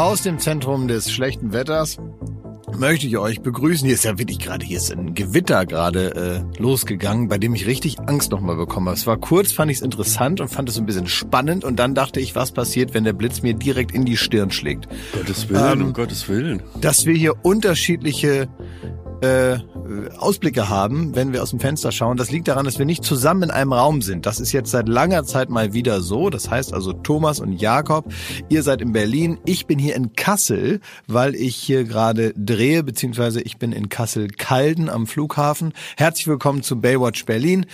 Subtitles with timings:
[0.00, 1.98] Aus dem Zentrum des schlechten Wetters
[2.74, 3.84] möchte ich euch begrüßen.
[3.84, 7.66] Hier ist ja wirklich gerade, hier ist ein Gewitter gerade äh, losgegangen, bei dem ich
[7.66, 8.96] richtig Angst nochmal bekommen habe.
[8.96, 11.76] Es war kurz, fand ich es interessant und fand es so ein bisschen spannend und
[11.76, 14.88] dann dachte ich, was passiert, wenn der Blitz mir direkt in die Stirn schlägt.
[15.12, 16.62] Gottes Willen, Ähm, um Gottes Willen.
[16.80, 18.48] Dass wir hier unterschiedliche
[19.20, 19.58] äh,
[20.18, 22.16] Ausblicke haben, wenn wir aus dem Fenster schauen.
[22.16, 24.26] Das liegt daran, dass wir nicht zusammen in einem Raum sind.
[24.26, 26.30] Das ist jetzt seit langer Zeit mal wieder so.
[26.30, 28.12] Das heißt also Thomas und Jakob,
[28.48, 33.40] ihr seid in Berlin, ich bin hier in Kassel, weil ich hier gerade drehe, beziehungsweise
[33.40, 35.72] ich bin in Kassel-Calden am Flughafen.
[35.96, 37.66] Herzlich willkommen zu Baywatch Berlin,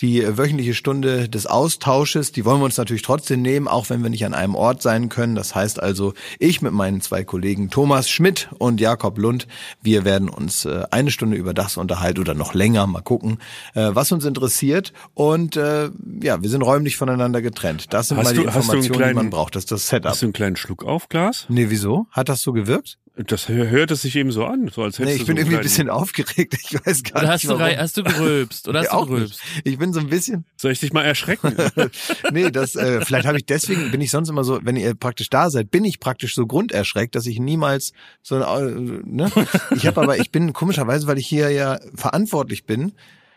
[0.00, 2.32] die äh, wöchentliche Stunde des Austausches.
[2.32, 5.08] Die wollen wir uns natürlich trotzdem nehmen, auch wenn wir nicht an einem Ort sein
[5.08, 5.34] können.
[5.34, 9.48] Das heißt also, ich mit meinen zwei Kollegen Thomas Schmidt und Jakob Lund,
[9.82, 13.38] wir werden uns äh, eine Stunde über das unterhalten oder noch länger, mal gucken,
[13.74, 14.92] äh, was uns interessiert.
[15.14, 15.90] Und äh,
[16.22, 17.92] ja, wir sind räumlich voneinander getrennt.
[17.92, 19.56] Das sind Hast mal die du- Informationen, die kleinen- man braucht.
[19.56, 20.10] Das ist das Setup.
[20.12, 21.46] Hast du einen kleinen Schluck auf Glas?
[21.48, 22.06] Nee, wieso?
[22.12, 22.98] Hat das so gewirkt?
[23.18, 25.36] Das hör- hört es sich eben so an, so als Nee, hättest ich du bin
[25.36, 26.54] so irgendwie ein bisschen aufgeregt.
[26.62, 27.76] Ich weiß gar Oder nicht hast du, warum.
[27.78, 28.68] hast du gerülpst?
[28.68, 29.40] Oder hast Nee, du gerülpst?
[29.54, 29.66] nicht.
[29.66, 31.56] Ich bin so ein bisschen, Soll ich dich mal erschrecken?
[32.32, 35.30] nee, das, äh, vielleicht habe ich deswegen, bin ich sonst immer so, wenn ihr praktisch
[35.30, 38.70] da seid, bin ich praktisch so grunderschreckt, dass ich niemals so, äh,
[39.04, 39.30] ne?
[39.74, 42.92] Ich habe aber, ich bin komischerweise, weil ich hier ja verantwortlich bin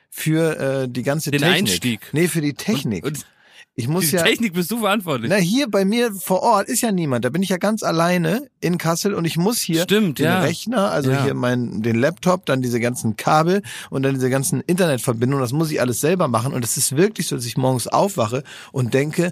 [0.10, 1.58] für äh, die ganze Den Technik.
[1.60, 2.00] Einstieg.
[2.12, 3.06] Nee, für die Technik.
[3.06, 3.26] Und
[3.76, 5.30] ich muss die ja, Technik bist du verantwortlich.
[5.30, 7.24] na hier bei mir vor Ort ist ja niemand.
[7.24, 10.42] Da bin ich ja ganz alleine in Kassel und ich muss hier Stimmt, den ja.
[10.42, 11.24] Rechner, also Ja.
[11.24, 15.42] hier mein den Laptop, dann diese ganzen Kabel und dann diese ganzen Internetverbindungen.
[15.42, 18.44] Das muss ich alles selber machen und es ist wirklich so, dass ich morgens aufwache
[18.74, 19.32] und denke,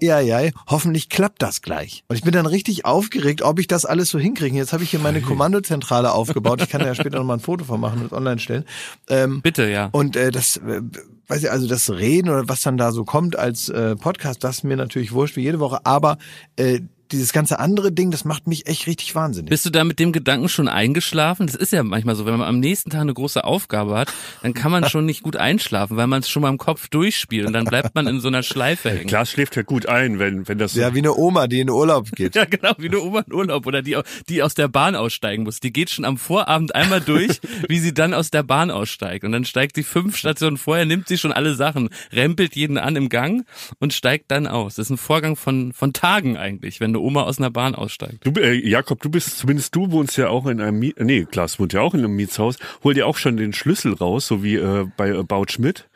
[0.00, 2.04] ja, ja, hoffentlich klappt das gleich.
[2.08, 4.56] Und ich bin dann richtig aufgeregt, ob ich das alles so hinkriege.
[4.56, 6.62] Jetzt habe ich hier meine Kommandozentrale aufgebaut.
[6.62, 8.64] Ich kann da ja später noch mal ein Foto von machen und online stellen.
[9.08, 9.88] Ähm, Bitte, ja.
[9.92, 10.82] und äh, das, äh,
[11.28, 14.58] weiß ich, also das Reden oder was dann da so kommt als äh, Podcast, das
[14.58, 16.18] ist mir natürlich wurscht wie jede Woche, aber
[16.56, 16.80] äh,
[17.12, 19.50] dieses ganze andere Ding, das macht mich echt richtig wahnsinnig.
[19.50, 21.46] Bist du da mit dem Gedanken schon eingeschlafen?
[21.46, 24.12] Das ist ja manchmal so, wenn man am nächsten Tag eine große Aufgabe hat,
[24.42, 27.46] dann kann man schon nicht gut einschlafen, weil man es schon mal im Kopf durchspielt
[27.46, 29.06] und dann bleibt man in so einer Schleife hängen.
[29.06, 31.70] Glas schläft ja gut ein, wenn, wenn das so Ja, wie eine Oma, die in
[31.70, 32.32] Urlaub geht.
[32.42, 33.96] Ja, genau, wie eine Oma in Urlaub oder die,
[34.28, 35.60] die aus der Bahn aussteigen muss.
[35.60, 39.24] Die geht schon am Vorabend einmal durch, wie sie dann aus der Bahn aussteigt.
[39.24, 42.96] Und dann steigt sie fünf Stationen vorher, nimmt sie schon alle Sachen, rempelt jeden an
[42.96, 43.46] im Gang
[43.80, 44.76] und steigt dann aus.
[44.76, 48.24] Das ist ein Vorgang von, von Tagen eigentlich, wenn eine Oma aus einer Bahn aussteigt.
[48.24, 51.58] Du, äh, Jakob, du bist, zumindest du wohnst ja auch in einem, Mie nee, Klaas
[51.58, 52.56] wohnt ja auch in einem Mietshaus.
[52.84, 55.88] Hol dir auch schon den Schlüssel raus, so wie äh, bei About Schmidt.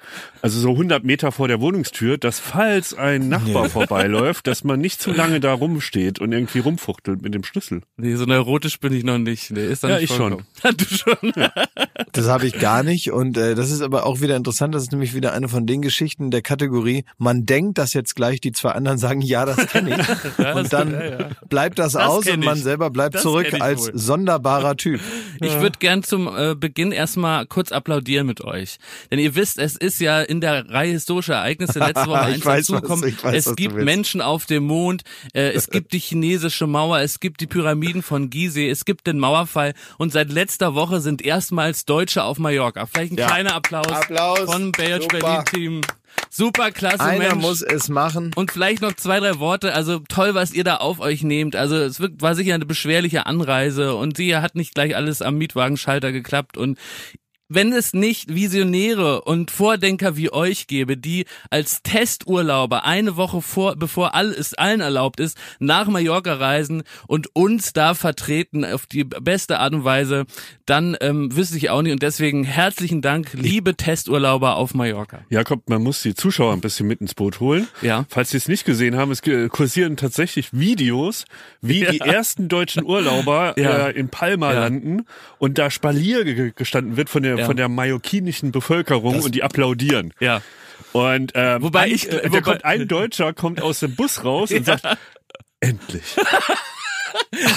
[0.43, 5.01] Also so 100 Meter vor der Wohnungstür, dass falls ein Nachbar vorbeiläuft, dass man nicht
[5.01, 7.83] zu lange da rumsteht und irgendwie rumfuchtelt mit dem Schlüssel.
[7.97, 9.51] Nee, so neurotisch bin ich noch nicht.
[9.51, 10.45] Nee, ist dann Ja, nicht ich schon.
[10.63, 10.77] vorgekommen.
[10.77, 11.33] du schon.
[12.13, 14.93] Das habe ich gar nicht und äh, das ist aber auch wieder interessant, das ist
[14.93, 18.71] nämlich wieder eine von den Geschichten der Kategorie, man denkt, dass jetzt gleich die zwei
[18.73, 20.39] anderen sagen, ja, das kenne ich.
[20.39, 21.31] Ja, und dann ja.
[21.49, 22.63] bleibt das, Das aus und man ich.
[22.63, 23.99] selber bleibt Das zurück als wohl.
[23.99, 25.01] sonderbarer Typ.
[25.41, 28.77] Ich würde gern zum äh, Beginn erstmal kurz applaudieren mit euch.
[29.11, 33.17] Denn ihr wisst, es ist ja in der Reihe historischer Ereignisse letzte Woche eins dazugekommen.
[33.33, 33.75] Es gibt.
[33.77, 35.03] Menschen auf dem Mond,
[35.35, 39.19] äh, es gibt die chinesische Mauer, es gibt die Pyramiden von Gizeh, es gibt den
[39.19, 42.87] Mauerfall und seit letzter Woche sind erstmals Deutsche auf Mallorca.
[42.87, 43.27] Vielleicht ein Ja.
[43.29, 44.41] kleiner Applaus, Applaus.
[44.41, 44.83] von Super.
[45.19, 45.81] Berlin Team.
[46.31, 47.43] Super klasse Einer Mensch.
[47.43, 48.33] muss es machen.
[48.37, 49.75] Und vielleicht noch zwei, drei Worte.
[49.75, 51.55] Also toll, was ihr da auf euch nehmt.
[51.57, 56.13] Also es war sicher eine beschwerliche Anreise und sie hat nicht gleich alles am Mietwagenschalter
[56.13, 56.79] geklappt und
[57.49, 63.77] wenn es nicht Visionäre und Vordenker wie euch gäbe, die als Testurlauber eine Woche vor,
[63.77, 69.05] bevor all, es allen erlaubt ist, nach Mallorca reisen und uns da vertreten auf die
[69.05, 70.25] beste Art und Weise,
[70.67, 71.93] dann ähm, wüsste ich auch nicht.
[71.93, 75.21] Und deswegen herzlichen Dank, liebe Testurlauber auf Mallorca.
[75.31, 77.69] Jakob, man muss die Zuschauer ein bisschen mit ins Boot holen.
[77.83, 78.07] Ja.
[78.09, 81.25] Falls sie es nicht gesehen haben, es ge- kursieren tatsächlich Videos,
[81.61, 83.89] wie die ersten deutschen Urlauber Ja.
[83.89, 84.61] äh, in Palma Ja.
[84.61, 85.05] landen
[85.39, 87.47] und da Spalier ge- gestanden wird von der Ja.
[87.47, 90.13] von der mallorquinischen Bevölkerung und die applaudieren.
[90.21, 90.43] Ja.
[90.93, 94.65] Und ähm, Wobei ich- äh, wobei- kommt ein Deutscher kommt aus dem Bus raus und
[94.67, 94.87] sagt
[95.61, 96.03] endlich.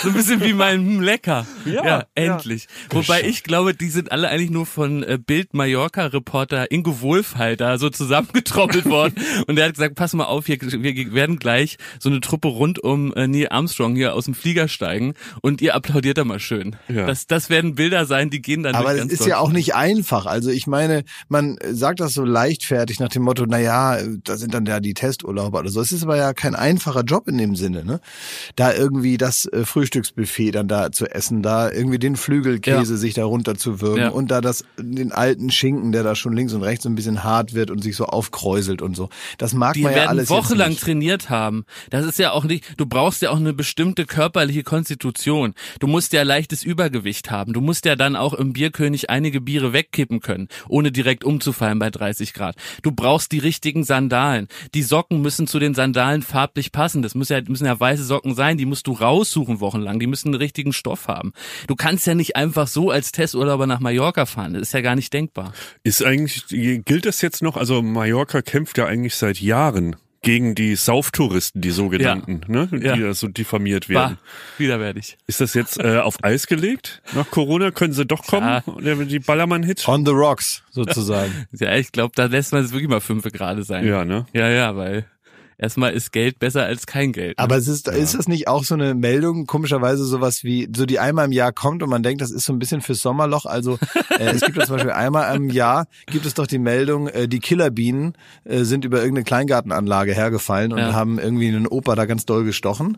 [0.02, 1.46] So ein bisschen wie mein hm, Lecker.
[1.66, 2.68] Ja, Ja, endlich.
[2.90, 7.90] Wobei ich glaube, die sind alle eigentlich nur von äh, Bild Mallorca-Reporter Ingo Wohlfalter so
[7.90, 9.16] zusammengetrommelt worden.
[9.48, 12.80] Und der hat gesagt, pass mal auf, hier, wir werden gleich so eine Truppe rund
[12.80, 16.76] um äh, Neil Armstrong hier aus dem Flieger steigen und ihr applaudiert da mal schön.
[16.88, 17.06] Ja.
[17.06, 20.26] Das, das werden Bilder sein, die gehen dann Aber es ist ja auch nicht einfach.
[20.26, 24.54] Also ich meine, man sagt das so leichtfertig nach dem Motto, na ja, da sind
[24.54, 25.82] dann ja die Testurlauber oder so.
[25.82, 28.00] Es ist aber ja kein einfacher Job in dem Sinne, ne?
[28.56, 32.98] Da irgendwie das äh, Frühstücksbuffet dann da zu essen, da irgendwie den Flügelkäse Ja.
[32.98, 34.10] sich da runter zu würgen Ja.
[34.10, 37.24] und da das, den alten Schinken, der da schon links und rechts so ein bisschen
[37.24, 39.10] hart wird und sich so aufkräuselt und so.
[39.38, 40.84] Das mag Die man ja werden alles wochenlang jetzt nicht.
[40.86, 41.66] trainiert haben.
[41.90, 45.54] Das ist ja auch nicht, du brauchst ja auch eine bestimmte körperliche Konstitution.
[45.80, 47.54] Du musst ja leichtes Übergewicht haben.
[47.54, 51.90] Du musst ja dann auch im Bierkönig einige Biere wegkippen können, ohne direkt umzufallen bei
[51.90, 52.56] 30 Grad.
[52.82, 54.48] Du brauchst die richtigen Sandalen.
[54.74, 57.02] Die Socken müssen zu den Sandalen farblich passen.
[57.02, 58.58] Das müssen ja, müssen ja weiße Socken sein.
[58.58, 58.94] Die musst du
[59.30, 60.00] raussuchen wochenlang.
[60.00, 61.34] Die müssen einen richtigen Stoff haben.
[61.68, 64.54] Du kannst ja nicht einfach so als Testurlauber nach Mallorca fahren.
[64.54, 65.54] Das ist ja gar nicht denkbar.
[65.84, 67.56] Ist eigentlich, gilt das jetzt noch?
[67.58, 72.68] Also Mallorca kämpft ja eigentlich seit Jahren gegen die Sauftouristen, die sogenannten, ne?
[72.74, 72.98] Die Ja.
[72.98, 74.18] da so diffamiert Bah, werden.
[74.58, 75.18] widerwärtig.
[75.28, 77.02] Ist das jetzt äh, auf Eis gelegt?
[77.16, 78.62] Nach Corona können sie doch kommen?
[78.82, 78.96] Ja.
[79.06, 79.88] Die Ballermann-Hits?
[79.88, 81.32] On the rocks, sozusagen.
[81.58, 83.86] Ja, ich glaube, da lässt man es wirklich mal fünfe gerade sein.
[83.88, 84.26] Ja, ne?
[84.34, 85.06] Ja, ja, weil
[85.60, 87.38] erstmal ist Geld besser als kein Geld.
[87.38, 87.44] ne?
[87.44, 90.98] Aber es ist, ist das nicht auch so eine Meldung, komischerweise sowas wie, so die
[91.00, 93.46] einmal im Jahr kommt und man denkt, das ist so ein bisschen fürs Sommerloch.
[93.46, 93.78] Also
[94.18, 97.28] äh, es gibt doch zum Beispiel einmal im Jahr, gibt es doch die Meldung, äh,
[97.28, 98.14] die Killerbienen
[98.46, 100.94] äh, sind über irgendeine Kleingartenanlage hergefallen und Ja.
[100.94, 102.98] haben irgendwie einen Opa da ganz doll gestochen.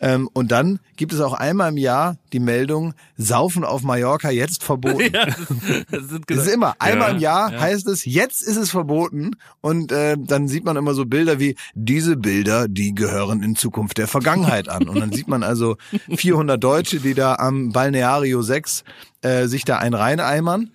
[0.00, 4.64] Ähm, und dann gibt es auch einmal im Jahr die Meldung, Saufen auf Mallorca jetzt
[4.64, 5.00] verboten.
[5.14, 5.36] ja, das,
[5.90, 7.60] das sind Das ist immer, einmal Ja, im Jahr ja.
[7.60, 9.36] heißt es, jetzt ist es verboten.
[9.60, 13.98] Und äh, dann sieht man immer so Bilder wie, diese Bilder, die gehören in Zukunft
[13.98, 14.88] der Vergangenheit an.
[14.88, 15.76] Und dann sieht man also
[16.14, 18.84] 400 Deutsche, die da am Balneario 6
[19.22, 20.70] äh, sich da ein reineimern.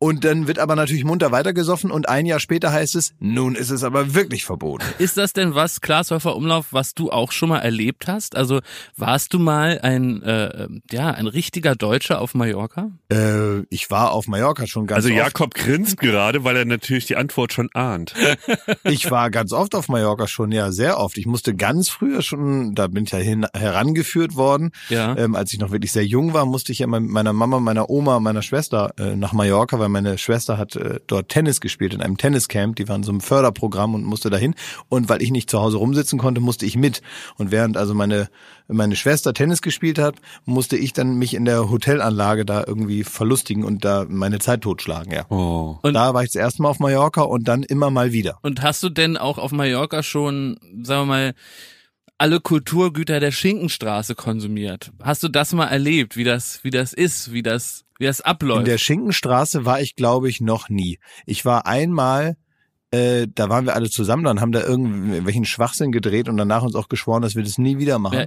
[0.00, 3.70] Und dann wird aber natürlich munter weitergesoffen und ein Jahr später heißt es, nun ist
[3.70, 4.84] es aber wirklich verboten.
[4.98, 8.36] ist das denn was, Glashäufer Umlauf, was du auch schon mal erlebt hast?
[8.36, 8.60] Also
[8.96, 12.90] warst du mal ein, äh, ja, ein richtiger Deutscher auf Mallorca?
[13.12, 15.18] Äh, ich war auf Mallorca schon ganz Also oft.
[15.18, 18.14] Jakob grinst gerade, weil er natürlich die Antwort schon ahnt.
[18.84, 21.18] Ich war ganz oft auf Mallorca schon, ja, sehr oft.
[21.18, 24.70] Ich musste ganz früher schon, da bin ich ja hin, herangeführt worden.
[24.88, 25.16] Ja.
[25.16, 27.90] Ähm, als ich noch wirklich sehr jung war, musste ich ja mit meiner Mama, meiner
[27.90, 32.00] Oma, meiner Schwester äh, nach Mallorca, weil meine Schwester hat äh, dort Tennis gespielt in
[32.00, 32.76] einem Tenniscamp.
[32.76, 34.54] Die waren in so einem Förderprogramm und musste dahin.
[34.88, 37.02] Und weil ich nicht zu Hause rumsitzen konnte, musste ich mit.
[37.36, 38.28] Und während also meine
[38.68, 43.64] meine Schwester Tennis gespielt hat, musste ich dann mich in der Hotelanlage da irgendwie verlustigen
[43.64, 45.12] und da meine Zeit totschlagen.
[45.12, 45.24] Ja.
[45.30, 45.78] Oh.
[45.82, 48.38] Und- da war ich das erste Mal auf Mallorca und dann immer mal wieder.
[48.42, 51.34] Und hast du denn auch auf Mallorca schon, sagen wir mal,
[52.18, 54.90] alle Kulturgüter der Schinkenstraße konsumiert?
[55.02, 58.60] Hast du das mal erlebt, wie das, wie das ist, wie das, wie das abläuft?
[58.60, 60.98] In der Schinkenstraße war ich, glaube ich, noch nie.
[61.26, 62.36] Ich war einmal,
[62.90, 66.74] äh, da waren wir alle zusammen, dann haben da irgendwelchen Schwachsinn gedreht und danach uns
[66.74, 68.20] auch geschworen, dass wir das nie wieder machen.
[68.20, 68.26] Ja.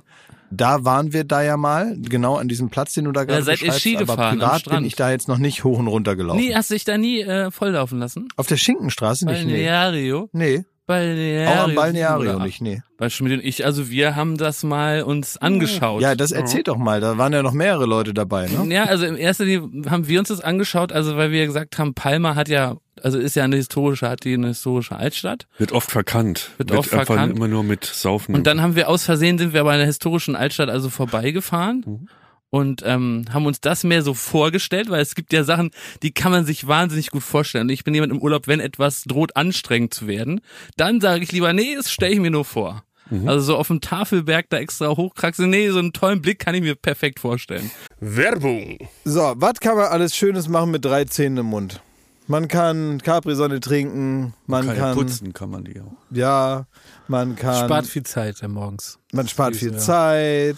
[0.52, 3.62] Da waren wir da ja mal, genau an diesem Platz, den du da gerade seid
[3.62, 6.18] ihr Ski aber gefahren am privat bin ich da jetzt noch nicht hoch und runter
[6.18, 6.42] gelaufen.
[6.42, 8.28] nie, hast du dich da nie äh, volllaufen lassen?
[8.36, 9.54] Auf der Schinkenstraße nicht, nee.
[9.54, 10.30] Balneario?
[10.34, 11.50] Nee, Balneario.
[11.50, 12.82] auch am Balneario Oder- nicht, nee.
[12.98, 16.02] Weil Schmidt und ich, also wir haben das mal uns angeschaut.
[16.02, 18.74] Ja, das erzählt doch mal, da waren ja noch mehrere Leute dabei, ne?
[18.74, 21.96] Ja, also im ersten Linie haben wir uns das angeschaut, also weil wir gesagt haben,
[21.96, 25.48] Palma hat ja, also ist ja eine historische, hat die eine historische Altstadt.
[25.58, 26.52] Wird oft verkannt.
[26.58, 27.36] Wird oft einfach verkannt.
[27.36, 28.36] immer nur mit Saufen.
[28.36, 31.84] Und dann haben wir aus Versehen sind wir bei einer historischen Altstadt also vorbeigefahren.
[31.86, 32.08] Mhm.
[32.52, 35.72] Und ähm, haben uns das mehr so vorgestellt, weil es gibt ja Sachen,
[36.04, 37.64] die kann man sich wahnsinnig gut vorstellen.
[37.68, 40.42] Und ich bin jemand im Urlaub, wenn etwas droht anstrengend zu werden,
[40.76, 42.84] dann sage ich lieber, nee, das stelle ich mir nur vor.
[43.10, 43.28] Mhm.
[43.30, 46.62] Also so auf dem Tafelberg da extra hochkraxeln, nee, so einen tollen Blick kann ich
[46.62, 47.72] mir perfekt vorstellen.
[48.02, 48.80] Werbung.
[49.06, 51.82] So, was kann man alles Schönes machen mit drei Zähnen im Mund?
[52.28, 55.92] Man kann Capri-Sonne trinken, man Kann, kann, ja putzen kann man die auch.
[56.12, 56.66] ja,
[57.08, 59.00] man kann, Spart viel Zeit äh, morgens.
[59.12, 59.78] man spart viel Ja.
[59.78, 60.58] Zeit.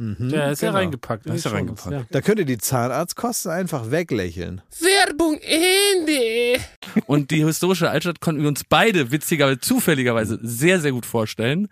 [0.00, 0.78] Der ist ja genau.
[0.78, 1.26] reingepackt.
[1.28, 1.90] Da ist er schon reingepackt.
[1.90, 2.04] Ja.
[2.10, 4.60] Da könnt ihr die Zahnarztkosten einfach weglächeln.
[4.80, 6.60] Werbung Ende.
[7.06, 11.66] Und die historische Altstadt konnten wir uns beide witzigerweise, zufälligerweise sehr, sehr gut vorstellen.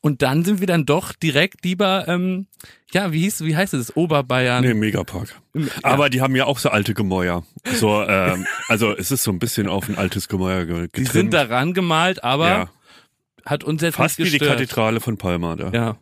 [0.00, 2.46] Und dann sind wir dann doch direkt lieber, ähm,
[2.92, 4.64] ja, wie hieß, wie heißt es, Oberbayern?
[4.64, 5.40] Nee, Megapark.
[5.84, 7.44] Aber die haben ja auch so alte Gemäuer.
[7.76, 11.12] So, ähm, also es ist so ein bisschen auf ein altes Gemäuer ge- die getrimmt.
[11.12, 12.70] sind daran gemalt, aber ja,
[13.46, 14.58] hat uns jetzt fast wie nicht die gestört.
[14.58, 15.70] Kathedrale von Palma da.
[15.70, 15.96] Ja.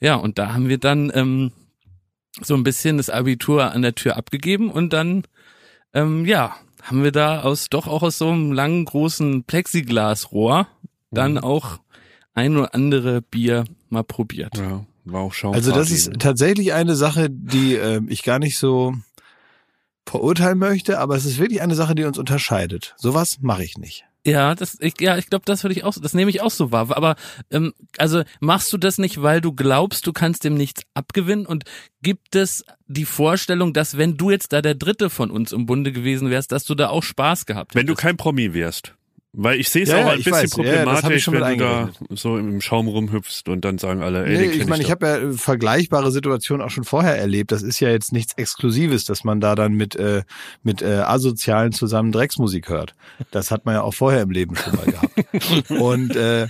[0.00, 1.52] Ja, und da haben wir dann ähm,
[2.42, 5.24] so ein bisschen das Abitur an der Tür abgegeben und dann,
[5.92, 10.66] ähm, ja, haben wir da aus doch auch aus so einem langen, großen Plexiglasrohr
[11.10, 11.38] dann Mhm.
[11.38, 11.78] auch
[12.34, 14.56] ein oder andere Bier mal probiert.
[14.58, 15.54] Ja, war auch Schaum.
[15.54, 18.94] Also das ist tatsächlich eine Sache, die äh, ich gar nicht so
[20.06, 22.94] verurteilen möchte, aber es ist wirklich eine Sache, die uns unterscheidet.
[22.98, 24.04] Sowas mache ich nicht.
[24.26, 26.72] Ja, das, ich, ja, ich glaube, das würde ich auch, das nehme ich auch so
[26.72, 26.96] wahr.
[26.96, 27.16] Aber
[27.50, 31.44] ähm, also machst du das nicht, weil du glaubst, du kannst dem nichts abgewinnen?
[31.44, 31.64] Und
[32.00, 35.92] gibt es die Vorstellung, dass wenn du jetzt da der Dritte von uns im Bunde
[35.92, 38.02] gewesen wärst, dass du da auch Spaß gehabt Wenn du hättest?
[38.02, 38.94] kein Promi wärst.
[39.36, 40.56] Weil ich sehe es Ja, auch ja, ein ich bisschen weiß.
[40.58, 44.00] Ja, ja, ich problematisch, mit wenn du da so im Schaum rumhüpfst und dann sagen
[44.02, 44.92] alle, ey, Nee, ich meine, ich doch.
[44.92, 47.50] habe ja äh, vergleichbare Situationen auch schon vorher erlebt.
[47.50, 50.22] Das ist ja jetzt nichts Exklusives, dass man da dann mit äh,
[50.62, 52.94] mit äh, Asozialen zusammen Drecksmusik hört.
[53.32, 55.70] Das hat man ja auch vorher im Leben schon mal gehabt.
[55.70, 56.46] Und äh,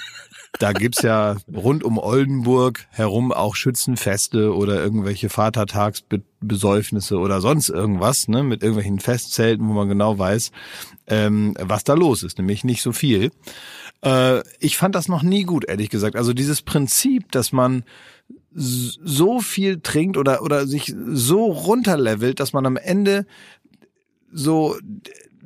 [0.59, 8.29] da gibt's ja rund um Oldenburg herum auch Schützenfeste oder irgendwelche Vatertagsbesäufnisse oder sonst irgendwas,
[8.29, 10.53] ne, mit irgendwelchen Festzelten, wo man genau weiß,
[11.09, 13.31] ähm, was da los ist, nämlich nicht so viel.
[14.03, 16.17] Äh, ich fand das noch nie gut, ehrlich gesagt.
[16.17, 17.85] Also dieses Prinzip, dass man
[18.57, 23.27] so viel trinkt oder, oder sich so runterlevelt, dass man am Ende
[24.31, 24.77] so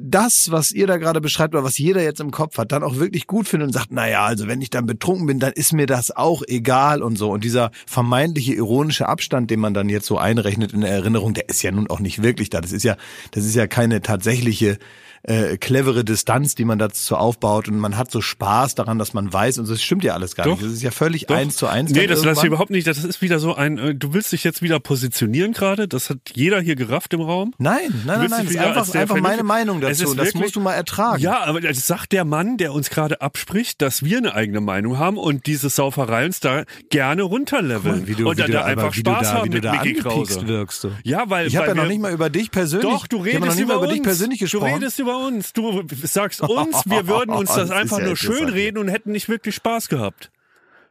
[0.01, 2.97] das, was ihr da gerade beschreibt oder was jeder jetzt im Kopf hat, dann auch
[2.97, 5.73] wirklich gut findet und sagt, na ja, also wenn ich dann betrunken bin, dann ist
[5.73, 7.31] mir das auch egal und so.
[7.31, 11.49] Und dieser vermeintliche ironische Abstand, den man dann jetzt so einrechnet in der Erinnerung, der
[11.49, 12.61] ist ja nun auch nicht wirklich da.
[12.61, 12.97] Das ist ja,
[13.33, 14.79] das ist ja keine tatsächliche
[15.23, 19.33] äh, clevere Distanz, die man dazu aufbaut und man hat so Spaß daran, dass man
[19.33, 20.53] weiß und das stimmt ja alles gar Doch.
[20.53, 20.65] nicht.
[20.65, 21.37] Das ist ja völlig Doch.
[21.37, 21.91] eins zu eins.
[21.91, 22.87] Nee, das lasse ich überhaupt nicht.
[22.87, 25.89] Das ist wieder so ein, äh, du willst dich jetzt wieder positionieren gerade.
[25.89, 27.53] Das hat jeder hier gerafft im Raum.
[27.59, 29.93] Nein, nein, nein, nein, das ist einfach, einfach meine Meinung dazu.
[29.93, 31.21] ist Das wirklich- musst du mal ertragen.
[31.23, 34.99] Ja, aber das sagt der Mann, der uns gerade abspricht, dass wir eine eigene Meinung
[34.99, 38.07] haben und diese Sauferei uns da gerne runterleveln.
[38.07, 39.73] wie du, und wie dann du, da einfach du Spaß da, haben du mit da
[39.83, 40.47] Mickey Krause.
[40.47, 40.85] wirkst.
[40.85, 40.91] Du.
[41.05, 42.89] Ja, weil Ich habe ja noch nicht mal über dich persönlich.
[42.89, 44.75] Doch, du redest nicht mal über über dich persönlich Du gesprochen.
[44.75, 45.53] redest über uns.
[45.53, 48.39] Du sagst uns, wir würden uns Das das einfach ja nur interessant.
[48.39, 50.31] schön reden und hätten nicht wirklich Spaß gehabt.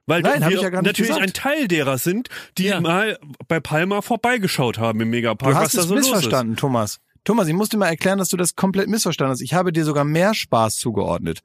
[0.06, 1.22] Weil Nein, wir ja natürlich gesagt.
[1.22, 2.80] ein Teil derer sind, die Ja.
[2.80, 6.12] mal bei Palma vorbeigeschaut haben im Megapark, Du was hast da es so los ist.
[6.14, 7.00] missverstanden, Thomas.
[7.26, 9.42] Thomas, ich muss dir mal erklären, dass du das komplett missverstanden hast.
[9.42, 11.42] Ich habe dir sogar mehr Spaß zugeordnet.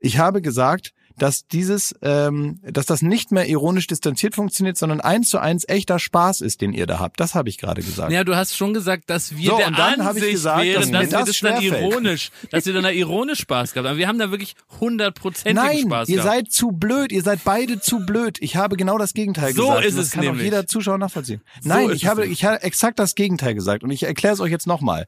[0.00, 5.28] Ich habe gesagt, dass dieses, ähm, dass das nicht mehr ironisch distanziert funktioniert, sondern eins
[5.28, 7.20] zu eins echter Spaß ist, den ihr da habt.
[7.20, 8.10] Das habe ich gerade gesagt.
[8.12, 10.62] Ja, du hast schon gesagt, dass wir So, der und dann hab ich Ansicht gesagt,
[10.62, 13.72] wären, dass dass, mir wir das das dann ironisch, dass wir dann da ironisch Spaß
[13.72, 13.98] gehabt haben.
[13.98, 16.30] Wir haben da wirklich hundertprozentigen Nein, Spaß ihr gehabt.
[16.34, 17.12] seid zu blöd.
[17.12, 18.38] Ihr seid beide zu blöd.
[18.40, 19.84] Ich habe genau das Gegenteil So gesagt.
[19.84, 20.44] ist Und das es kann auch nämlich.
[20.44, 21.40] jeder Zuschauer nachvollziehen.
[21.62, 22.38] Nein, ist ich habe, nämlich.
[22.40, 23.82] ich habe exakt das Gegenteil gesagt.
[23.84, 25.06] Und ich erkläre es euch jetzt nochmal.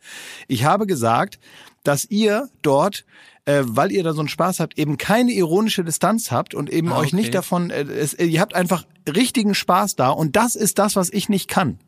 [0.49, 1.38] Ich habe gesagt,
[1.82, 3.04] dass ihr dort,
[3.46, 6.92] äh, weil ihr da so einen Spaß habt, eben keine ironische Distanz habt und eben
[6.92, 7.16] Ah, euch okay.
[7.16, 10.10] nicht davon, äh, es, ihr habt einfach richtigen Spaß da.
[10.10, 11.78] Und das ist das, was ich nicht kann.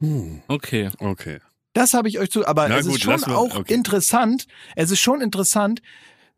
[0.00, 0.90] Hm, Okay.
[0.98, 1.38] okay.
[1.72, 3.72] Das habe ich euch zu, aber Na es gut, ist schon auch okay.
[3.74, 5.82] interessant, es ist schon interessant,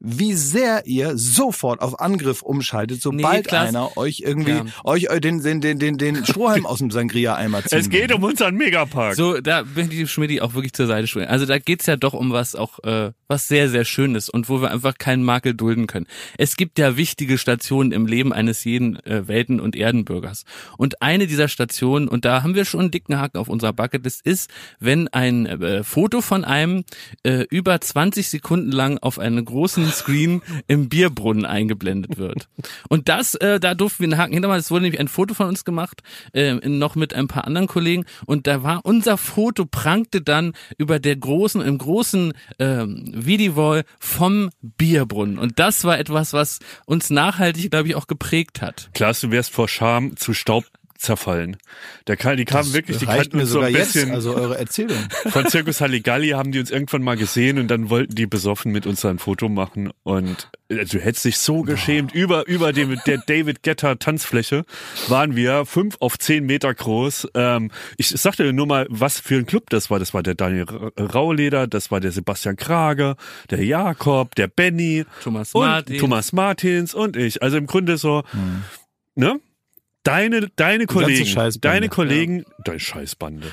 [0.04, 3.68] wie sehr ihr sofort auf Angriff umschaltet, sobald Klaas.
[3.68, 4.64] einer euch irgendwie Ja.
[4.84, 7.72] euch äh, den den den den, den Strohhalm aus dem Sangria-Eimer zieht.
[7.78, 9.14] Es geht um unseren Megapark.
[9.14, 11.28] So, da bin ich Schmidti auch wirklich zur Seite springen.
[11.28, 14.60] Also da geht's ja doch um was auch, äh, was sehr, sehr Schönes und wo
[14.60, 16.06] wir einfach keinen Makel dulden können.
[16.36, 20.44] Es gibt ja wichtige Stationen im Leben eines jeden äh, Welten- und Erdenbürgers.
[20.78, 24.26] Und eine dieser Stationen, und da haben wir schon einen dicken Haken auf unserer Bucketlist,
[24.26, 26.84] ist, wenn ein äh, Foto von einem
[27.22, 32.48] äh, über 20 Sekunden lang auf einen großen Screen im Bierbrunnen eingeblendet wird.
[32.88, 34.60] Und das, äh, da durften wir einen Haken hintermachen.
[34.60, 38.04] Es wurde nämlich ein Foto von uns gemacht, äh, noch mit ein paar anderen Kollegen.
[38.26, 44.50] Und da war unser Foto prangte dann über der großen, im großen ähm, Videowall vom
[44.60, 45.38] Bierbrunnen.
[45.38, 48.90] Und das war etwas, was uns nachhaltig, glaube ich, auch geprägt hat.
[48.94, 50.64] Klaas, du wärst vor Scham zu Staub
[51.02, 51.56] zerfallen.
[52.06, 54.08] Der, die kamen wirklich, die kannten mir uns so sogar ein bisschen.
[54.08, 54.96] jetzt, also eure Erzählung.
[55.28, 58.86] Von Circus Halligalli haben die uns irgendwann mal gesehen und dann wollten die besoffen mit
[58.86, 62.12] uns ein Foto machen und äh, du hättest dich so geschämt.
[62.14, 64.64] Über, über dem, der David Getter Tanzfläche
[65.08, 67.28] waren wir fünf auf zehn Meter groß.
[67.34, 69.98] Ähm, ich sagte dir nur mal, was für ein Club das war.
[69.98, 73.16] Das war der Daniel Ra- Rauleder, das war der Sebastian Krage,
[73.50, 75.98] der Jakob, der Benny Thomas und Martin.
[75.98, 77.42] Thomas Martins und ich.
[77.42, 78.22] Also im Grunde so,
[79.14, 79.40] ne?
[80.02, 81.60] Deine, deine Kollegen, Scheißbande.
[81.60, 83.46] deine Kollegen, deine Scheißbande.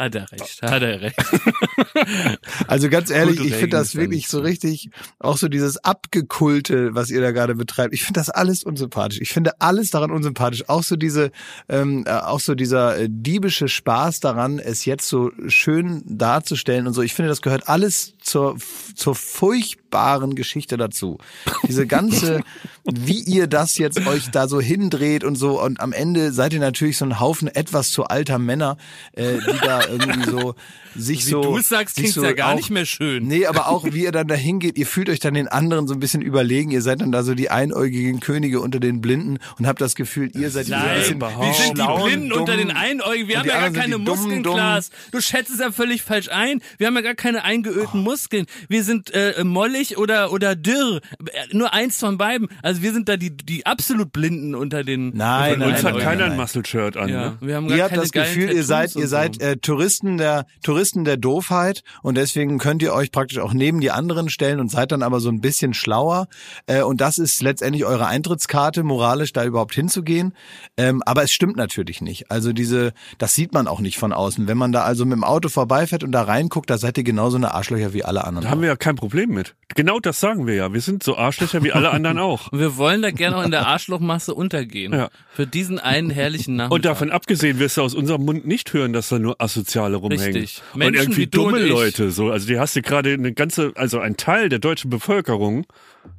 [0.00, 1.16] Hat er recht, hat er recht.
[2.66, 4.88] Also ganz ehrlich, ich finde das wirklich so richtig,
[5.18, 7.92] auch so dieses Abgekulte, was ihr da gerade betreibt.
[7.92, 9.20] Ich finde das alles unsympathisch.
[9.20, 10.68] Ich finde alles daran unsympathisch.
[10.68, 11.30] Auch so diese,
[11.68, 16.94] ähm, äh, auch so dieser äh, diebische Spaß daran, es jetzt so schön darzustellen und
[16.94, 17.02] so.
[17.02, 18.56] Ich finde, das gehört alles zur
[18.94, 21.18] zur furchtbaren Geschichte dazu.
[21.66, 22.40] Diese ganze,
[22.84, 26.60] wie ihr das jetzt euch da so hindreht und so und am Ende seid ihr
[26.60, 28.76] natürlich so ein Haufen etwas zu alter Männer,
[29.12, 30.54] äh, die da irgendwie so
[30.96, 33.26] sich Wie so du sagst, sich klingt's so ja gar auch- nicht mehr schön.
[33.26, 35.94] Nee, aber auch wie ihr dann da hingeht, ihr fühlt euch dann den anderen so
[35.94, 36.70] ein bisschen überlegen.
[36.70, 40.30] Ihr seid dann da so die einäugigen Könige unter den Blinden und habt das Gefühl,
[40.36, 42.40] ihr seid die so ein Nein, bisschen wir sind die Blinden dumm.
[42.40, 43.28] unter den Einäugigen.
[43.28, 44.42] Wir haben ja gar keine Muskeln.
[44.42, 44.90] Klaas.
[45.12, 46.60] Du schätzt es ja völlig falsch ein.
[46.78, 48.46] Wir haben ja gar keine eingeölten Muskeln.
[48.68, 51.00] Wir sind äh, mollig oder oder dürr.
[51.20, 52.48] Äh, Nur eins von beiden.
[52.62, 55.16] Also wir sind da die die absolut Blinden unter den.
[55.16, 56.32] Nein, nein, uns nein, hat nein, keiner nein.
[56.32, 57.08] ein Muscle-Shirt an.
[57.08, 57.36] Ja, Ne?
[57.40, 60.16] wir haben gar Ihr habt das Gefühl, ihr Tattoos seid, und ihr seid äh, Touristen
[60.18, 64.58] der Touristen der Doofheit und deswegen könnt ihr euch praktisch auch neben die anderen stellen
[64.58, 66.26] und seid dann aber so ein bisschen schlauer.
[66.66, 70.34] Äh, und das ist letztendlich eure Eintrittskarte, moralisch da überhaupt hinzugehen.
[70.76, 72.30] Ähm, aber es stimmt natürlich nicht.
[72.30, 74.48] Also diese, das sieht man auch nicht von außen.
[74.48, 77.36] Wenn man da also mit dem Auto vorbeifährt und da reinguckt, da seid ihr genauso
[77.36, 78.44] eine Arschlöcher wie alle anderen.
[78.44, 79.54] Da haben wir ja kein Problem mit.
[79.74, 80.72] Genau das sagen wir ja.
[80.72, 82.50] Wir sind so Arschlöcher wie alle anderen auch.
[82.52, 84.92] Und wir wollen da gerne auch in der Arschlochmasse untergehen.
[84.92, 85.10] Ja.
[85.32, 86.74] Für diesen einen herrlichen Nachmittag.
[86.74, 90.24] Und davon abgesehen wirst du aus unserem Mund nicht hören, dass da nur Asoziale rumhängen.
[90.36, 90.62] Richtig.
[90.72, 91.70] und Menschen irgendwie wie du dumme und ich.
[91.70, 92.10] Leute.
[92.10, 95.66] So, also die hast du gerade eine ganze, also ein Teil der deutschen Bevölkerung,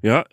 [0.01, 0.25] ja,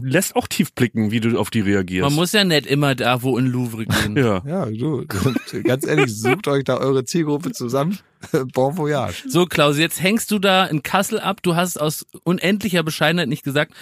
[0.00, 2.08] lässt auch tief blicken, wie du auf die reagierst.
[2.08, 4.16] Man muss ja nicht immer da, wo in Louvre gehen.
[4.16, 4.42] ja.
[4.46, 7.98] Ja, du, und ganz ehrlich, sucht euch da eure Zielgruppe zusammen.
[8.52, 9.24] bon voyage.
[9.28, 11.42] So, Klaus, jetzt hängst du da in Kassel ab.
[11.42, 13.74] Du hast aus unendlicher Bescheidenheit nicht gesagt.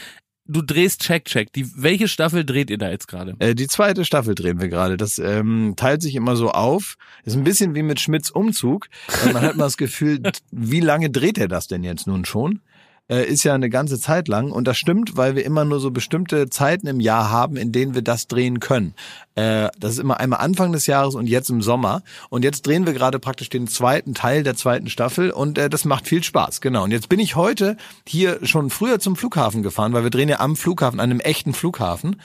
[0.51, 1.53] Du drehst Check Check.
[1.53, 3.35] Die, welche Staffel dreht ihr da jetzt gerade?
[3.39, 4.97] Äh, die zweite Staffel drehen wir gerade.
[4.97, 6.97] Das ähm, teilt sich immer so auf.
[7.25, 8.89] Ist ein bisschen wie mit Schmidts Umzug.
[9.27, 12.61] Man hat mal das Gefühl, wie lange dreht er das denn jetzt nun schon?
[13.11, 14.51] Äh, ist ja eine ganze Zeit lang.
[14.51, 17.95] Und das stimmt, weil wir immer nur so bestimmte Zeiten im Jahr haben, in denen
[17.95, 18.95] wir das drehen können.
[19.35, 22.03] Äh, das ist immer einmal Anfang des Jahres und jetzt im Sommer.
[22.29, 25.85] Und jetzt drehen wir gerade praktisch den zweiten Teil der zweiten Staffel und äh, das
[25.85, 26.61] macht viel Spaß.
[26.61, 26.85] Genau.
[26.85, 30.41] Und jetzt bin ich heute hier schon früher zum Flughafen gefahren, weil wir drehen ja
[30.41, 32.17] am Flughafen, an einem echten Flughafen.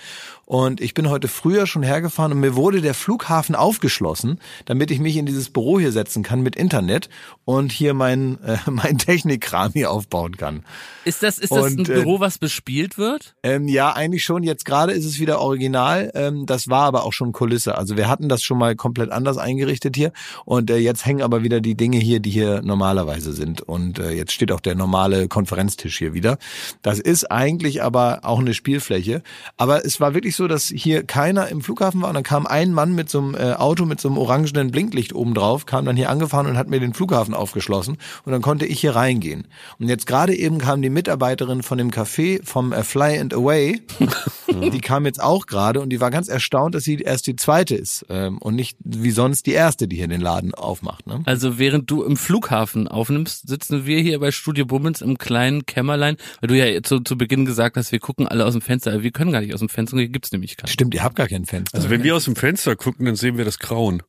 [0.53, 4.99] Und ich bin heute früher schon hergefahren und mir wurde der Flughafen aufgeschlossen, damit ich
[4.99, 7.09] mich in dieses Büro hier setzen kann mit Internet
[7.43, 10.63] und hier mein, äh, mein Technikkram hier aufbauen kann.
[11.05, 13.33] Ist das, ist das Und, ein äh, Büro, was bespielt wird?
[13.41, 14.43] Ähm, ja, eigentlich schon.
[14.43, 16.11] Jetzt gerade ist es wieder original.
[16.13, 17.75] Ähm, das war aber auch schon Kulisse.
[17.75, 20.11] Also wir hatten das schon mal komplett anders eingerichtet hier.
[20.45, 23.61] Und äh, jetzt hängen aber wieder die Dinge hier, die hier normalerweise sind.
[23.61, 26.37] Und äh, jetzt steht auch der normale Konferenztisch hier wieder.
[26.83, 29.23] Das ist eigentlich aber auch eine Spielfläche.
[29.57, 32.09] Aber es war wirklich so, dass hier keiner im Flughafen war.
[32.09, 35.13] Und dann kam ein Mann mit so einem äh, Auto mit so einem orangenen Blinklicht
[35.13, 37.97] oben drauf, kam dann hier angefahren und hat mir den Flughafen aufgeschlossen.
[38.25, 39.47] Und dann konnte ich hier reingehen.
[39.79, 43.81] Und jetzt gerade eben kam die Mitarbeiterin von dem Café vom äh, Fly and Away.
[44.71, 47.75] die kam jetzt auch gerade und die war ganz erstaunt, dass sie erst die zweite
[47.75, 51.07] ist ähm, und nicht wie sonst die erste, die hier den Laden aufmacht.
[51.07, 51.21] Ne?
[51.25, 56.17] Also während du im Flughafen aufnimmst, sitzen wir hier bei Studio Bummens im kleinen Kämmerlein,
[56.41, 59.03] weil du ja zu, zu Beginn gesagt hast, wir gucken alle aus dem Fenster, aber
[59.03, 60.69] wir können gar nicht aus dem Fenster, hier gibt's nämlich keinen.
[60.69, 61.75] Stimmt, ihr habt gar kein Fenster.
[61.77, 64.01] Also wenn wir aus dem Fenster gucken, dann sehen wir das Grauen.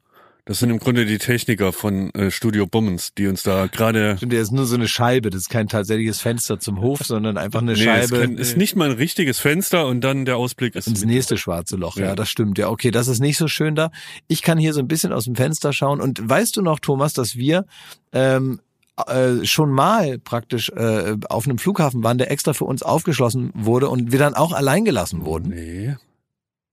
[0.47, 4.19] Das sind im Grunde die Techniker von äh, Studio Bummens, die uns da gerade.
[4.19, 5.31] Stimmt, der ist nur so eine Scheibe.
[5.31, 8.59] Das ist kein tatsächliches Fenster zum Hof, sondern einfach eine Nee, es Scheibe kann, ist
[8.59, 10.87] nicht mal ein richtiges Fenster und dann der Ausblick ist.
[10.87, 11.97] ins nächste schwarze Loch.
[11.97, 12.09] Ja.
[12.09, 12.15] Ja.
[12.15, 12.59] das stimmt.
[12.59, 13.91] Ja, okay, das ist nicht so schön da.
[14.29, 16.03] Ich kann hier so ein bisschen aus dem Fenster schauen.
[16.03, 17.65] Und weißt du noch, Thomas, dass wir
[18.13, 18.61] ähm,
[19.07, 23.89] äh, schon mal praktisch äh, auf einem Flughafen waren, der extra für uns aufgeschlossen wurde
[23.89, 25.51] und wir dann auch allein gelassen wurden?
[25.51, 25.97] Nee.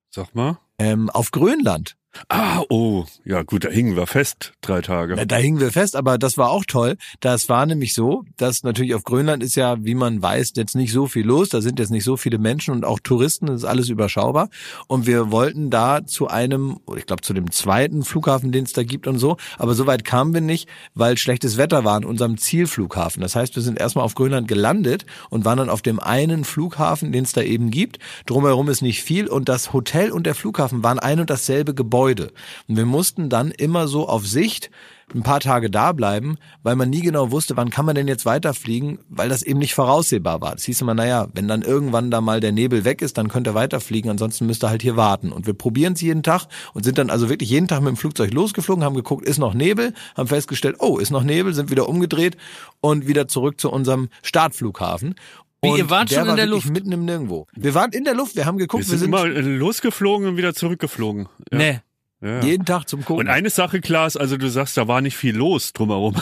[0.09, 0.57] Sag mal.
[0.77, 1.95] Ähm, auf Grönland.
[2.27, 5.15] Ah, oh, ja gut, da hingen wir fest drei Tage.
[5.15, 6.97] Na, Da hingen wir fest, aber das war auch toll.
[7.21, 10.91] Das war nämlich so, dass natürlich auf Grönland ist ja, wie man weiß, jetzt nicht
[10.91, 11.49] so viel los.
[11.49, 13.47] Da sind jetzt nicht so viele Menschen und auch Touristen.
[13.47, 14.49] Das ist alles überschaubar.
[14.87, 18.83] Und wir wollten da zu einem, ich glaube zu dem zweiten Flughafen, den es da
[18.83, 19.37] gibt und so.
[19.57, 23.21] Aber so weit kamen wir nicht, weil schlechtes Wetter war an unserem Zielflughafen.
[23.21, 27.13] Das heißt, wir sind erstmal auf Grönland gelandet und waren dann auf dem einen Flughafen,
[27.13, 27.99] den es da eben gibt.
[28.25, 32.00] Drumherum ist nicht viel und das Hotel und der Flughafen waren ein und dasselbe Gebäude.
[32.09, 32.31] Und
[32.67, 34.69] wir mussten dann immer so auf Sicht
[35.13, 38.25] ein paar Tage da bleiben, weil man nie genau wusste, wann kann man denn jetzt
[38.25, 40.53] weiterfliegen, weil das eben nicht voraussehbar war.
[40.53, 43.47] Das hieß immer, naja, wenn dann irgendwann da mal der Nebel weg ist, dann könnt
[43.47, 45.31] ihr weiterfliegen, ansonsten müsst ihr halt hier warten.
[45.31, 47.97] Und wir probieren es jeden Tag und sind dann also wirklich jeden Tag mit dem
[47.97, 51.89] Flugzeug losgeflogen, haben geguckt, ist noch Nebel, haben festgestellt, oh, ist noch Nebel, sind wieder
[51.89, 52.37] umgedreht
[52.79, 55.15] und wieder zurück zu unserem Startflughafen.
[55.63, 56.71] Wie, Und ihr wart schon in war der Luft?
[56.71, 57.45] Mitten im Nirgendwo.
[57.53, 60.37] Wir waren in der Luft, wir haben geguckt, wir wir sind, sind, immer losgeflogen und
[60.37, 61.27] wieder zurückgeflogen.
[61.51, 61.57] Ja.
[61.57, 61.79] Nee.
[62.21, 62.41] Ja.
[62.41, 63.27] jeden Tag zum Gucken.
[63.27, 66.15] Und eine Sache, Klaas, also du sagst, da war nicht viel los drumherum.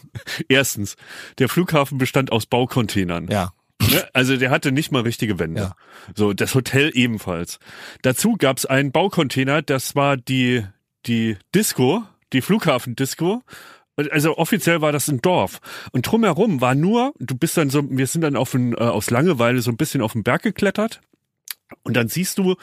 [0.48, 0.96] Erstens,
[1.38, 3.28] der Flughafen bestand aus Baucontainern.
[3.28, 3.52] ja.
[3.90, 4.08] Ne?
[4.14, 5.60] Also der hatte nicht mal richtige Wände.
[5.60, 5.76] Ja.
[6.14, 7.58] So, das Hotel ebenfalls.
[8.02, 10.64] Dazu gab's einen Baucontainer, das war die,
[11.06, 13.42] die Disco, die Flughafendisco.
[14.10, 15.60] Also offiziell war das ein Dorf.
[15.92, 19.10] Und drumherum war nur, du bist dann so, wir sind dann auf ein, äh, aus
[19.10, 21.00] Langeweile so ein bisschen auf den Berg geklettert.
[21.82, 22.56] Und dann siehst du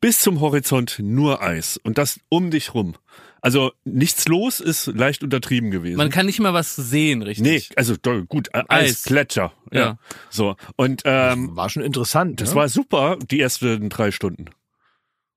[0.00, 1.78] bis zum Horizont nur Eis.
[1.82, 2.94] Und das um dich rum.
[3.42, 5.96] Also nichts los ist leicht untertrieben gewesen.
[5.96, 7.70] Man kann nicht mal was sehen, richtig?
[7.70, 7.94] Nee, also
[8.28, 8.90] gut, äh, Eis.
[8.90, 9.52] Eis, Gletscher.
[9.72, 9.80] Ja.
[9.80, 9.98] Ja.
[10.28, 10.56] So.
[10.76, 12.40] Und ähm, war schon interessant.
[12.40, 12.56] das ne?
[12.56, 14.46] war super, die ersten drei Stunden.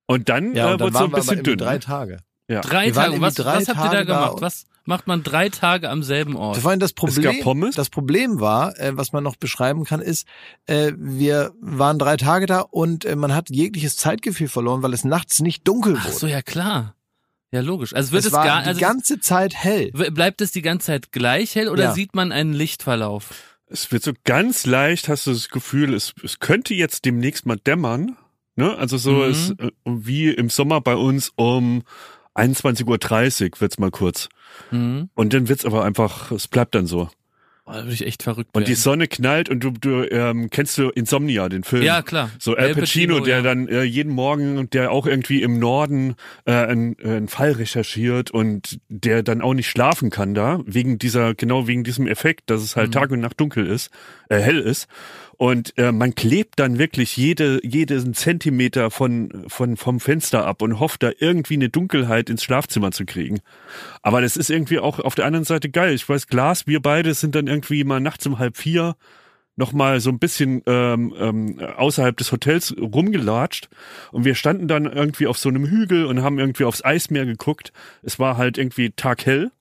[0.06, 1.58] Und dann ja, äh, und dann wurde so waren ein bisschen dünn.
[1.58, 1.80] drei ne?
[1.80, 2.18] Tage.
[2.50, 2.62] Ja.
[2.62, 3.22] Drei Tage.
[3.22, 4.42] Was, drei was habt ihr da gemacht?
[4.42, 6.58] Was macht man drei Tage am selben Ort?
[6.58, 7.24] Das war das Problem.
[7.36, 7.76] gab Pommes.
[7.76, 10.28] Das Problem war, äh, was man noch beschreiben kann, ist,
[10.66, 15.04] äh, wir waren drei Tage da und äh, man hat jegliches Zeitgefühl verloren, weil es
[15.04, 16.16] nachts nicht dunkel Ach wurde.
[16.18, 16.96] so, ja klar.
[17.52, 17.94] Ja, logisch.
[17.94, 19.92] Also wird es es, war gar, die also ganze Zeit hell.
[19.92, 21.92] bleibt es die ganze Zeit gleich hell oder Ja.
[21.94, 23.30] sieht man einen Lichtverlauf?
[23.68, 27.58] Es wird so ganz leicht, hast du das Gefühl, es, es könnte jetzt demnächst mal
[27.58, 28.18] dämmern.
[28.56, 28.76] Ne?
[28.78, 29.32] Also so Mhm.
[29.32, 31.84] ist äh, wie im Sommer bei uns um
[32.36, 34.30] 21.30 Uhr wird's mal kurz.
[34.72, 35.10] Mhm.
[35.16, 37.10] Und dann wird's aber einfach, es bleibt dann so.
[37.66, 38.82] Da würde ich echt verrückt Und die werden.
[38.82, 41.82] Sonne knallt und du, du ähm, kennst du Insomnia, den Film?
[41.84, 42.30] Ja, klar.
[42.38, 43.42] So Al Pacino, der ja.
[43.42, 48.32] dann äh, jeden Morgen, der auch irgendwie im Norden äh, einen, äh, einen Fall recherchiert
[48.32, 52.62] und der dann auch nicht schlafen kann da, wegen dieser, genau wegen diesem Effekt, dass
[52.62, 52.92] es halt Mhm.
[52.92, 53.92] Tag und Nacht dunkel ist,
[54.34, 54.88] äh, hell ist.
[55.38, 60.80] Und äh, man klebt dann wirklich jede, jeden Zentimeter von, von, vom Fenster ab und
[60.80, 63.42] hofft da irgendwie eine Dunkelheit ins Schlafzimmer zu kriegen.
[64.04, 65.94] Aber das ist irgendwie auch auf der anderen Seite geil.
[65.94, 68.96] Ich weiß, Glas, wir beide sind dann irgendwie mal nachts um halb vier
[69.56, 73.70] noch mal so ein bisschen ähm, ähm, außerhalb des Hotels rumgelatscht
[74.12, 77.72] und wir standen dann irgendwie auf so einem Hügel und haben irgendwie aufs Eismeer geguckt.
[78.02, 79.52] Es war halt irgendwie taghell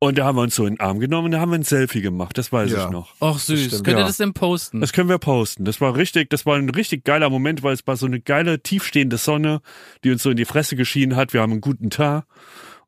[0.00, 1.62] und da haben wir uns so in den Arm genommen und da haben wir ein
[1.64, 2.86] Selfie gemacht, das weiß Ja.
[2.86, 3.14] ich noch.
[3.20, 3.82] Och süß.
[3.82, 4.06] Könnt ihr ja.
[4.06, 4.80] das denn posten?
[4.80, 5.64] Das können wir posten.
[5.64, 8.62] Das war richtig, das war ein richtig geiler Moment, weil es war so eine geile,
[8.62, 9.60] tiefstehende Sonne,
[10.04, 11.32] die uns so in die Fresse geschienen hat.
[11.32, 12.26] Wir haben einen guten Tag.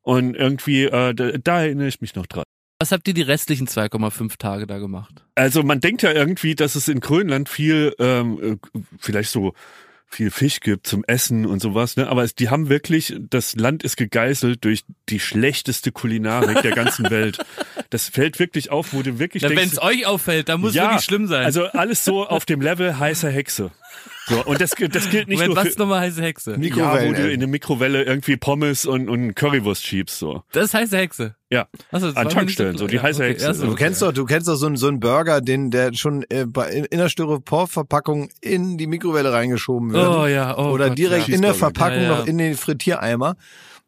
[0.03, 2.43] Und irgendwie, äh, da, da erinnere ich mich noch dran.
[2.79, 5.23] Was habt ihr die restlichen 2,5 Tage da gemacht?
[5.35, 9.53] Also man denkt ja irgendwie, dass es in Grönland viel, ähm, äh, vielleicht so
[10.11, 12.07] viel Fisch gibt zum Essen und sowas, ne?
[12.07, 17.09] Aber es, die haben wirklich, das Land ist gegeißelt durch die schlechteste Kulinarik der ganzen
[17.09, 17.39] Welt.
[17.89, 21.03] Das fällt wirklich auf, wo du wirklich Wenn es euch auffällt, dann muss ja, wirklich
[21.03, 21.45] schlimm sein.
[21.45, 23.71] Also alles so auf dem Level heißer Hexe.
[24.31, 26.57] So, und das, das gilt nicht Moment, nur was für, nochmal heiße Hexe?
[26.57, 30.43] ja, wo du in eine Mikrowelle irgendwie Pommes und, und Currywurst schiebst, so.
[30.53, 31.35] Das ist heiße Hexe.
[31.49, 31.67] Ja.
[31.91, 33.09] Das An Tankstellen, so die klar.
[33.09, 33.53] heiße Ja, Hexe.
[33.53, 33.83] Du okay.
[33.83, 36.71] kennst doch, du kennst doch so einen, so einen Burger, den der schon äh, bei,
[36.71, 40.07] in, der Styroporverpackung in die Mikrowelle reingeschoben wird.
[40.07, 41.35] Oh ja, oh Oder Gott, direkt ja.
[41.35, 41.51] in der.
[41.53, 42.17] Verpackung Ja, ja.
[42.17, 43.35] noch in den Frittiereimer.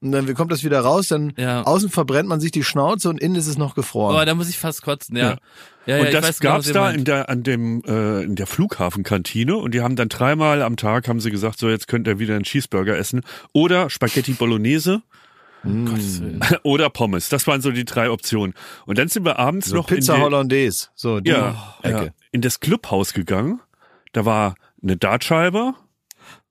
[0.04, 1.64] Und dann kommt das wieder raus, dann Ja.
[1.64, 4.16] außen verbrennt man sich die Schnauze und innen ist es noch gefroren.
[4.22, 5.24] Oh, da muss ich fast kotzen, ja.
[5.32, 5.38] Ja.
[5.86, 8.48] Ja, ja, und das genau, gab's ihr da in der, an dem, äh, in der
[8.48, 12.20] Flughafenkantine und die haben dann dreimal am Tag haben sie gesagt, so jetzt könnt ihr
[12.20, 15.02] wieder einen Cheeseburger essen oder Spaghetti Bolognese
[15.64, 16.40] Willen.
[16.64, 17.30] oder Pommes.
[17.30, 18.54] Das waren so die drei Optionen.
[18.86, 20.88] Und dann sind wir abends so noch Pizza in die, Hollandaise.
[20.96, 22.06] So, die ja, Ecke.
[22.06, 23.62] ja, in das Clubhaus gegangen.
[24.12, 25.74] Da war eine Dartscheibe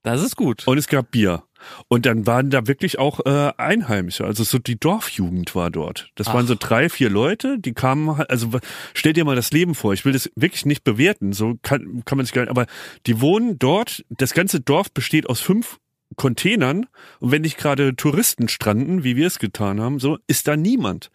[0.03, 0.67] Das ist gut.
[0.67, 1.43] und es gab Bier.
[1.89, 6.11] Und dann waren da wirklich auch äh, Einheimische, also so die Dorfjugend war dort.
[6.15, 8.49] Das waren so drei, vier Leute, die kamen, halt- also
[8.95, 9.93] stell dir mal das Leben vor.
[9.93, 12.67] Ich will das wirklich nicht bewerten, so kann, kann man sich gar nicht, aber
[13.07, 15.79] die wohnen dort, das ganze Dorf besteht aus fünf
[16.17, 16.87] Containern
[17.21, 21.11] und wenn nicht gerade Touristen stranden, wie wir es getan haben, so ist da niemand.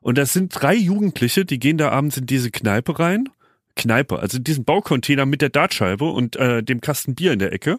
[0.00, 3.28] Und das sind drei Jugendliche, die gehen da abends in diese Kneipe rein.
[3.74, 7.78] Kneipe, also diesen Baucontainer mit der Dartscheibe und äh, dem Kasten Bier in der Ecke.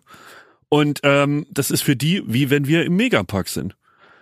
[0.69, 3.75] Und ähm, das ist für die, wie wenn wir im Megapark sind.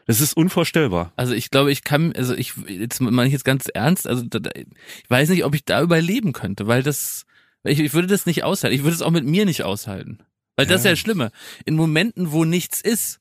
[0.05, 1.12] Das ist unvorstellbar.
[1.17, 4.39] Also ich glaube, ich kann, also ich, jetzt meine ich jetzt ganz ernst, also da,
[4.39, 7.25] da- ich weiß nicht, ob ich da überleben könnte, weil das,
[7.63, 8.73] ich, ich würde das nicht aushalten.
[8.75, 10.19] Ich würde es auch mit mir nicht aushalten.
[10.55, 11.31] Weil das ist ja das Schlimme.
[11.65, 13.19] In Momenten, wo nichts ist,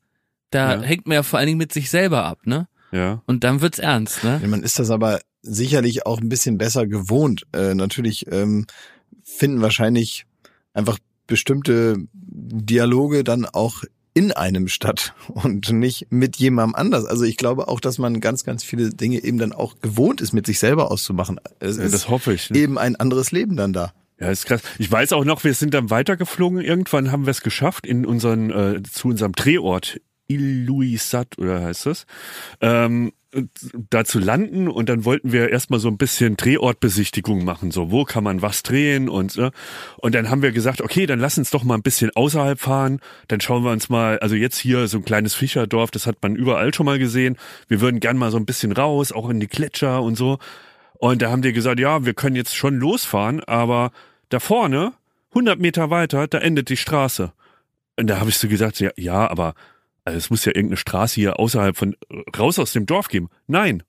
[0.50, 0.82] da Ja.
[0.82, 2.68] hängt man ja vor allen Dingen mit sich selber ab, ne?
[2.92, 3.20] Ja.
[3.26, 4.40] Und dann wird's ernst, ne?
[4.46, 7.42] Man ist das aber sicherlich auch ein bisschen besser gewohnt.
[7.52, 8.64] Äh, natürlich ähm,
[9.24, 10.24] finden wahrscheinlich
[10.72, 13.82] einfach bestimmte Dialoge dann auch
[14.14, 17.04] in einem statt und nicht mit jemandem anders.
[17.04, 20.32] Also ich glaube auch, dass man ganz, ganz viele Dinge eben dann auch gewohnt ist,
[20.32, 21.38] mit sich selber auszumachen.
[21.60, 22.50] Es ja das hoffe ich.
[22.50, 22.58] Ne?
[22.58, 23.92] eben ein anderes Leben dann da.
[24.18, 24.62] Ja, ist krass.
[24.78, 26.60] Ich weiß auch noch, wir sind dann weitergeflogen.
[26.60, 32.06] Irgendwann haben wir es geschafft, in unseren, äh, zu unserem Drehort, Illuisat, oder heißt das,
[32.62, 33.12] ähm,
[33.90, 38.04] da zu landen und dann wollten wir erstmal so ein bisschen Drehortbesichtigung machen, so wo
[38.04, 39.50] kann man was drehen und äh,
[39.98, 43.00] und dann haben wir gesagt, okay, dann lass uns doch mal ein bisschen außerhalb fahren,
[43.28, 46.36] dann schauen wir uns mal, also jetzt hier so ein kleines Fischerdorf, das hat man
[46.36, 47.36] überall schon mal gesehen.
[47.68, 50.38] Wir würden gern mal so ein bisschen raus, auch in die Gletscher und so.
[50.94, 53.90] Und da haben die gesagt, ja, wir können jetzt schon losfahren, aber
[54.28, 54.92] da vorne,
[55.30, 57.32] 100 Meter weiter, da endet die Straße.
[57.98, 59.54] Und da habe ich so gesagt, ja, ja, aber
[60.06, 61.94] also es muss ja irgendeine Straße hier außerhalb von
[62.38, 63.28] raus aus dem Dorf geben.
[63.46, 63.82] Nein.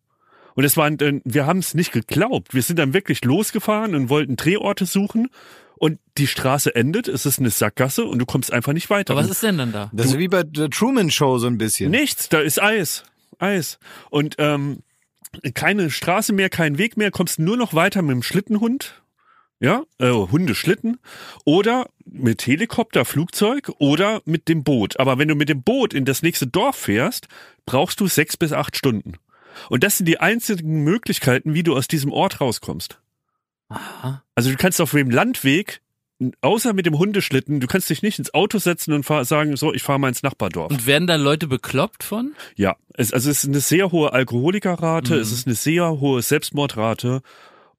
[0.56, 2.54] Und es waren, dann- wir haben es nicht geglaubt.
[2.54, 5.30] Wir sind dann wirklich losgefahren und wollten Drehorte suchen.
[5.76, 9.14] Und die Straße endet, es ist eine Sackgasse und du kommst einfach nicht weiter.
[9.14, 9.92] Aber was ist denn dann da?
[9.94, 11.92] Das ist wie bei der Truman Show so ein bisschen.
[11.92, 13.04] Nichts, da ist Eis.
[13.38, 13.78] Eis.
[14.10, 14.80] Und ähm,
[15.54, 19.04] keine Straße mehr, kein Weg mehr, kommst nur noch weiter mit dem Schlittenhund.
[19.60, 20.98] Ja, äh, Hundeschlitten
[21.46, 25.00] oder mit Helikopter, Flugzeug oder mit dem Boot.
[25.00, 27.28] Aber wenn du mit dem Boot in das nächste Dorf fährst,
[27.66, 29.14] brauchst du sechs bis acht Stunden.
[29.70, 33.00] Und das sind die einzigen Möglichkeiten, wie du aus diesem Ort rauskommst.
[33.70, 34.24] Aha.
[34.36, 35.82] Also du kannst auf dem Landweg,
[36.42, 39.74] außer mit dem Hundeschlitten, du kannst dich nicht ins Auto setzen und fahr, sagen, so,
[39.74, 40.72] ich fahre mal ins Nachbardorf.
[40.72, 42.34] Und werden da Leute bekloppt von?
[42.56, 45.20] Ja, es, also es ist eine sehr hohe Alkoholikerrate, Mhm.
[45.22, 47.22] es ist eine sehr hohe Selbstmordrate.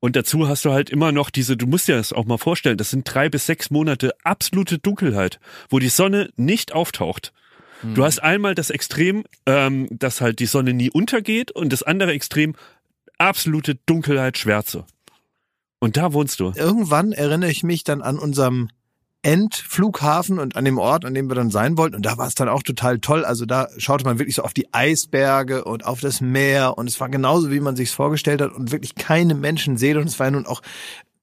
[0.00, 2.78] Und dazu hast du halt immer noch diese, du musst dir das auch mal vorstellen,
[2.78, 7.32] das sind drei bis sechs Monate absolute Dunkelheit, wo die Sonne nicht auftaucht.
[7.82, 12.12] Du hast einmal das Extrem, ähm, dass halt die Sonne nie untergeht und das andere
[12.12, 12.56] Extrem
[13.18, 14.84] absolute Dunkelheit, Schwärze.
[15.78, 16.52] Und da wohnst du.
[16.56, 18.68] Irgendwann erinnere ich mich dann an unserem
[19.22, 21.96] Endflughafen und an dem Ort, an dem wir dann sein wollten.
[21.96, 23.24] Und da war es dann auch total toll.
[23.24, 26.78] Also da schaute man wirklich so auf die Eisberge und auf das Meer.
[26.78, 30.00] Und es war genauso, wie man sich vorgestellt hat und wirklich keine Menschenseele.
[30.00, 30.62] Und es war nun auch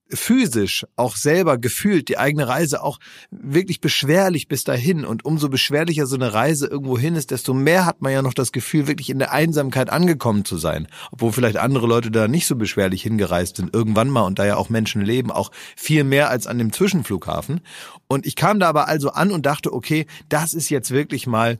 [0.09, 2.99] physisch, auch selber gefühlt, die eigene Reise auch
[3.31, 5.03] wirklich beschwerlich bis dahin.
[5.03, 8.33] Und umso beschwerlicher so eine Reise irgendwo hin ist, desto mehr hat man ja noch
[8.33, 10.87] das Gefühl, wirklich in der Einsamkeit angekommen zu sein.
[11.11, 14.57] Obwohl vielleicht andere Leute da nicht so beschwerlich hingereist sind, irgendwann mal und da ja
[14.57, 17.61] auch Menschen leben, auch viel mehr als an dem Zwischenflughafen.
[18.07, 21.57] Und ich kam da aber also an und dachte, okay, das ist jetzt wirklich mal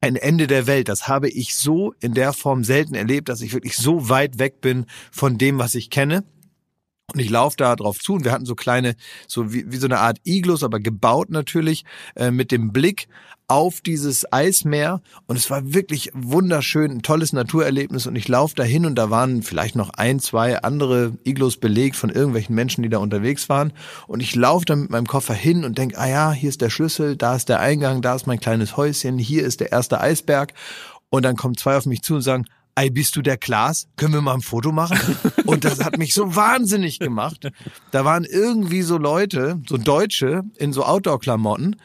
[0.00, 0.88] ein Ende der Welt.
[0.88, 4.60] Das habe ich so in der Form selten erlebt, dass ich wirklich so weit weg
[4.60, 6.24] bin von dem, was ich kenne.
[7.12, 8.94] Und ich laufe da drauf zu und wir hatten so kleine,
[9.26, 11.84] so wie, wie so eine Art Iglus, aber gebaut natürlich,
[12.16, 13.08] äh, mit dem Blick
[13.48, 15.02] auf dieses Eismeer.
[15.26, 18.06] Und es war wirklich wunderschön, ein tolles Naturerlebnis.
[18.06, 21.96] Und ich laufe da hin und da waren vielleicht noch ein, zwei andere Iglus belegt
[21.96, 23.74] von irgendwelchen Menschen, die da unterwegs waren.
[24.06, 26.70] Und ich laufe dann mit meinem Koffer hin und denke, ah ja, hier ist der
[26.70, 30.54] Schlüssel, da ist der Eingang, da ist mein kleines Häuschen, hier ist der erste Eisberg.
[31.10, 33.88] Und dann kommen zwei auf mich zu und sagen, Ei, bist du der Klaas?
[33.96, 34.98] Können wir mal ein Foto machen?
[35.44, 37.50] Und das hat mich so wahnsinnig gemacht.
[37.90, 41.76] Da waren irgendwie so Leute, so Deutsche in so Outdoor-Klamotten,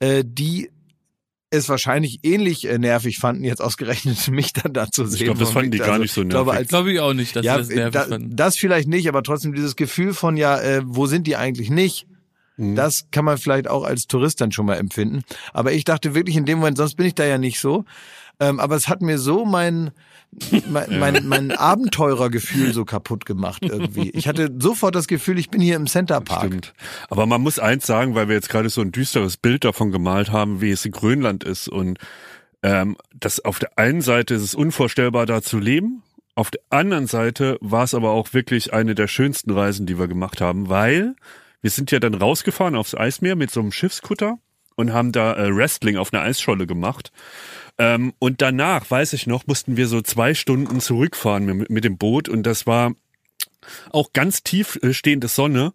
[0.00, 0.70] äh, die
[1.50, 5.26] es wahrscheinlich ähnlich äh, nervig fanden, jetzt ausgerechnet mich dann da zu sehen.
[5.26, 6.60] glaub, das fanden die gar nicht so ich glaube, nervig.
[6.60, 8.34] als, Glaube ich auch nicht, dass ja, das nervig da, fanden.
[8.34, 12.06] das vielleicht nicht, aber trotzdem dieses Gefühl von, ja, äh, wo sind die eigentlich nicht?
[12.56, 12.74] Mhm.
[12.74, 15.22] Das kann man vielleicht auch als Tourist dann schon mal empfinden.
[15.52, 17.84] Aber ich dachte wirklich in dem Moment, sonst bin ich da ja nicht so.
[18.40, 19.90] Ähm, aber es hat mir so mein,
[20.68, 24.10] mein, mein, mein Abenteurergefühl so kaputt gemacht irgendwie.
[24.10, 26.46] Ich hatte sofort das Gefühl, ich bin hier im Center Park.
[26.46, 26.74] Stimmt.
[27.10, 30.32] Aber man muss eins sagen, weil wir jetzt gerade so ein düsteres Bild davon gemalt
[30.32, 31.68] haben, wie es in Grönland ist.
[31.68, 31.98] Und
[32.62, 36.02] ähm, das auf der einen Seite ist es unvorstellbar, da zu leben.
[36.34, 40.08] Auf der anderen Seite war es aber auch wirklich eine der schönsten Reisen, die wir
[40.08, 41.14] gemacht haben, weil
[41.60, 44.38] wir sind ja dann rausgefahren aufs Eismeer mit so einem Schiffskutter.
[44.76, 47.12] und haben da äh, Wrestling auf einer Eisscholle gemacht.
[47.78, 51.98] Ähm, und danach, weiß ich noch, mussten wir so zwei Stunden zurückfahren mit, mit dem
[51.98, 52.94] Boot und das war
[53.90, 55.72] auch ganz tief äh, stehende Sonne.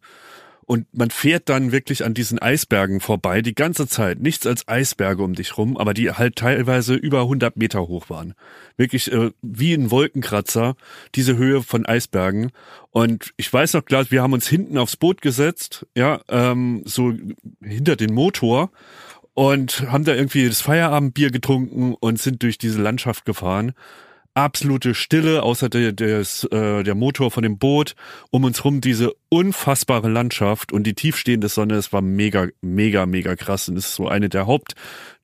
[0.70, 4.20] Und man fährt dann wirklich an diesen Eisbergen vorbei, die ganze Zeit.
[4.20, 8.34] Nichts als Eisberge um dich rum, aber die halt teilweise über 100 Meter hoch waren.
[8.76, 10.76] Wirklich äh, wie ein Wolkenkratzer,
[11.16, 12.52] diese Höhe von Eisbergen.
[12.92, 17.14] Und ich weiß noch klar, wir haben uns hinten aufs Boot gesetzt, ja, ähm, so
[17.64, 18.70] hinter den Motor
[19.38, 23.74] und haben da irgendwie das Feierabendbier getrunken und sind durch diese Landschaft gefahren
[24.34, 27.96] absolute Stille, außer der, des, äh, der Motor von dem Boot.
[28.30, 31.74] Um uns rum diese unfassbare Landschaft und die tiefstehende Sonne.
[31.74, 33.68] Es war mega, mega, mega krass.
[33.68, 34.76] Und es ist so eine der Haupt,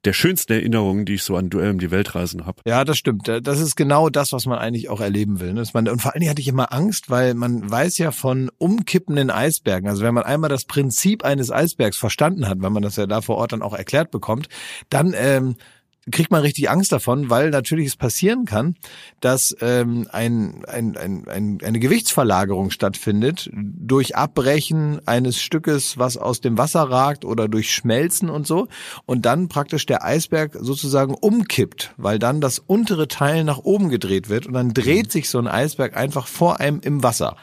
[0.06, 2.62] der schönsten Erinnerungen, die ich so an Duell um die Weltreisen habe.
[2.66, 3.28] Ja, das stimmt.
[3.28, 5.54] Das ist genau das, was man eigentlich auch erleben will.
[5.54, 5.64] ne?
[5.74, 9.30] Man, und vor allen Dingen hatte ich immer Angst, weil man weiß ja von umkippenden
[9.30, 9.90] Eisbergen.
[9.90, 13.22] Also wenn man einmal das Prinzip eines Eisbergs verstanden hat, weil man das ja da
[13.22, 14.50] vor Ort dann auch erklärt bekommt,
[14.90, 15.56] dann ähm,
[16.12, 18.76] kriegt man richtig Angst davon, weil natürlich es passieren kann,
[19.22, 26.42] dass ähm, ein, ein, ein, ein, eine Gewichtsverlagerung stattfindet durch Abbrechen eines Stückes, was aus
[26.42, 28.68] dem Wasser ragt oder durch Schmelzen und so
[29.06, 34.30] und dann praktisch der Eisberg sozusagen umkippt, weil dann das untere Teil nach oben gedreht
[34.30, 37.38] wird und dann dreht sich so ein Eisberg einfach vor einem im Wasser.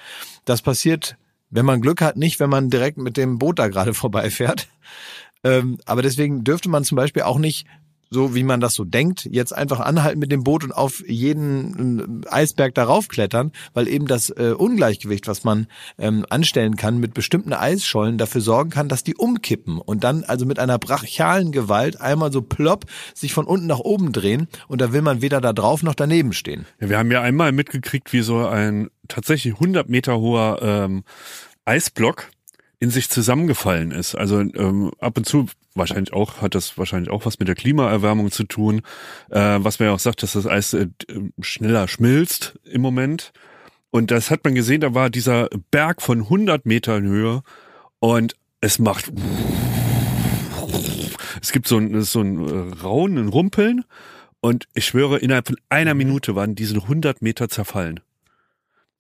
[0.44, 1.16] Das passiert,
[1.49, 4.68] wenn man Glück hat, nicht, wenn man direkt mit dem Boot da gerade vorbeifährt.
[5.42, 7.66] Ähm, aber deswegen dürfte man zum Beispiel auch nicht
[8.11, 12.25] so wie man das so denkt, jetzt einfach anhalten mit dem Boot und auf jeden
[12.25, 17.14] äh, Eisberg darauf klettern, weil eben das äh, Ungleichgewicht, was man ähm, anstellen kann mit
[17.14, 22.01] bestimmten Eisschollen, dafür sorgen kann, dass die umkippen und dann also mit einer brachialen Gewalt
[22.01, 25.53] einmal so plopp sich von unten nach oben drehen und da will man weder da
[25.53, 26.66] drauf noch daneben stehen.
[26.81, 31.05] Ja, wir haben ja einmal mitgekriegt, wie so ein tatsächlich 100 Meter hoher ähm,
[31.64, 32.31] Eisblock
[32.80, 34.14] in sich zusammengefallen ist.
[34.14, 38.30] Also ähm, ab und zu wahrscheinlich auch hat das wahrscheinlich auch was mit der Klimaerwärmung
[38.30, 38.80] zu tun,
[39.28, 40.88] äh, was man ja auch sagt, dass das Eis äh,
[41.40, 43.32] schneller schmilzt im Moment.
[43.90, 47.42] Und das hat man gesehen, da war dieser Berg von 100 Metern Höhe
[47.98, 49.12] und es macht
[51.42, 53.84] es gibt so ein, so ein äh, Raunen, ein Rumpeln
[54.40, 58.00] und ich schwöre, innerhalb von einer Minute waren diese 100 Meter zerfallen.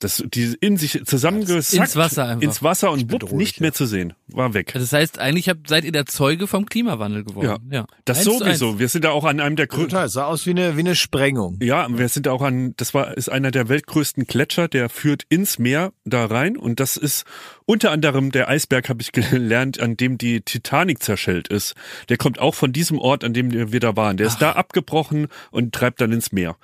[0.00, 2.42] Das, die in sich zusammengesackt Ins Wasser einfach.
[2.42, 3.64] ins Wasser und wupp, nicht ja.
[3.64, 4.14] mehr zu sehen.
[4.28, 4.72] War weg.
[4.72, 7.70] Das heißt, eigentlich habt, seid ihr der Zeuge vom Klimawandel geworden.
[7.70, 7.86] Ja.
[8.06, 8.78] Das Eins sowieso.
[8.78, 9.90] Wir sind da auch an einem der größten.
[9.90, 11.58] Total, sah aus wie eine, wie eine Sprengung.
[11.62, 15.58] Ja, wir sind auch an, das war, ist einer der weltgrößten Gletscher, der führt ins
[15.58, 17.24] Meer da rein und das ist
[17.66, 21.74] unter anderem der Eisberg, habe ich gelernt, an dem die Titanic zerschellt ist.
[22.08, 24.16] Der kommt auch von diesem Ort, an dem wir da waren.
[24.16, 26.56] Der ist da abgebrochen und treibt dann ins Meer.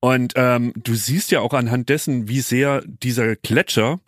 [0.00, 3.98] Und ähm, du siehst ja auch anhand dessen, wie sehr dieser Gletscher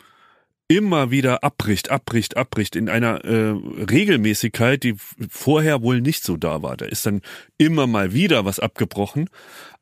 [0.68, 3.54] immer wieder abbricht, abbricht, abbricht in einer äh,
[3.90, 4.96] Regelmäßigkeit, die
[5.30, 6.76] vorher wohl nicht so da war.
[6.76, 7.22] Da ist dann
[7.56, 9.30] immer mal wieder was abgebrochen,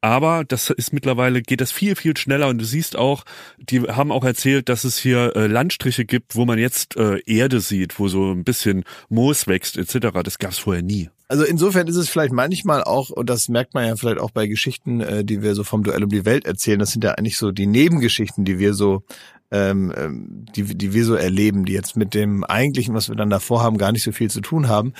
[0.01, 3.25] aber das ist mittlerweile geht das viel viel schneller und du siehst auch,
[3.59, 7.61] die haben auch erzählt, dass es hier äh, Landstriche gibt, wo man jetzt äh, Erde
[7.61, 10.21] sieht, wo so ein bisschen Moos wächst etc.
[10.23, 11.11] Das gab's vorher nie.
[11.29, 14.47] Also insofern ist es vielleicht manchmal auch, und das merkt man ja vielleicht auch bei
[14.47, 17.37] Geschichten, äh, die wir so vom Duell um die Welt erzählen, das sind ja eigentlich
[17.37, 19.03] so die Nebengeschichten, die wir so
[19.51, 23.31] ähm, ähm, die, die wir so erleben, die jetzt mit dem eigentlichen, was wir dann
[23.31, 24.93] davor haben, gar nicht so viel zu tun haben.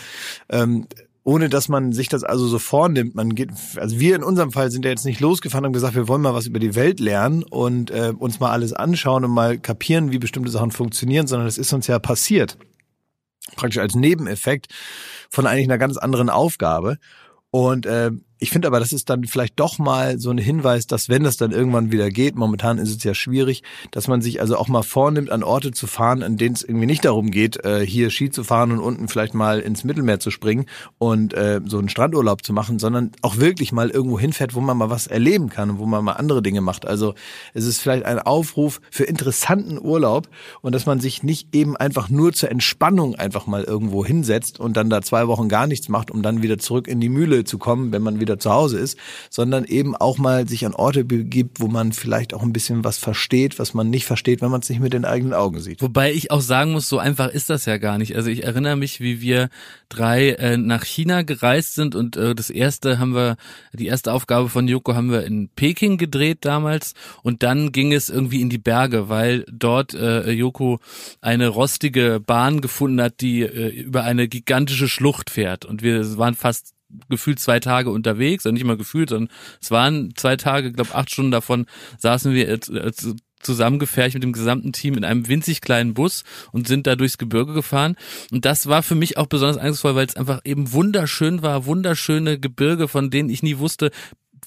[0.49, 0.87] Ähm,
[1.25, 3.17] ohne dass man sich das also so vornimmt.
[3.17, 5.97] Man geht, also wir in unserem Fall sind ja jetzt nicht losgefahren und haben gesagt,
[5.97, 9.33] wir wollen mal was über die Welt lernen und äh, uns mal alles anschauen und
[9.33, 12.57] mal kapieren, wie bestimmte Sachen funktionieren, sondern es ist uns ja passiert.
[13.55, 14.69] Praktisch als Nebeneffekt
[15.31, 16.99] von eigentlich einer ganz anderen Aufgabe.
[17.51, 21.09] Und äh, ich finde aber, das ist dann vielleicht doch mal so ein Hinweis, dass
[21.09, 24.57] wenn das dann irgendwann wieder geht, momentan ist es ja schwierig, dass man sich also
[24.59, 27.87] auch mal vornimmt, an Orte zu fahren, an denen es irgendwie nicht darum geht, äh,
[27.87, 30.67] hier Ski zu fahren und unten vielleicht mal ins Mittelmeer zu springen
[30.99, 34.77] und äh, so einen Strandurlaub zu machen, sondern auch wirklich mal irgendwo hinfährt, wo man
[34.77, 36.87] mal was erleben kann und wo man mal andere Dinge macht.
[36.87, 37.15] Also
[37.55, 40.29] es ist vielleicht ein Aufruf für interessanten Urlaub
[40.61, 44.77] und dass man sich nicht eben einfach nur zur Entspannung einfach mal irgendwo hinsetzt und
[44.77, 47.57] dann da zwei Wochen gar nichts macht, um dann wieder zurück in die Mühle zu
[47.57, 48.99] kommen, wenn man wieder zu Hause ist,
[49.31, 52.99] sondern eben auch mal sich an Orte begibt, wo man vielleicht auch ein bisschen was
[52.99, 55.83] versteht, was man nicht versteht, wenn man es nicht mit den eigenen Augen sieht.
[55.83, 58.17] Wobei ich auch sagen muss, so einfach ist das ja gar nicht.
[58.17, 59.49] Also ich erinnere mich, wie wir
[59.89, 63.37] drei äh, nach China gereist sind und äh, das erste haben wir,
[63.73, 68.09] die erste Aufgabe von Joko haben wir in Peking gedreht damals und dann ging es
[68.09, 70.81] irgendwie in die Berge, weil dort äh, Joko
[71.21, 76.35] eine rostige Bahn gefunden hat, die äh, über eine gigantische Schlucht fährt und wir waren
[76.35, 76.76] fast
[77.09, 81.11] gefühlt zwei Tage unterwegs, also nicht mal gefühlt, sondern es waren zwei Tage, glaube acht
[81.11, 81.67] Stunden davon
[81.99, 82.61] saßen wir äh,
[83.41, 87.53] zusammengefercht mit dem gesamten Team in einem winzig kleinen Bus und sind da durchs Gebirge
[87.53, 87.97] gefahren.
[88.33, 92.39] Und das war für mich auch besonders eindrucksvoll, weil es einfach eben wunderschön war, wunderschöne
[92.39, 93.91] Gebirge, von denen ich nie wusste,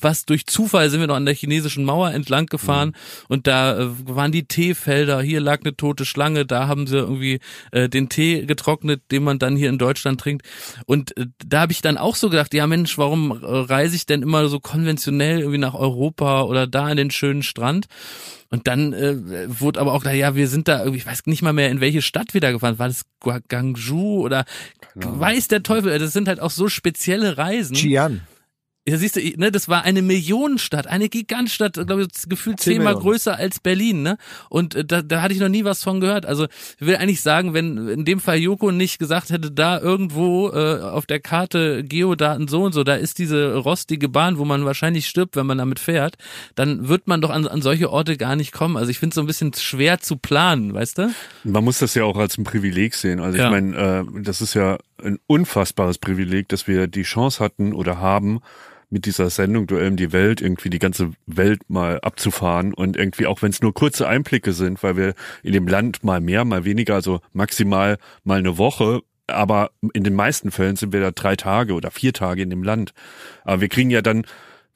[0.01, 3.25] was durch Zufall sind wir noch an der chinesischen Mauer entlang gefahren mhm.
[3.27, 7.39] und da äh, waren die Teefelder, hier lag eine tote Schlange, da haben sie irgendwie
[7.71, 10.45] äh, den Tee getrocknet, den man dann hier in Deutschland trinkt.
[10.85, 14.05] Und äh, da habe ich dann auch so gedacht, ja Mensch, warum äh, reise ich
[14.05, 17.87] denn immer so konventionell irgendwie nach Europa oder da an den schönen Strand?
[18.51, 19.15] Und dann äh,
[19.47, 21.81] wurde aber auch klar, ja, wir sind da irgendwie, ich weiß nicht mal mehr, in
[21.81, 22.79] welche Stadt wir da gefahren.
[22.79, 24.45] War das Guangzhou oder
[24.95, 25.19] genau.
[25.19, 25.97] weiß der Teufel?
[25.99, 27.75] Das sind halt auch so spezielle Reisen.
[27.75, 28.21] Xi'an.
[28.89, 33.35] Ja, siehst du, ne, das war eine Millionenstadt, eine Gigantstadt, glaube ich, gefühlt zehnmal größer
[33.37, 34.17] als Berlin, ne?
[34.49, 36.25] Und äh, da, da hatte ich noch nie was von gehört.
[36.25, 36.45] Also
[36.79, 40.81] ich will eigentlich sagen, wenn in dem Fall Joko nicht gesagt hätte, da irgendwo äh,
[40.81, 45.05] auf der Karte Geodaten so und so, da ist diese rostige Bahn, wo man wahrscheinlich
[45.05, 46.15] stirbt, wenn man damit fährt,
[46.55, 48.75] dann wird man doch an, an solche Orte gar nicht kommen.
[48.75, 51.13] Also ich finde es so ein bisschen schwer zu planen, weißt du?
[51.43, 53.19] Man muss das ja auch als ein Privileg sehen.
[53.19, 53.45] Also ja.
[53.45, 57.99] ich meine, äh, das ist ja ein unfassbares Privileg, dass wir die Chance hatten oder
[57.99, 58.41] haben,
[58.89, 63.27] mit dieser Sendung Duell um die Welt irgendwie die ganze Welt mal abzufahren und irgendwie
[63.27, 65.13] auch wenn es nur kurze Einblicke sind, weil wir
[65.43, 70.15] in dem Land mal mehr, mal weniger, also maximal mal eine Woche, aber in den
[70.15, 72.93] meisten Fällen sind wir da drei Tage oder vier Tage in dem Land.
[73.43, 74.25] Aber wir kriegen ja dann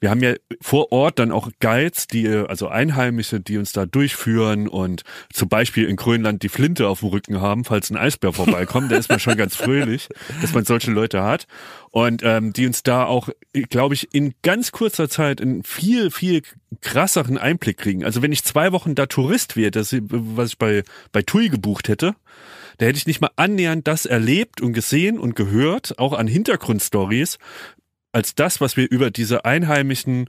[0.00, 4.68] wir haben ja vor Ort dann auch Guides, die, also Einheimische, die uns da durchführen
[4.68, 8.92] und zum Beispiel in Grönland die Flinte auf dem Rücken haben, falls ein Eisbär vorbeikommt.
[8.92, 10.08] da ist man schon ganz fröhlich,
[10.42, 11.46] dass man solche Leute hat.
[11.90, 13.28] Und ähm, die uns da auch,
[13.70, 16.42] glaube ich, in ganz kurzer Zeit einen viel, viel
[16.80, 18.04] krasseren Einblick kriegen.
[18.04, 20.82] Also wenn ich zwei Wochen da Tourist wäre, das, was ich bei,
[21.12, 22.14] bei TUI gebucht hätte,
[22.78, 27.38] da hätte ich nicht mal annähernd das erlebt und gesehen und gehört, auch an Hintergrundstories,
[28.14, 30.28] als das, was wir über diese Einheimischen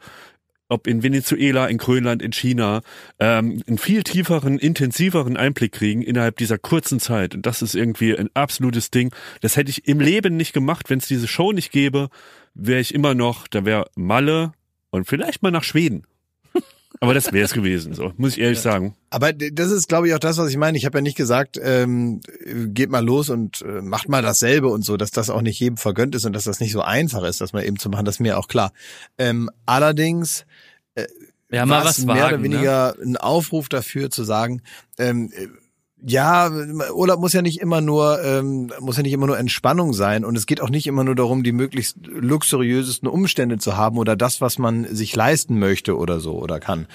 [0.67, 2.81] ob in Venezuela, in Grönland, in China,
[3.19, 7.35] ähm, einen viel tieferen, intensiveren Einblick kriegen innerhalb dieser kurzen Zeit.
[7.35, 9.13] Und das ist irgendwie ein absolutes Ding.
[9.41, 12.09] Das hätte ich im Leben nicht gemacht, wenn es diese Show nicht gäbe,
[12.55, 14.53] wäre ich immer noch, da wäre Malle
[14.89, 16.07] und vielleicht mal nach Schweden.
[16.99, 18.95] Aber das wäre es gewesen, so muss ich ehrlich sagen.
[19.09, 20.77] Aber das ist, glaube ich, auch das, was ich meine.
[20.77, 22.21] Ich habe ja nicht gesagt, ähm,
[22.67, 25.77] geht mal los und äh, macht mal dasselbe und so, dass das auch nicht jedem
[25.77, 28.05] vergönnt ist und dass das nicht so einfach ist, das mal eben zu machen.
[28.05, 28.71] Das ist mir auch klar.
[29.17, 30.45] Ähm, allerdings
[30.95, 31.05] äh,
[31.51, 33.03] ja, mal was mehr wagen, oder weniger ne?
[33.03, 34.61] ein Aufruf dafür zu sagen,
[34.97, 35.31] ähm,
[36.03, 36.51] ja,
[36.93, 40.35] Urlaub muss ja nicht immer nur ähm, muss ja nicht immer nur Entspannung sein und
[40.35, 44.41] es geht auch nicht immer nur darum, die möglichst luxuriösesten Umstände zu haben oder das,
[44.41, 46.87] was man sich leisten möchte oder so oder kann,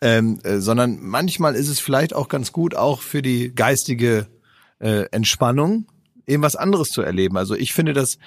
[0.00, 4.26] ähm, äh, sondern manchmal ist es vielleicht auch ganz gut auch für die geistige
[4.80, 5.86] äh, Entspannung
[6.28, 7.36] eben was anderes zu erleben.
[7.36, 8.18] Also ich finde das,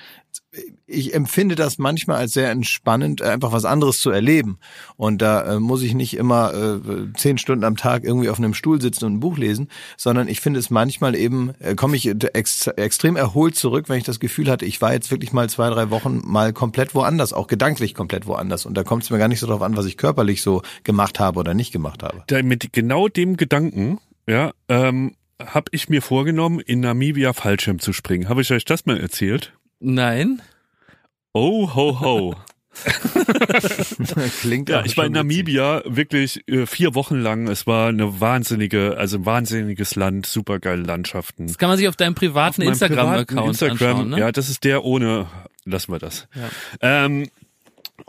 [0.86, 4.58] ich empfinde das manchmal als sehr entspannend, einfach was anderes zu erleben.
[4.98, 8.54] Und da äh, muss ich nicht immer äh, zehn Stunden am Tag irgendwie auf einem
[8.54, 12.08] Stuhl sitzen und ein Buch lesen, sondern ich finde es manchmal eben, äh, komme ich
[12.08, 15.70] ex extrem erholt zurück, wenn ich das Gefühl hatte, ich war jetzt wirklich mal zwei,
[15.70, 18.66] drei Wochen mal komplett woanders, auch gedanklich komplett woanders.
[18.66, 21.20] Und da kommt es mir gar nicht so darauf an, was ich körperlich so gemacht
[21.20, 22.24] habe oder nicht gemacht habe.
[22.28, 25.14] Da mit genau dem Gedanken, ja, ähm,
[25.48, 28.30] habe ich mir vorgenommen, in Namibia Fallschirm zu springen.
[28.30, 29.54] Habe ich euch das mal erzählt?
[29.80, 30.42] Nein.
[31.34, 32.36] Oh, ho, ho.
[34.40, 37.48] Klingt ja, ich war in Namibia wirklich äh, vier Wochen lang.
[37.48, 41.48] Es war eine wahnsinnige, also ein wahnsinniges Land, supergeile Landschaften.
[41.48, 44.10] Das kann man sich auf deinem privaten Instagram-Account Instagram, anschauen.
[44.12, 44.20] Ne?
[44.20, 45.28] Ja, das ist der ohne.
[45.64, 46.28] Lassen wir das.
[46.34, 46.50] Ja.
[47.06, 47.28] Ähm,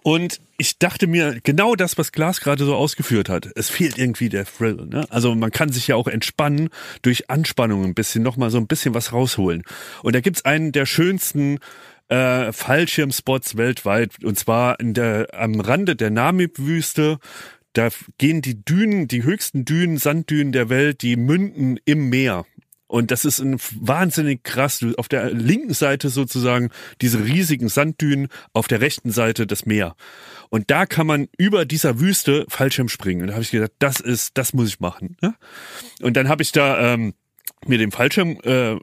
[0.03, 4.29] und ich dachte mir, genau das, was Klaas gerade so ausgeführt hat, es fehlt irgendwie
[4.29, 4.87] der Thrill.
[4.87, 5.07] Ne?
[5.11, 6.69] Also man kann sich ja auch entspannen
[7.03, 9.63] durch Anspannung ein bisschen, nochmal so ein bisschen was rausholen.
[10.03, 11.59] Und da gibt's einen der schönsten
[12.09, 17.19] äh, Fallschirmspots weltweit, und zwar in der, am Rande der Namib-Wüste.
[17.73, 17.89] Da
[18.19, 22.45] gehen die Dünen, die höchsten Dünen, Sanddünen der Welt, die münden im Meer.
[22.93, 24.85] Und das ist ein wahnsinnig krass.
[24.99, 26.69] Auf der linken Seite sozusagen
[27.01, 29.97] diese riesigen Sanddünen, auf der rechten Seite das Meer.
[30.51, 33.23] Und da kann man über dieser Wüste Fallschirm springen.
[33.23, 35.17] Und da habe ich gedacht, das ist, das muss ich machen.
[35.23, 35.35] Ne?
[36.03, 37.15] Und dann habe ich da ähm,
[37.67, 38.77] mir den Fallschirm, äh,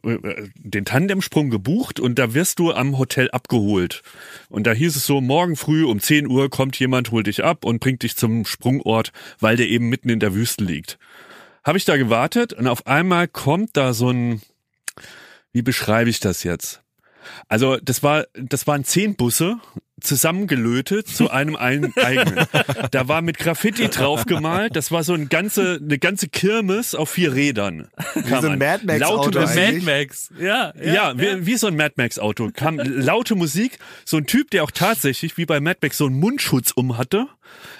[0.55, 4.01] den Tandemsprung gebucht und da wirst du am Hotel abgeholt.
[4.49, 7.63] Und da hieß es so, morgen früh um 10 Uhr kommt jemand, holt dich ab
[7.63, 10.97] und bringt dich zum Sprungort, weil der eben mitten in der Wüste liegt
[11.69, 14.41] habe ich da gewartet und auf einmal kommt da so ein,
[15.51, 16.81] wie beschreibe ich das jetzt?
[17.47, 19.57] Also das war, das waren zehn Busse
[20.01, 22.45] zusammengelötet zu einem ein- eigenen.
[22.91, 24.75] Da war mit Graffiti draufgemalt.
[24.75, 27.89] Das war so ein ganze, eine ganze Kirmes auf vier Rädern.
[28.15, 29.39] Wie so ein Mad Max Laute Auto.
[29.41, 29.83] Mad eigentlich.
[29.85, 30.29] Max.
[30.39, 32.49] Ja, Ja, wie, wie so ein Mad Max Auto.
[32.53, 36.19] Kam laute Musik, so ein Typ, der auch tatsächlich wie bei Mad Max so einen
[36.19, 37.27] Mundschutz um hatte.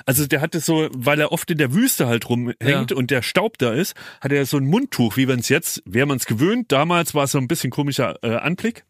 [0.06, 2.98] Also der hatte so, weil er oft in der Wüste halt rumhängt Ja.
[2.98, 6.06] und der Staub da ist, hat er so ein Mundtuch, wie man es jetzt, wäre
[6.06, 6.72] man es gewöhnt.
[6.72, 8.84] Damals war es so ein bisschen komischer äh, Anblick.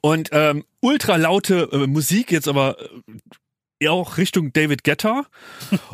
[0.00, 2.76] Und ähm, ultra laute äh, Musik, jetzt aber
[3.80, 5.26] äh, auch Richtung David Guetta.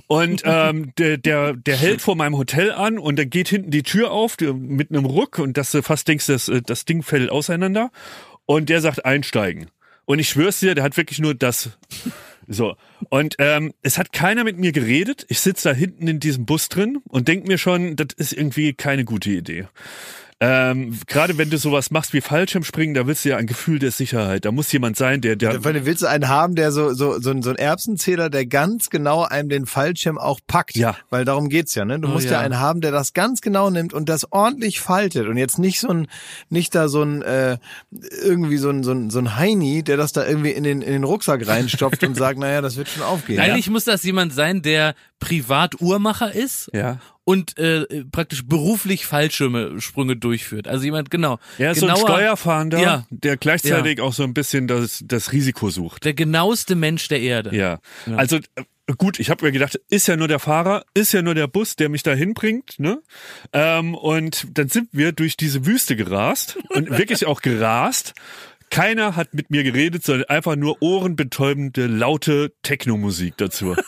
[0.07, 3.83] Und ähm, der, der, der hält vor meinem Hotel an und dann geht hinten die
[3.83, 7.03] Tür auf die, mit einem Ruck und dass du fast denkst, das, äh, das Ding
[7.03, 7.91] fällt auseinander.
[8.45, 9.69] Und der sagt einsteigen.
[10.05, 11.79] Und ich schwör's dir, der hat wirklich nur das.
[12.49, 12.77] So.
[13.09, 15.25] Und ähm, es hat keiner mit mir geredet.
[15.29, 18.75] Ich sitze da hinten in diesem Bus drin und denk mir schon, das ist irgendwie
[18.75, 19.69] keine gute Idee.
[20.45, 23.93] Ähm, Gerade wenn du sowas machst wie Fallschirmspringen, da willst du ja ein Gefühl der
[23.93, 24.45] Sicherheit.
[24.45, 27.21] Da muss jemand sein, der, der Vor allem willst du einen haben, der so, so,
[27.21, 30.75] so, ein- so ein Erbsenzähler, der ganz genau einem den Fallschirm auch packt.
[30.75, 30.97] Ja.
[31.11, 32.01] Weil darum geht's ja, ne?
[32.01, 32.33] Du Oh musst ja.
[32.33, 32.41] ja.
[32.41, 35.91] einen haben, der das ganz genau nimmt und das ordentlich faltet und jetzt nicht so
[35.91, 36.09] ein,
[36.49, 37.59] nicht da so ein, äh,
[38.25, 40.93] irgendwie so ein, so ein, so ein Heini, der das da irgendwie in den, in
[40.93, 43.39] den Rucksack reinstopft und sagt, naja, das wird schon aufgehen.
[43.39, 46.99] Eigentlich muss das jemand sein, der privat Uhrmacher ist ja.
[47.25, 50.67] Und äh, praktisch beruflich Fallschirme Sprünge durchführt.
[50.69, 51.39] Also jemand genau.
[51.59, 53.07] Er ist so ein genauer- Steuerfahnder, Ja.
[53.11, 56.05] der gleichzeitig auch so ein bisschen das, das Risiko sucht.
[56.05, 57.55] Der genaueste Mensch der Erde.
[57.57, 57.79] Ja.
[58.17, 58.65] Also äh,
[58.99, 61.77] gut, ich habe mir gedacht, ist ja nur der Fahrer, ist ja nur der Bus,
[61.77, 63.01] der mich da hinbringt, ne?
[63.53, 68.15] Ähm, und dann sind wir durch diese Wüste gerast und wirklich auch gerast.
[68.73, 73.77] Keiner hat mit mir geredet, sondern einfach nur ohrenbetäubende, laute Technomusik dazu.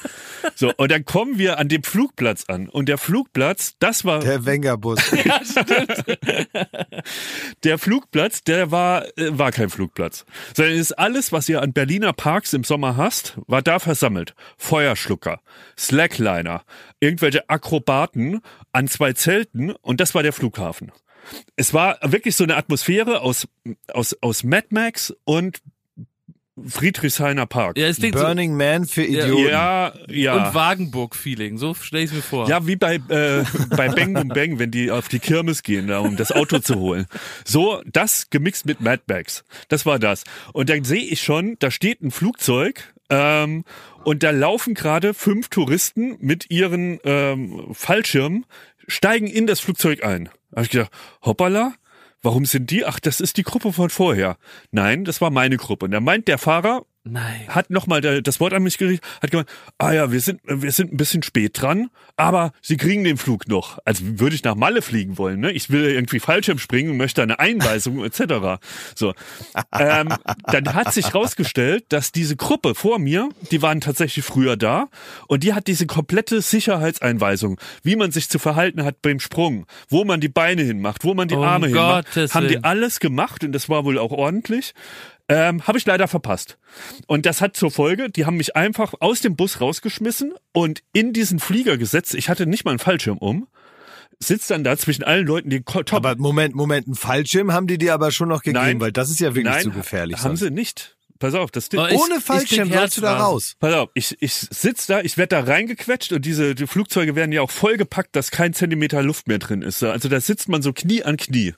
[0.56, 2.68] So, und dann kommen wir an dem Flugplatz an.
[2.68, 5.00] Und der Flugplatz, das war Der Wengerbus.
[7.64, 10.26] der Flugplatz, der war, äh, war kein Flugplatz.
[10.54, 14.34] Sondern es ist alles, was ihr an Berliner Parks im Sommer hast, war da versammelt.
[14.58, 15.40] Feuerschlucker,
[15.78, 16.62] Slackliner,
[17.00, 20.92] irgendwelche Akrobaten an zwei Zelten und das war der Flughafen.
[21.56, 23.46] Es war wirklich so eine Atmosphäre aus,
[23.92, 25.60] aus, aus Mad Max und
[26.68, 27.76] Friedrichshainer Park.
[27.76, 28.24] Ja, es klingt so.
[28.24, 29.48] Burning Man für Idioten.
[29.48, 30.46] ja, ja.
[30.46, 32.48] Und Wagenburg-Feeling, so stelle ich mir vor.
[32.48, 33.44] Ja, wie bei, äh,
[33.76, 36.76] bei Bang Boom Bang, wenn die auf die Kirmes gehen, da, um das Auto zu
[36.76, 37.06] holen.
[37.44, 39.44] So, das gemixt mit Mad Max.
[39.68, 40.22] Das war das.
[40.52, 43.64] Und dann sehe ich schon, da steht ein Flugzeug ähm,
[44.04, 48.46] und da laufen gerade fünf Touristen mit ihren ähm, Fallschirmen,
[48.86, 50.28] steigen in das Flugzeug ein.
[50.54, 50.92] Habe ich gedacht,
[51.22, 51.74] hoppala,
[52.22, 52.84] warum sind die?
[52.84, 54.36] Ach, das ist die Gruppe von vorher.
[54.70, 55.86] Nein, das war meine Gruppe.
[55.86, 57.48] Und da meint der Fahrer, Nein.
[57.48, 60.90] hat nochmal das Wort an mich gerichtet, hat gemeint, ah ja, wir sind, wir sind
[60.90, 63.78] ein bisschen spät dran, aber sie kriegen den Flug noch.
[63.84, 65.52] Als würde ich nach Malle fliegen wollen, ne?
[65.52, 68.62] Ich will irgendwie Fallschirm springen und möchte eine Einweisung etc.
[68.94, 69.12] So.
[69.78, 70.14] Ähm,
[70.46, 74.88] dann hat sich rausgestellt, dass diese Gruppe vor mir, die waren tatsächlich früher da
[75.28, 80.04] und die hat diese komplette Sicherheitseinweisung, wie man sich zu verhalten hat beim Sprung, wo
[80.04, 83.44] man die Beine hinmacht, wo man die Um Arme hinmacht, Gottes haben die alles gemacht
[83.44, 84.72] und das war wohl auch ordentlich.
[85.28, 86.58] Ähm, Habe ich leider verpasst.
[87.06, 91.12] Und das hat zur Folge, die haben mich einfach aus dem Bus rausgeschmissen und in
[91.14, 92.14] diesen Flieger gesetzt.
[92.14, 93.48] Ich hatte nicht mal einen Fallschirm um.
[94.20, 95.92] Sitzt dann da zwischen allen Leuten, die top.
[95.94, 98.80] Aber Moment, Moment, einen Fallschirm haben die dir aber schon noch gegeben, Nein.
[98.80, 100.18] weil das ist ja wirklich Nein, zu gefährlich.
[100.18, 100.40] haben sonst.
[100.40, 100.96] sie nicht.
[101.18, 103.54] Pass auf, das Oh, ich- Ohne Fallschirm sollst du da raus.
[103.58, 107.32] Pass auf, ich, ich sitz da, ich werde da reingequetscht und diese die Flugzeuge werden
[107.32, 109.82] ja auch vollgepackt, dass kein Zentimeter Luft mehr drin ist.
[109.82, 111.54] Also da sitzt man so Knie an Knie.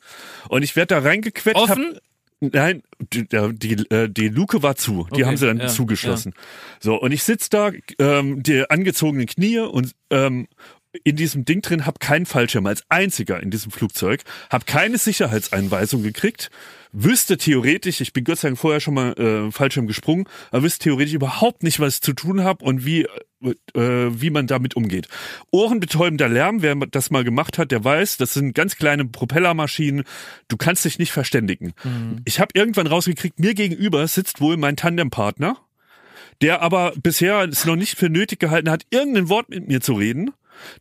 [0.49, 1.57] Und ich werde da reingequetscht.
[1.61, 1.95] Offen?
[1.97, 2.03] Hab,
[2.41, 5.07] nein, die, die, äh, die Luke war zu.
[5.11, 6.35] Die Okay, haben sie dann ja, zugeschlossen.
[6.81, 10.49] So, und ich sitz da, ähm, die angezogenen Knie und ähm,
[11.05, 16.03] in diesem Ding drin, hab keinen Fallschirm als einziger in diesem Flugzeug, hab keine Sicherheitseinweisung
[16.03, 16.51] gekriegt,
[16.93, 20.85] wüsste theoretisch, ich bin Gott sei Dank vorher schon mal äh, Fallschirm gesprungen, aber wüsste
[20.85, 23.07] theoretisch überhaupt nicht, was ich zu tun habe und wie
[23.43, 25.09] äh, wie man damit umgeht.
[25.51, 30.05] Ohrenbetäubender Lärm, wer das mal gemacht hat, der weiß, das sind ganz kleine Propellermaschinen,
[30.49, 31.75] du kannst dich nicht verständigen.
[32.25, 35.59] Ich habe irgendwann rausgekriegt, mir gegenüber sitzt wohl mein Tandempartner,
[36.41, 39.93] der aber bisher es noch nicht für nötig gehalten hat, irgendein Wort mit mir zu
[39.93, 40.33] reden,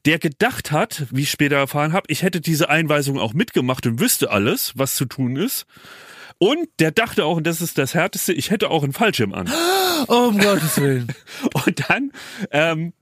[0.06, 4.00] der gedacht hat, wie ich später erfahren habe, ich hätte diese Einweisung auch mitgemacht und
[4.00, 5.66] wüsste alles, was zu tun ist.
[6.38, 9.50] Und der dachte auch, und das ist das Härteste, ich hätte auch einen Fallschirm an.
[10.08, 11.08] Oh, um Gottes Willen.
[11.66, 12.12] Und dann
[12.52, 12.94] ähm,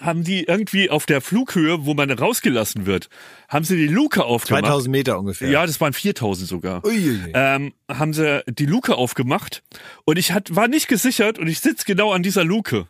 [0.00, 3.08] haben die irgendwie auf der Flughöhe, wo man rausgelassen wird,
[3.48, 4.64] haben sie die Luke aufgemacht.
[4.64, 5.50] 2000 Meter ungefähr.
[5.50, 6.84] Ja, das waren 4000 sogar.
[6.84, 7.32] Uiuiui.
[7.32, 9.62] Ähm, haben sie die Luke aufgemacht
[10.04, 12.86] und ich hat, war nicht gesichert und ich sitz genau an dieser Luke.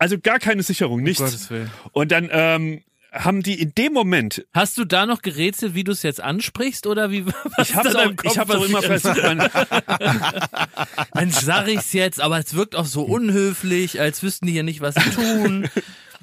[0.00, 1.22] Also gar keine Sicherung, nichts.
[1.22, 1.70] Gottes Willen.
[1.92, 2.82] Und dann ähm,
[3.12, 6.86] haben die in dem Moment, Hast du da noch gerätselt, wie du es jetzt ansprichst
[6.86, 7.26] oder wie?
[7.56, 9.22] Was ich habe deinem Kopf ich hab doch immer versucht,
[11.14, 14.80] Mensch, sag ich's jetzt, aber es wirkt auch so unhöflich, als wüssten die hier nicht,
[14.80, 15.68] was sie tun.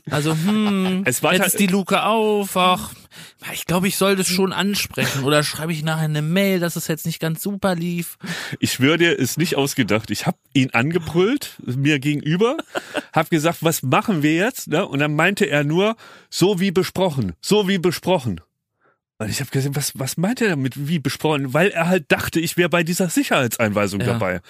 [0.09, 2.93] Also, hm, Es war jetzt ist die Luke auf, ach,
[3.53, 5.23] ich glaube, ich soll das schon ansprechen.
[5.23, 8.17] Oder schreibe ich nachher eine Mail, dass es jetzt nicht ganz super lief.
[8.59, 10.09] ich dir, ist nicht ausgedacht.
[10.11, 12.57] Ich habe ihn angebrüllt, mir gegenüber,
[13.13, 14.67] habe gesagt, was machen wir jetzt?
[14.67, 14.85] Ne?
[14.85, 15.95] Und dann meinte er nur,
[16.29, 18.41] so wie besprochen, so wie besprochen.
[19.19, 21.51] Und ich habe gesagt, was, was meint er damit, wie besprochen?
[21.53, 24.07] Weil er halt dachte, ich wäre bei dieser Sicherheitseinweisung Ja.
[24.07, 24.41] dabei.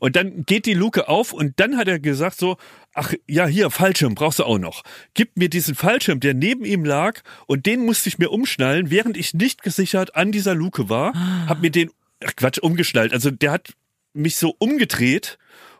[0.00, 2.56] Und dann geht die Luke auf und dann hat er gesagt so,
[2.96, 4.82] ach ja, hier, Fallschirm brauchst du auch noch.
[5.14, 9.16] Gib mir diesen Fallschirm, der neben ihm lag und den musste ich mir umschnallen, während
[9.16, 11.12] ich nicht gesichert an dieser Luke war.
[11.48, 11.90] Hab mir den,
[12.24, 13.12] ach Quatsch, umgeschnallt.
[13.12, 13.74] Also der hat
[14.12, 15.38] mich so umgedreht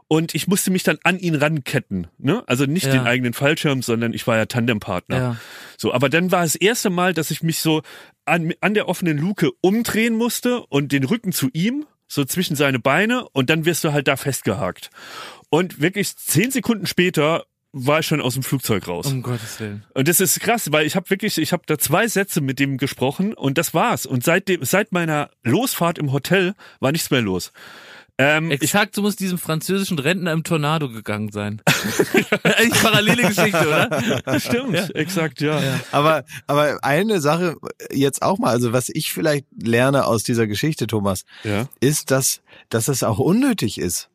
[0.09, 2.07] und ich musste mich dann an ihn ranketten.
[2.19, 2.45] Ne?
[2.47, 2.93] Also nicht Ja.
[2.93, 5.17] den eigenen Fallschirm, sondern ich war ja Tandempartner.
[5.17, 5.37] Ja.
[5.79, 7.83] So, aber dann war es das erste Mal, dass ich mich so
[8.25, 12.79] an, an der offenen Luke umdrehen musste und den Rücken zu ihm, so zwischen seine
[12.79, 14.91] Beine und dann wirst du halt da festgehakt.
[15.51, 19.07] Und wirklich zehn Sekunden später war ich schon aus dem Flugzeug raus.
[19.07, 19.85] Um Gottes Willen.
[19.93, 22.79] Und das ist krass, weil ich habe wirklich, ich habe da zwei Sätze mit dem
[22.79, 24.07] gesprochen und das war's.
[24.07, 27.53] Und seit, dem, seit meiner Losfahrt im Hotel war nichts mehr los.
[28.19, 31.61] Ähm, ich, Exakt, so muss diesem französischen Rentner im Tornado gegangen sein.
[32.43, 34.41] Eigentlich parallele Geschichte, oder?
[34.41, 35.61] stimmt, exakt, ja.
[35.93, 37.57] Aber, aber eine Sache
[37.93, 41.69] jetzt auch mal, also was ich vielleicht lerne aus dieser Geschichte, Thomas, ja.
[41.81, 42.41] ist, dass,
[42.71, 44.09] dass es auch unnötig ist.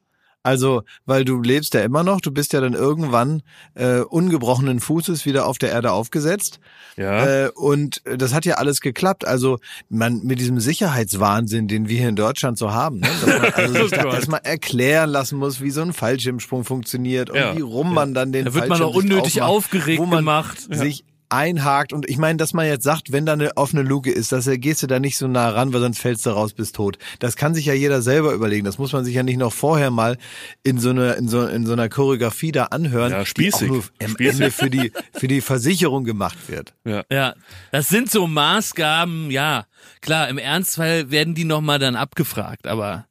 [0.43, 3.43] Also, weil du lebst ja immer noch, du bist ja dann irgendwann
[3.75, 6.59] äh, ungebrochenen Fußes wieder auf der Erde aufgesetzt.
[6.97, 7.45] Ja.
[7.45, 9.25] Äh, und das hat ja alles geklappt.
[9.25, 13.07] Also man mit diesem Sicherheitswahnsinn, den wir hier in Deutschland so haben, ne?
[13.23, 17.37] dass man also sich da erstmal erklären lassen muss, wie so ein Fallschirmsprung funktioniert und
[17.37, 17.55] Ja.
[17.55, 20.19] wie rum man dann den Da wird man Fallschirm auch unnötig aufmacht, aufgeregt wo man
[20.19, 20.57] gemacht.
[20.73, 24.32] sich einhakt und ich meine, dass man jetzt sagt, wenn da eine offene Luke ist,
[24.32, 26.97] dass gehst du da nicht so nah ran, weil sonst fällst du raus, bist tot.
[27.19, 28.65] Das kann sich ja jeder selber überlegen.
[28.65, 30.17] Das muss man sich ja nicht noch vorher mal
[30.63, 33.67] in so einer in so, in so einer Choreografie da anhören, Ja, die auch spießig.
[33.69, 34.34] nur am Spießig.
[34.41, 36.73] Ende für die für die Versicherung gemacht wird.
[37.11, 37.36] Ja,
[37.71, 39.65] das sind so Maßgaben, ja.
[40.01, 43.05] Klar, im Ernstfall werden die nochmal dann abgefragt, aber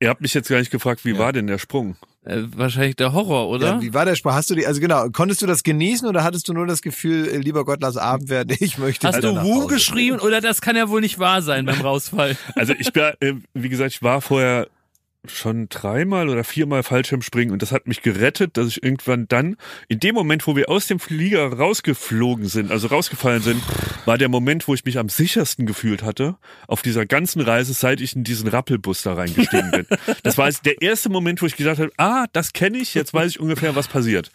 [0.00, 1.96] Ihr habt mich jetzt gar nicht gefragt, wie war denn der Sprung?
[2.24, 3.66] Äh, wahrscheinlich der Horror, oder?
[3.66, 4.34] Ja, wie war der Spaß?
[4.34, 7.28] Hast du die, also genau, konntest du das genießen oder hattest du nur das Gefühl,
[7.28, 9.74] äh, lieber Gott, lass Abend werden, ich möchte Hast du Wu Hause.
[9.74, 12.36] geschrieben oder das kann ja wohl nicht wahr sein beim Rausfall?
[12.54, 14.68] Also ich war, äh, wie gesagt, ich war vorher
[15.26, 19.56] schon dreimal oder viermal Fallschirmspringen und das hat mich gerettet, dass ich irgendwann dann,
[19.88, 23.62] in dem Moment, wo wir aus dem Flieger rausgeflogen sind, also rausgefallen sind,
[24.06, 28.00] war der Moment, wo ich mich am sichersten gefühlt hatte auf dieser ganzen Reise, seit
[28.00, 29.86] ich in diesen Rappelbus da reingestiegen bin.
[30.22, 33.32] Das war der erste Moment, wo ich gedacht habe, ah, das kenne ich, jetzt weiß
[33.32, 34.30] ich ungefähr, was passiert.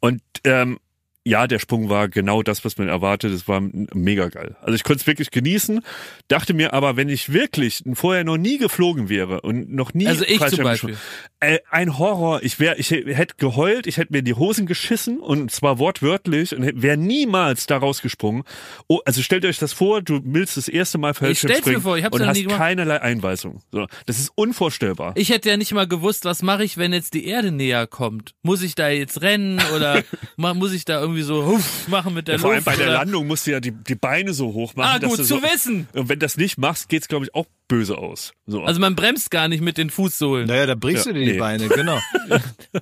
[0.00, 0.78] Und ähm,
[1.26, 3.32] ja, der Sprung war genau das, was man erwartet.
[3.32, 4.56] Es war mega geil.
[4.62, 5.82] Also ich konnte es wirklich genießen,
[6.28, 10.24] dachte mir aber, wenn ich wirklich vorher noch nie geflogen wäre und noch nie Also
[10.26, 10.96] ich zum Beispiel.
[11.40, 12.42] äh, ein Horror.
[12.42, 16.82] Ich wäre, ich hätte geheult, ich hätte mir die Hosen geschissen und zwar wortwörtlich und
[16.82, 18.44] wäre niemals da rausgesprungen.
[18.88, 21.82] Oh, also stellt euch das vor, du willst das erste Mal Fallschirm stell's mir springen
[21.82, 23.60] vor, ich hab's und noch hast nie keinerlei Einweisung.
[23.72, 25.12] So, das ist unvorstellbar.
[25.16, 28.32] Ich hätte ja nicht mal gewusst, was mache ich, wenn jetzt die Erde näher kommt.
[28.42, 30.02] Muss ich da jetzt rennen oder
[30.36, 32.66] muss ich da irgendwie so huff machen mit der Ja, vor allem Luft?
[32.66, 32.90] bei der?
[32.92, 34.90] Landung musst du ja die, die Beine so hoch machen.
[34.94, 35.88] Ah, dass gut du zu so, wissen.
[35.92, 38.32] Und wenn das nicht machst, geht's glaube ich auch böse aus.
[38.46, 38.62] So.
[38.62, 40.46] Also man bremst gar nicht mit den Fußsohlen.
[40.46, 41.38] Naja, da brichst Ja, du dir die nee.
[41.38, 41.98] Beine, genau.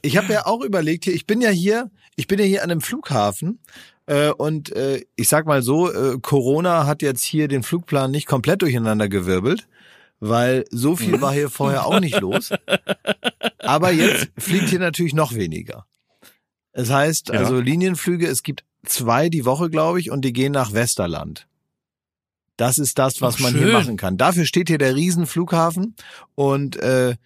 [0.03, 2.71] Ich habe ja auch überlegt, hier, ich bin ja hier, ich bin ja hier an
[2.71, 3.61] einem Flughafen
[4.07, 8.27] äh, und äh, ich sag mal so, äh, Corona hat jetzt hier den Flugplan nicht
[8.27, 9.69] komplett durcheinander gewirbelt,
[10.21, 12.51] weil so viel war hier vorher auch nicht los.
[13.59, 15.87] Aber jetzt fliegt hier natürlich noch weniger.
[16.79, 17.41] Es heißt Ja.
[17.41, 21.49] also Linienflüge, es gibt zwei die Woche, glaube ich, und die gehen nach Westerland.
[22.57, 23.65] Das ist das, was Ach, man schön.
[23.65, 24.17] hier machen kann.
[24.17, 25.97] Dafür steht hier der Riesenflughafen
[26.37, 27.17] und äh,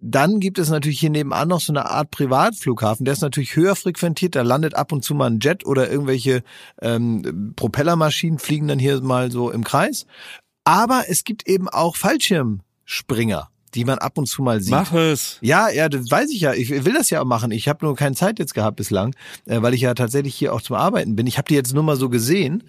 [0.00, 3.76] dann gibt es natürlich hier nebenan noch so eine Art Privatflughafen, der ist natürlich höher
[3.76, 6.42] frequentiert, da landet ab und zu mal ein Jet oder irgendwelche
[6.82, 10.06] ähm, Propellermaschinen fliegen dann hier mal so im Kreis.
[10.64, 14.70] Aber es gibt eben auch Fallschirmspringer, die man ab und zu mal sieht.
[14.70, 15.38] Mach es.
[15.40, 16.52] Ja, ja, das weiß ich ja.
[16.54, 17.50] Ich will das ja auch machen.
[17.52, 19.14] Ich habe nur keine Zeit jetzt gehabt bislang,
[19.46, 21.26] äh, weil ich ja tatsächlich hier auch zum Arbeiten bin.
[21.26, 22.64] Ich habe die jetzt nur mal so gesehen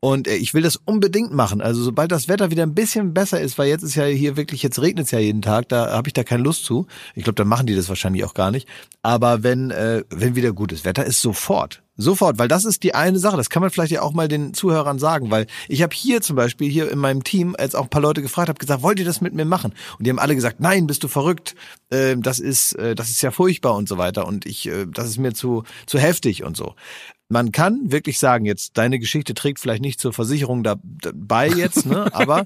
[0.00, 1.60] und äh, ich will das unbedingt machen.
[1.60, 4.62] Also sobald das Wetter wieder ein bisschen besser ist, weil jetzt ist ja hier wirklich,
[4.62, 6.86] jetzt regnet es ja jeden Tag, da habe ich da keine Lust zu.
[7.14, 8.68] Ich glaube, dann machen die das wahrscheinlich auch gar nicht.
[9.02, 11.81] Aber wenn, äh, wenn wieder gutes Wetter ist, sofort.
[11.96, 13.36] Sofort, weil das ist die eine Sache.
[13.36, 16.36] Das kann man vielleicht ja auch mal den Zuhörern sagen, weil ich habe hier zum
[16.36, 19.04] Beispiel hier in meinem Team als auch ein paar Leute gefragt, habe gesagt, wollt ihr
[19.04, 19.74] das mit mir machen?
[19.98, 21.54] Und die haben alle gesagt, nein, bist du verrückt?
[21.90, 24.26] Ähm, das ist, äh, das ist ja furchtbar und so weiter.
[24.26, 26.74] Und ich, äh, das ist mir zu zu heftig und so.
[27.28, 32.08] man kann wirklich sagen, jetzt deine Geschichte trägt vielleicht nicht zur Versicherung dabei jetzt, ne?
[32.14, 32.44] aber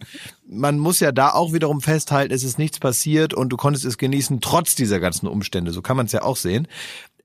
[0.48, 3.98] man muss ja da auch wiederum festhalten, es ist nichts passiert und du konntest es
[3.98, 5.72] genießen trotz dieser ganzen Umstände.
[5.72, 6.68] So kann man es ja auch sehen.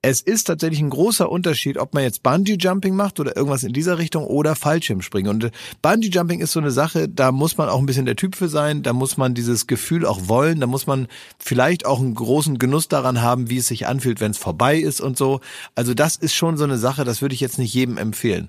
[0.04, 3.72] Es ist tatsächlich ein großer Unterschied, ob man jetzt Bungee Jumping macht oder irgendwas in
[3.72, 5.30] dieser Richtung oder Fallschirmspringen.
[5.30, 5.50] Und äh,
[5.80, 8.48] Bungee Jumping ist so eine Sache, da muss man auch ein bisschen der Typ für
[8.48, 11.06] sein, da muss man dieses Gefühl auch wollen, da muss man
[11.38, 15.00] vielleicht auch einen großen Genuss daran haben, wie es sich anfühlt, wenn es vorbei ist
[15.00, 15.40] und so.
[15.76, 18.48] Also das ist schon so eine Sache, das würde ich jetzt nicht jedem empfehlen.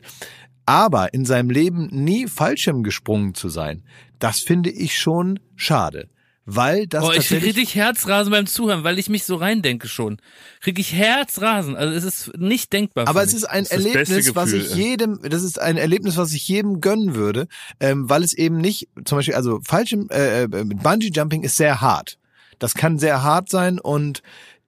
[0.66, 3.84] Aber in seinem Leben nie Fallschirm gesprungen zu sein,
[4.18, 6.10] das finde ich schon schade
[6.46, 10.18] weil das Oh, ich krieg richtig Herzrasen beim Zuhören, weil ich mich so reindenke schon.
[10.62, 11.76] Krieg ich Herzrasen.
[11.76, 13.08] Also es ist nicht denkbar.
[13.08, 14.76] Aber für es ist ein Erlebnis, was ich ja.
[14.76, 17.48] jedem, das ist ein Erlebnis, was ich jedem gönnen würde,
[17.80, 21.82] ähm, weil es eben nicht, zum Beispiel, also falschem, äh, äh, Bungee Jumping ist sehr
[21.82, 22.18] hart.
[22.60, 24.22] Das kann sehr hart sein und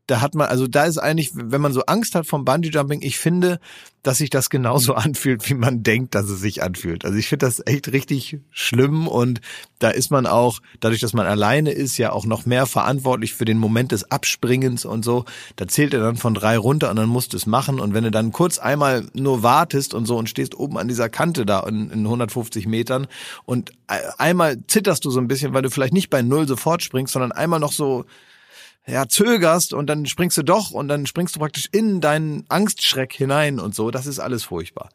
[0.07, 3.01] da hat man, also da ist eigentlich, wenn man so Angst hat vom Bungee Jumping,
[3.01, 3.59] ich finde,
[4.03, 7.05] dass sich das genauso anfühlt, wie man denkt, dass es sich anfühlt.
[7.05, 9.41] Also ich finde das echt richtig schlimm und
[9.79, 13.45] da ist man auch, dadurch, dass man alleine ist, ja auch noch mehr verantwortlich für
[13.45, 15.25] den Moment des Abspringens und so.
[15.55, 18.03] Da zählt er dann von drei runter und dann musst du es machen und wenn
[18.03, 21.61] du dann kurz einmal nur wartest und so und stehst oben an dieser Kante da
[21.61, 23.07] in, in 150 Metern
[23.45, 27.13] und einmal zitterst du so ein bisschen, weil du vielleicht nicht bei Null sofort springst,
[27.13, 28.05] sondern einmal noch so
[28.87, 33.13] ja, zögerst und dann springst du doch und dann springst du praktisch in deinen Angstschreck
[33.13, 33.89] hinein und so.
[33.91, 34.89] Das ist alles furchtbar.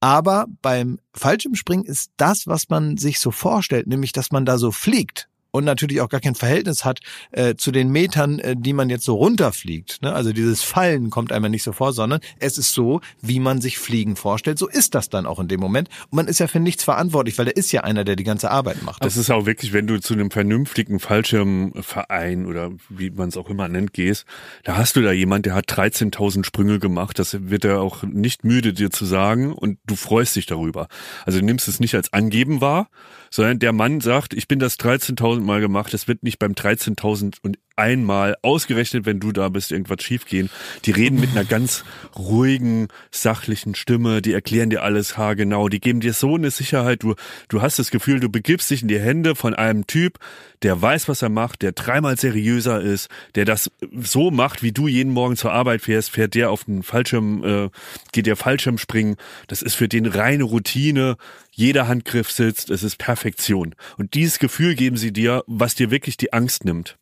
[0.00, 4.70] Aber beim Fallschirmspringen ist das, was man sich so vorstellt, nämlich, dass man da so
[4.70, 7.00] fliegt und natürlich auch gar kein Verhältnis hat
[7.32, 10.02] äh, zu den Metern, äh, die man jetzt so runterfliegt.
[10.02, 10.12] Ne?
[10.12, 13.78] Also dieses Fallen kommt einem nicht so vor, sondern es ist so, wie man sich
[13.78, 14.58] Fliegen vorstellt.
[14.58, 15.88] So ist das dann auch in dem Moment.
[16.10, 18.50] Und man ist ja für nichts verantwortlich, weil da ist ja einer, der die ganze
[18.50, 19.04] Arbeit macht.
[19.04, 23.48] Das ist auch wirklich, wenn du zu einem vernünftigen Fallschirmverein oder wie man es auch
[23.48, 24.26] immer nennt gehst,
[24.64, 27.18] da hast du da jemand, der hat 13.000 Sprünge gemacht.
[27.18, 30.88] Das wird er auch nicht müde dir zu sagen und du freust dich darüber.
[31.24, 32.88] Also du nimmst es nicht als Angeben wahr,
[33.30, 35.94] sondern der Mann sagt, ich bin das 13.000 Mal gemacht.
[35.94, 40.50] Es wird nicht beim 13.000 und einmal ausgerechnet, wenn du da bist, irgendwas schiefgehen.
[40.84, 41.84] Die reden mit einer ganz
[42.16, 44.22] ruhigen, sachlichen Stimme.
[44.22, 45.68] Die erklären dir alles haargenau.
[45.68, 47.02] Die geben dir so eine Sicherheit.
[47.02, 47.14] Du,
[47.48, 50.18] du hast das Gefühl, du begibst dich in die Hände von einem Typ,
[50.62, 53.70] der weiß, was er macht, der dreimal seriöser ist, der das
[54.02, 57.70] so macht, wie du jeden Morgen zur Arbeit fährst, fährt der auf den Fallschirm, äh,
[58.12, 59.16] geht der Fallschirm springen.
[59.46, 61.16] Das ist für den reine Routine.
[61.50, 62.70] Jeder Handgriff sitzt.
[62.70, 63.74] Es ist Perfektion.
[63.96, 66.99] Und dieses Gefühl geben sie dir, was dir wirklich die Angst nimmt.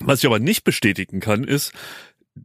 [0.00, 1.72] Was ich aber nicht bestätigen kann, ist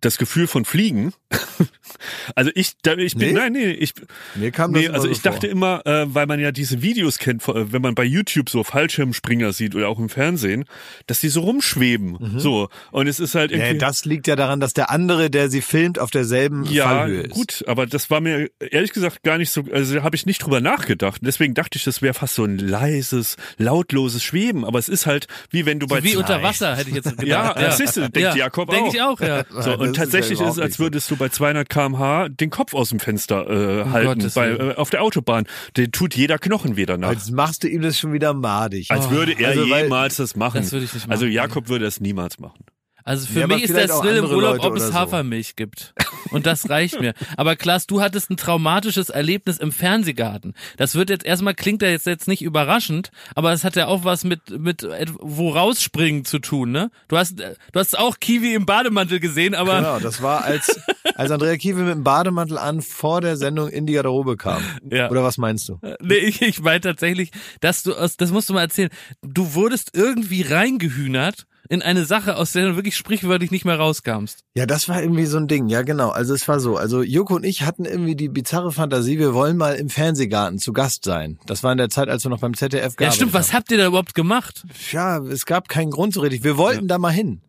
[0.02, 1.14] das Gefühl von Fliegen.
[2.36, 3.34] also ich, da, ich bin, Nee?
[3.34, 3.94] nein, nee, ich,
[4.36, 5.50] Mir kam das nee, also so ich dachte vor.
[5.50, 9.54] immer, äh, weil man ja diese Videos kennt, äh, wenn man bei YouTube so Fallschirmspringer
[9.54, 10.66] sieht oder auch im Fernsehen,
[11.08, 12.70] dass die so rumschweben, so.
[12.92, 13.78] Und es ist halt Nee, irgendwie.
[13.80, 17.32] das liegt ja daran, dass der andere, der sie filmt, auf derselben ja, Fallhöhe ist.
[17.32, 20.62] gut, aber das war mir ehrlich gesagt gar nicht so, also habe ich nicht drüber
[20.62, 21.22] nachgedacht.
[21.24, 25.28] Deswegen dachte ich, das wäre fast so ein leises, lautloses Schweben, aber es ist halt
[25.50, 27.26] wie wenn du bei wie zwei- unter Wasser hätte ich jetzt gedacht.
[27.28, 28.94] Ja, das siehst du, denkt Jakob Denke auch.
[28.94, 29.46] ich auch, ja.
[29.50, 32.74] So, Und ist ja tatsächlich ist es, als würdest du bei 200 kmh den Kopf
[32.74, 35.46] aus dem Fenster äh, halten, Gottes bei, äh, auf der Autobahn.
[35.78, 37.12] Den tut jeder Knochen weh danach.
[37.12, 38.90] Jetzt machst du ihm das schon wieder madig.
[38.92, 40.62] Als würde er Also, jemals das machen.
[40.62, 41.34] Das würde ich nicht Also machen.
[41.34, 42.64] Jakob würde das niemals machen.
[43.04, 44.94] Also für Ja, mich ist der Thrill im Urlaub, Leute ob es so.
[44.94, 45.94] Hafermilch gibt.
[46.32, 47.14] Und das reicht mir.
[47.38, 50.54] Aber Klaas, du hattest ein traumatisches Erlebnis im Fernsehgarten.
[50.78, 54.04] Das wird jetzt erstmal klingt ja jetzt, jetzt nicht überraschend, aber es hat ja auch
[54.04, 54.88] was mit mit
[55.20, 56.90] wo rausspringen zu tun, ne?
[57.08, 60.80] Du hast äh, du hast auch Kiwi im Bademantel gesehen, aber Genau, das war als,
[61.16, 64.62] als Andrea Kiewel mit dem Bademantel an vor der Sendung in die Garderobe kam.
[64.90, 65.10] Ja.
[65.12, 65.78] Oder was meinst du?
[66.02, 68.90] Nee, ich, ich meine tatsächlich, dass du das musst du mal erzählen.
[69.22, 74.40] Du wurdest irgendwie reingehühnert in eine Sache, aus der du wirklich sprichwörtlich nicht mehr rauskamst.
[74.56, 75.68] Ja, das war irgendwie so ein Ding.
[75.68, 76.10] Ja, genau.
[76.10, 76.78] Also es war so.
[76.78, 80.74] Also Joko und ich hatten irgendwie die bizarre Fantasie, wir wollen mal im Fernsehgarten zu
[80.74, 81.40] Gast sein.
[81.46, 83.34] Das war in der Zeit, als wir noch beim ZDF Ja, gearbeitet stimmt.
[83.34, 84.66] Was habt ihr da überhaupt gemacht?
[84.92, 86.44] Ja, es gab keinen Grund so richtig.
[86.44, 87.42] Wir wollten da mal hin.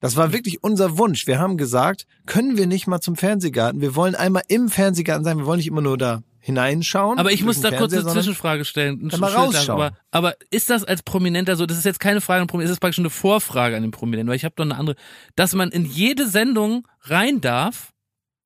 [0.00, 1.26] Das war wirklich unser Wunsch.
[1.26, 3.80] Wir haben gesagt, können wir nicht mal zum Fernsehgarten?
[3.80, 5.38] Wir wollen einmal im Fernsehgarten sein.
[5.38, 7.18] Wir wollen nicht immer nur da hineinschauen.
[7.18, 9.10] Aber ich muss da kurz eine Zwischenfrage stellen.
[9.12, 9.80] Ein mal rausschauen.
[9.80, 12.76] Aber, aber ist das als Prominenter so, das ist jetzt keine Frage an Prominenten, das
[12.76, 14.94] ist praktisch eine Vorfrage an den Prominenten, weil ich habe doch eine andere,
[15.34, 17.92] dass man in jede Sendung rein darf,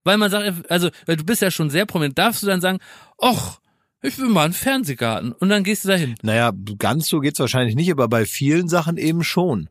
[0.03, 2.79] weil man sagt, also, weil du bist ja schon sehr prominent, darfst du dann sagen,
[3.19, 3.59] och,
[4.01, 5.33] ich will mal einen Fernsehgarten.
[5.33, 6.15] Und dann gehst du dahin.
[6.23, 9.69] Naja, ganz so geht's wahrscheinlich nicht, aber bei vielen Sachen eben schon.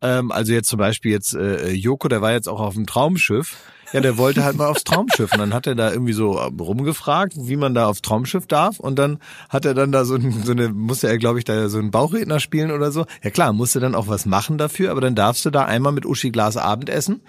[0.00, 3.56] Ähm, also jetzt zum Beispiel jetzt äh, Joko, der war jetzt auch auf dem Traumschiff.
[3.92, 5.32] Ja, der wollte halt mal aufs Traumschiff.
[5.32, 8.80] Und dann hat er da irgendwie so rumgefragt, wie man da aufs Traumschiff darf.
[8.80, 9.18] Und dann
[9.48, 11.90] hat er dann da so, ein, so eine, musste er, glaube ich, da so einen
[11.90, 13.06] Bauchredner spielen oder so.
[13.22, 16.06] Ja klar, musste dann auch was machen dafür, aber dann darfst du da einmal mit
[16.06, 17.22] Uschi Glas Abendessen.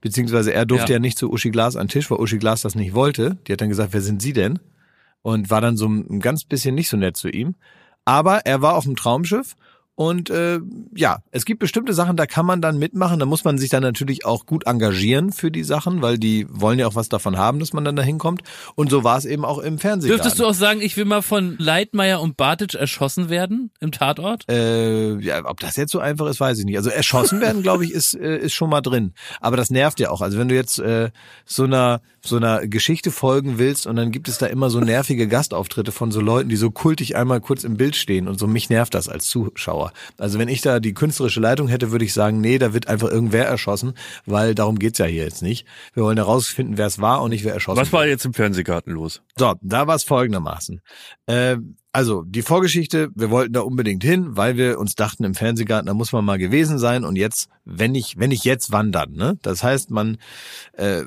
[0.00, 0.96] Beziehungsweise er durfte Ja.
[0.96, 3.36] ja, nicht zu Uschi Glas an Tisch, weil Uschi Glas das nicht wollte.
[3.46, 4.58] Die hat dann gesagt, wer sind Sie denn?
[5.22, 7.54] Und war dann so ein ganz bisschen nicht so nett zu ihm.
[8.06, 9.54] Aber er war auf dem Traumschiff
[10.00, 10.60] und äh,
[10.96, 13.20] ja, es gibt bestimmte Sachen, da kann man dann mitmachen.
[13.20, 16.78] Da muss man sich dann natürlich auch gut engagieren für die Sachen, weil die wollen
[16.78, 18.40] ja auch was davon haben, dass man dann da hinkommt.
[18.76, 20.08] Und so war es eben auch im Fernsehen.
[20.08, 24.48] Dürftest du auch sagen, ich will mal von Leitmeier und Bartic erschossen werden im Tatort?
[24.48, 26.78] Äh, ja, ob das jetzt so einfach ist, weiß ich nicht.
[26.78, 29.12] Also erschossen werden, glaube ich, ist äh, ist schon mal drin.
[29.38, 30.22] Aber das nervt ja auch.
[30.22, 31.10] Also wenn du jetzt äh,
[31.44, 35.28] so einer so einer Geschichte folgen willst und dann gibt es da immer so nervige
[35.28, 38.70] Gastauftritte von so Leuten, die so kultig einmal kurz im Bild stehen und so mich
[38.70, 39.89] nervt das als Zuschauer.
[40.18, 43.08] Also wenn ich da die künstlerische Leitung hätte, würde ich sagen, nee, da wird einfach
[43.08, 43.94] irgendwer erschossen,
[44.26, 45.66] weil darum geht's ja hier jetzt nicht.
[45.94, 48.92] Wir wollen herausfinden, wer es war und nicht wer erschossen Was war jetzt im Fernsehgarten
[48.92, 49.22] los?
[49.36, 50.80] so, da war es folgendermaßen.
[51.26, 51.56] Äh,
[51.92, 55.94] also die Vorgeschichte, wir wollten da unbedingt hin, weil wir uns dachten, im Fernsehgarten, da
[55.94, 59.12] muss man mal gewesen sein und jetzt, wenn nicht, wenn nicht jetzt, wann dann?
[59.12, 59.38] Ne?
[59.42, 60.18] Das heißt, man
[60.74, 61.02] äh,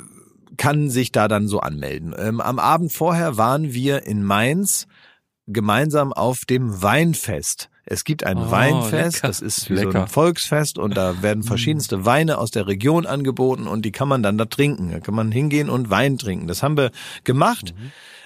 [0.58, 2.14] kann sich da dann so anmelden.
[2.18, 4.88] Ähm, am Abend vorher waren wir in Mainz
[5.48, 7.70] gemeinsam auf dem Weinfest.
[7.86, 9.28] Es gibt ein Oh, Weinfest, lecker.
[9.28, 10.02] das ist wie so Lecker.
[10.04, 14.24] ein Volksfest und da werden verschiedenste Weine aus der Region angeboten und die kann man
[14.24, 14.92] dann da trinken.
[14.92, 16.48] Da kann man hingehen und Wein trinken.
[16.48, 16.92] Das haben wir
[17.24, 17.74] gemacht.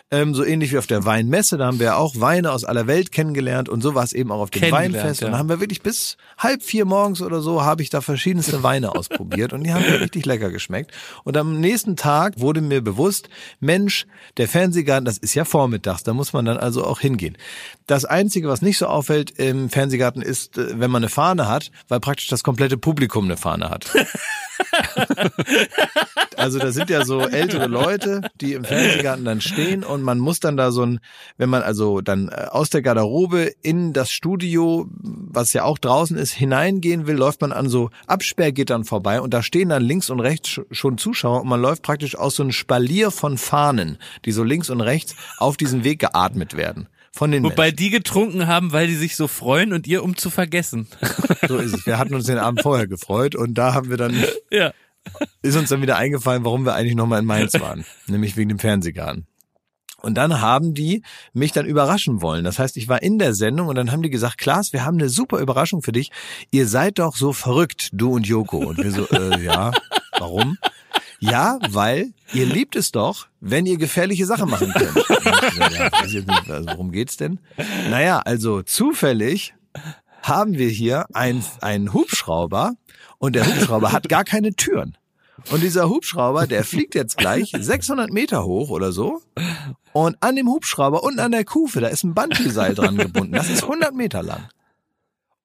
[0.09, 3.11] Ähm, so ähnlich wie auf der Weinmesse, da haben wir auch Weine aus aller Welt
[3.11, 5.21] kennengelernt und so war es eben auch auf dem Weinfest.
[5.21, 5.31] Und ja.
[5.33, 8.95] da haben wir wirklich bis halb vier morgens oder so habe ich da verschiedenste Weine
[8.95, 10.91] ausprobiert und die haben richtig lecker geschmeckt.
[11.25, 13.27] Und am nächsten Tag wurde mir bewusst,
[13.59, 17.35] Mensch, der Fernsehgarten, das ist ja vormittags, da muss man dann also auch hingehen.
[17.87, 21.71] Das Einzige, was nicht so auffällt im Fernsehgarten ist, äh, wenn man eine Fahne hat,
[21.87, 23.89] weil praktisch das komplette Publikum eine Fahne hat.
[26.35, 30.39] Also da sind ja so ältere Leute, die im Fernsehgarten dann stehen und man muss
[30.39, 30.99] dann da so ein,
[31.37, 36.15] wenn man also dann äh, aus der Garderobe in das Studio, was ja auch draußen
[36.17, 40.19] ist, hineingehen will, läuft man an so Absperrgittern vorbei und da stehen dann links und
[40.19, 44.31] rechts sch- schon Zuschauer und man läuft praktisch aus so einem Spalier von Fahnen, die
[44.31, 46.87] so links und rechts auf diesen Weg geatmet werden.
[47.17, 47.77] Von den Wobei Menschen.
[47.77, 50.87] die getrunken haben, weil die sich so freuen und ihr um zu vergessen.
[51.47, 51.87] So ist es.
[51.87, 54.71] Wir hatten uns den Abend vorher gefreut und da haben wir dann ja.
[55.41, 57.85] ist uns dann wieder eingefallen, warum wir eigentlich nochmal in Mainz waren.
[58.07, 59.25] nämlich wegen dem Fernsehgarten.
[59.99, 61.01] Und dann haben die
[61.33, 62.43] mich dann überraschen wollen.
[62.43, 64.99] Das heißt, ich war in der Sendung und dann haben die gesagt, Klaas, wir haben
[64.99, 66.11] eine super Überraschung für dich.
[66.51, 68.57] Ihr seid doch so verrückt, du und Joko.
[68.57, 69.71] Und wir so, äh, ja,
[70.19, 70.59] warum?
[71.19, 74.95] Ja, weil ihr liebt es doch, wenn ihr gefährliche Sachen machen könnt.
[76.29, 77.39] Und also worum geht's denn?
[77.89, 79.53] Naja, also zufällig
[80.21, 82.73] haben wir hier ein- einen Hubschrauber
[83.17, 84.97] und der Hubschrauber hat gar keine Türen.
[85.51, 89.21] Und dieser Hubschrauber, der fliegt jetzt gleich 600 Meter hoch oder so.
[89.93, 93.33] Und an dem Hubschrauber unten an der Kufe, da ist ein Bungee-Seil dran gebunden.
[93.33, 94.49] Das ist 100 Meter lang.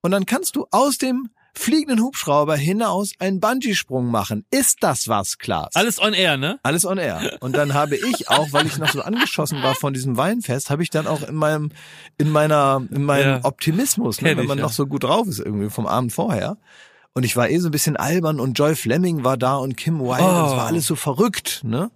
[0.01, 4.45] Und dann kannst du aus dem fliegenden Hubschrauber hinaus einen Bungee-Sprung machen.
[4.51, 5.75] Ist das was, Klaas?
[5.75, 6.59] Alles on air, ne?
[6.63, 7.37] Alles on air.
[7.41, 10.83] Und dann habe ich auch, weil ich noch so angeschossen war von diesem Weinfest, habe
[10.83, 11.71] ich dann auch in meinem,
[12.17, 13.39] in meiner, in meinem Ja.
[13.43, 14.63] Optimismus, ne, wenn ich, man ja.
[14.63, 16.57] noch so gut drauf ist irgendwie vom Abend vorher.
[17.13, 19.99] Und ich war eh so ein bisschen albern und Joy Fleming war da und Kim
[19.99, 20.23] Wilde.
[20.23, 20.57] Oh.
[20.57, 21.91] war alles so verrückt, ne?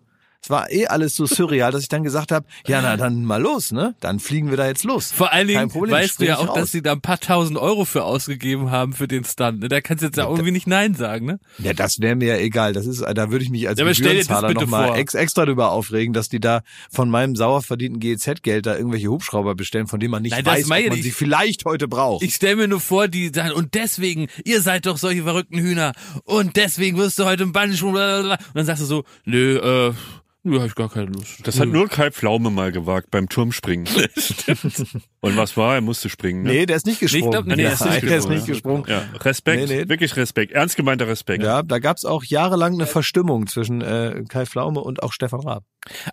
[0.47, 3.41] Es war eh alles so surreal, dass ich dann gesagt habe, ja, na dann mal
[3.41, 3.95] los, ne?
[3.99, 5.11] Dann fliegen wir da jetzt los.
[5.11, 6.55] Vor allen Dingen Problem, weißt du ja auch, raus.
[6.55, 9.59] dass sie da ein paar tausend Euro für ausgegeben haben für den Stunt.
[9.59, 9.67] Ne?
[9.67, 11.41] Da kannst du jetzt ja irgendwie nicht Nein sagen, ne?
[11.57, 12.71] Ja, das wäre mir ja egal.
[12.71, 16.29] Das ist, da würde ich mich als Ja, Gebührenzahler nochmal ex, extra drüber aufregen, dass
[16.29, 20.31] die da von meinem sauer verdienten GEZ-Geld da irgendwelche Hubschrauber bestellen, von denen man nicht
[20.31, 21.03] Nein, weiß, ob man ich.
[21.03, 22.23] sie vielleicht heute braucht.
[22.23, 25.91] Ich stell mir nur vor, die sagen, und deswegen, ihr seid doch solche verrückten Hühner,
[26.23, 28.35] und deswegen wirst du heute im blablabla.
[28.35, 29.57] Und dann sagst du so, nö,
[29.89, 29.93] äh,
[30.47, 31.45] nö, hab ich gar keine Lust.
[31.45, 33.87] Das hat nur Kai Pflaume mal gewagt beim Turmspringen.
[35.21, 35.75] Und was war?
[35.75, 36.43] Er musste springen.
[36.43, 36.49] Ne?
[36.49, 37.31] nee, der ist nicht gesprungen.
[37.31, 38.53] glaub nicht, Ja, der ist nicht der ist gesprungen, nicht ja.
[38.53, 38.83] gesprungen.
[38.87, 39.89] Ja, Respekt, Nee, nee.
[39.89, 41.43] wirklich Respekt, ernst gemeinter Respekt.
[41.43, 45.63] Ja, da gab's auch jahrelang eine Verstimmung zwischen äh, Kai Pflaume und auch Stefan Raab.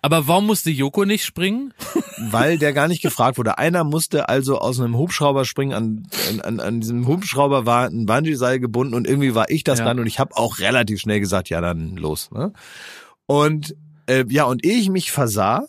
[0.01, 1.73] Aber warum musste Joko nicht springen?
[2.31, 3.57] Weil der gar nicht gefragt wurde.
[3.57, 5.73] Einer musste also aus einem Hubschrauber springen.
[5.73, 6.03] An,
[6.43, 9.85] an, an diesem Hubschrauber war ein Bungee-Seil gebunden und irgendwie war ich das Ja.
[9.85, 12.31] dann und ich habe auch relativ schnell gesagt, ja dann los.
[12.31, 12.53] Ne?
[13.27, 13.75] Und
[14.07, 15.67] äh, ja, und ehe ich mich versah,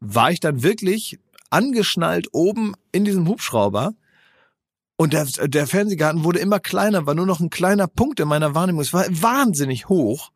[0.00, 1.18] war ich dann wirklich
[1.50, 3.94] angeschnallt oben in diesem Hubschrauber.
[4.96, 8.54] Und der, der Fernsehgarten wurde immer kleiner, war nur noch ein kleiner Punkt in meiner
[8.54, 8.82] Wahrnehmung.
[8.82, 10.30] Es war wahnsinnig hoch.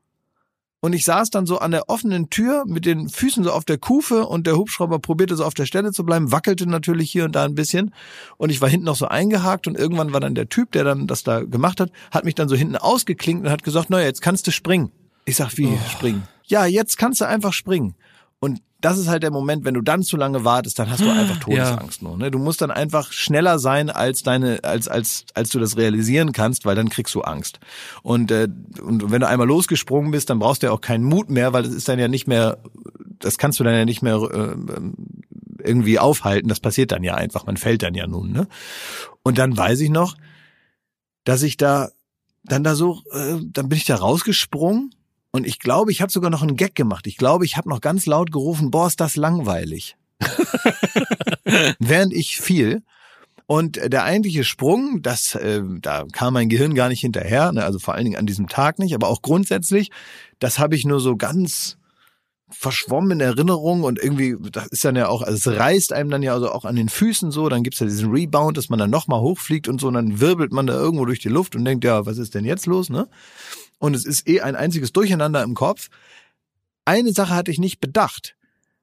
[0.81, 3.79] Und ich saß dann so an der offenen Tür mit den Füßen so auf der
[3.79, 7.35] Kufe und der Hubschrauber probierte so auf der Stelle zu bleiben, wackelte natürlich hier und
[7.35, 7.93] da ein bisschen.
[8.37, 11.09] Und ich war hinten noch so eingehakt und irgendwann war dann der Typ, der dann
[11.09, 14.23] das da gemacht hat, hat mich dann so hinten ausgeklinkt und hat gesagt, naja, jetzt
[14.23, 14.93] kannst du springen.
[15.25, 16.23] Ich sag, wie springen?
[16.49, 17.95] Ja, jetzt kannst du einfach springen.
[18.41, 21.11] Und das ist halt der Moment, wenn du dann zu lange wartest, dann hast du
[21.11, 22.17] einfach Todesangst nur.
[22.17, 22.31] Ne?
[22.31, 26.65] Du musst dann einfach schneller sein, als deine, als als als du das realisieren kannst,
[26.65, 27.59] weil dann kriegst du Angst.
[28.03, 28.49] Und äh,
[28.81, 31.65] und wenn du einmal losgesprungen bist, dann brauchst du ja auch keinen Mut mehr, weil
[31.65, 32.59] das ist dann ja nicht mehr,
[33.19, 34.57] das kannst du dann ja nicht mehr äh,
[35.63, 36.49] irgendwie aufhalten.
[36.49, 37.47] Das passiert dann ja einfach.
[37.47, 38.31] Man fällt dann ja nun.
[38.31, 38.47] Ne?
[39.25, 40.17] Und dann weiß ich noch,
[41.25, 41.91] dass ich da
[42.45, 44.95] dann da so, äh, dann bin ich da rausgesprungen
[45.31, 47.07] und ich glaube, ich habe sogar noch einen Gag gemacht.
[47.07, 49.97] Ich glaube, ich habe noch ganz laut gerufen, boah, ist das langweilig.
[51.79, 52.83] Während ich fiel.
[53.47, 57.79] Und der eigentliche Sprung, das, äh, da kam mein Gehirn gar nicht hinterher, ne, also
[57.79, 59.91] vor allen Dingen an diesem Tag nicht, aber auch grundsätzlich,
[60.39, 61.79] das habe ich nur so ganz
[62.51, 66.23] verschwommen in Erinnerung und irgendwie, das ist dann ja auch, also es reißt einem dann
[66.23, 68.91] ja also auch an den Füßen so, dann gibt's ja diesen Rebound, dass man dann
[68.91, 71.85] nochmal hochfliegt und so, und dann wirbelt man da irgendwo durch die Luft und denkt,
[71.85, 73.09] ja, was ist denn jetzt los, ne?
[73.79, 75.89] Und es ist eh ein einziges Durcheinander im Kopf.
[76.85, 78.37] Eine Sache hatte ich nicht bedacht.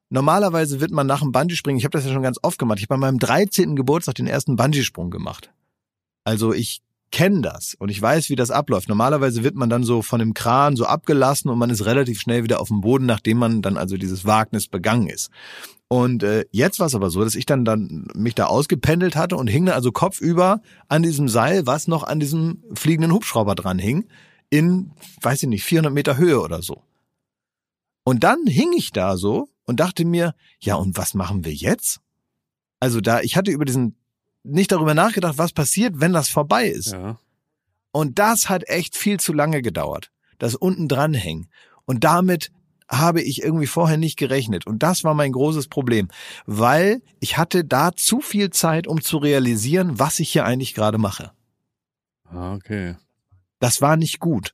[0.09, 2.83] Normalerweise wird man nach dem Bungee-Springen, ich habe das ja schon ganz oft gemacht, ich
[2.83, 3.75] habe bei meinem 13.
[3.75, 5.51] Geburtstag den ersten Bungee-Sprung gemacht.
[6.23, 6.81] Also ich
[7.11, 8.89] kenne das und ich weiß, wie das abläuft.
[8.89, 12.43] Normalerweise wird man dann so von dem Kran so abgelassen und man ist relativ schnell
[12.43, 15.31] wieder auf dem Boden, nachdem man dann also dieses Wagnis begangen ist.
[15.87, 19.37] Und äh, jetzt war es aber so, dass ich dann dann mich da ausgependelt hatte
[19.37, 23.79] und hing dann also kopfüber an diesem Seil, was noch an diesem fliegenden Hubschrauber dran
[23.79, 24.05] hing,
[24.49, 24.91] in,
[25.21, 26.83] weiß ich nicht, 400 Meter Höhe oder so.
[28.03, 31.99] Und dann hing ich da so und dachte mir, ja, und was machen wir jetzt?
[32.79, 33.95] Also da, ich hatte über diesen,
[34.43, 36.91] nicht darüber nachgedacht, was passiert, wenn das vorbei ist.
[36.91, 37.19] Ja.
[37.91, 40.11] Und das hat echt viel zu lange gedauert.
[40.37, 41.49] Das unten dranhängen.
[41.85, 42.51] Und damit
[42.87, 44.67] habe ich irgendwie vorher nicht gerechnet.
[44.67, 46.09] Und das war mein großes Problem,
[46.45, 50.97] weil ich hatte da zu viel Zeit, um zu realisieren, was ich hier eigentlich gerade
[50.97, 51.31] mache.
[52.25, 52.95] Ah, okay.
[53.66, 54.53] Das war nicht gut.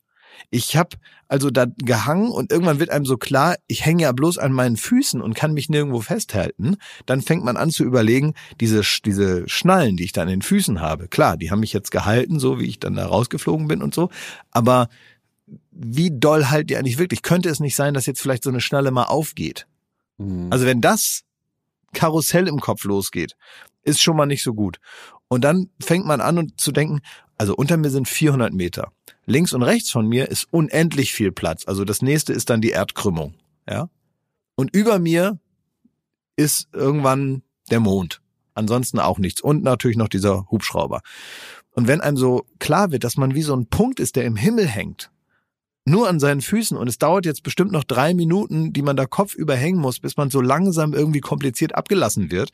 [0.52, 0.96] Ich habe
[1.28, 4.78] also da gehangen und irgendwann wird einem so klar, ich hänge ja bloß an meinen
[4.78, 6.78] Füßen und kann mich nirgendwo festhalten.
[7.06, 10.80] Dann fängt man an zu überlegen, diese, diese Schnallen, die ich da an den Füßen
[10.80, 13.94] habe, klar, die haben mich jetzt gehalten, so wie ich dann da rausgeflogen bin und
[13.94, 14.10] so.
[14.50, 14.88] Aber
[15.72, 17.22] wie doll halt die eigentlich wirklich?
[17.22, 19.68] Könnte es nicht sein, dass jetzt vielleicht so eine Schnalle mal aufgeht?
[20.20, 20.48] Mhm.
[20.54, 21.24] Also wenn das
[21.92, 23.36] Karussell im Kopf losgeht,
[23.84, 24.80] ist schon mal nicht so gut.
[25.32, 27.00] Und dann fängt man an zu denken,
[27.38, 28.92] also unter mir sind 400 Meter.
[29.26, 31.66] Links und rechts von mir ist unendlich viel Platz.
[31.66, 33.34] Also das nächste ist dann die Erdkrümmung.
[33.66, 33.88] Ja.
[34.56, 35.40] Und über mir
[36.36, 38.22] ist irgendwann der Mond.
[38.56, 39.40] Ansonsten auch nichts.
[39.40, 41.00] Und natürlich noch dieser Hubschrauber.
[41.72, 44.36] Und wenn einem so klar wird, dass man wie so ein Punkt ist, der im
[44.36, 45.12] Himmel hängt,
[45.86, 49.06] nur an seinen Füßen und es dauert jetzt bestimmt noch drei Minuten, die man da
[49.06, 52.52] kopfüber hängen muss, bis man so langsam irgendwie kompliziert abgelassen wird.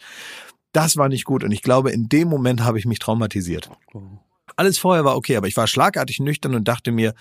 [0.73, 3.69] Das war nicht gut und ich glaube, in dem Moment habe ich mich traumatisiert.
[4.55, 7.13] Alles vorher war okay, aber ich war schlagartig nüchtern und dachte mir,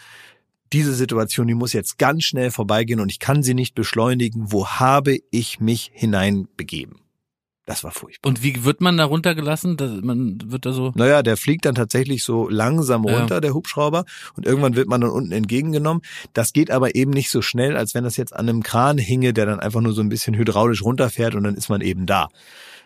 [0.72, 4.50] diese Situation, die muss jetzt ganz schnell vorbeigehen und ich kann sie nicht beschleunigen.
[4.52, 7.00] Wo habe ich mich hineinbegeben?
[7.66, 8.28] Das war furchtbar.
[8.28, 9.76] Und wie wird man da runtergelassen?
[9.76, 10.92] Das, man wird da so.
[10.94, 13.18] Naja, der fliegt dann tatsächlich so langsam Ja.
[13.18, 14.04] runter, der Hubschrauber,
[14.36, 16.02] und irgendwann wird man dann unten entgegengenommen.
[16.32, 19.32] Das geht aber eben nicht so schnell, als wenn das jetzt an einem Kran hinge,
[19.32, 22.28] der dann einfach nur so ein bisschen hydraulisch runterfährt und dann ist man eben da.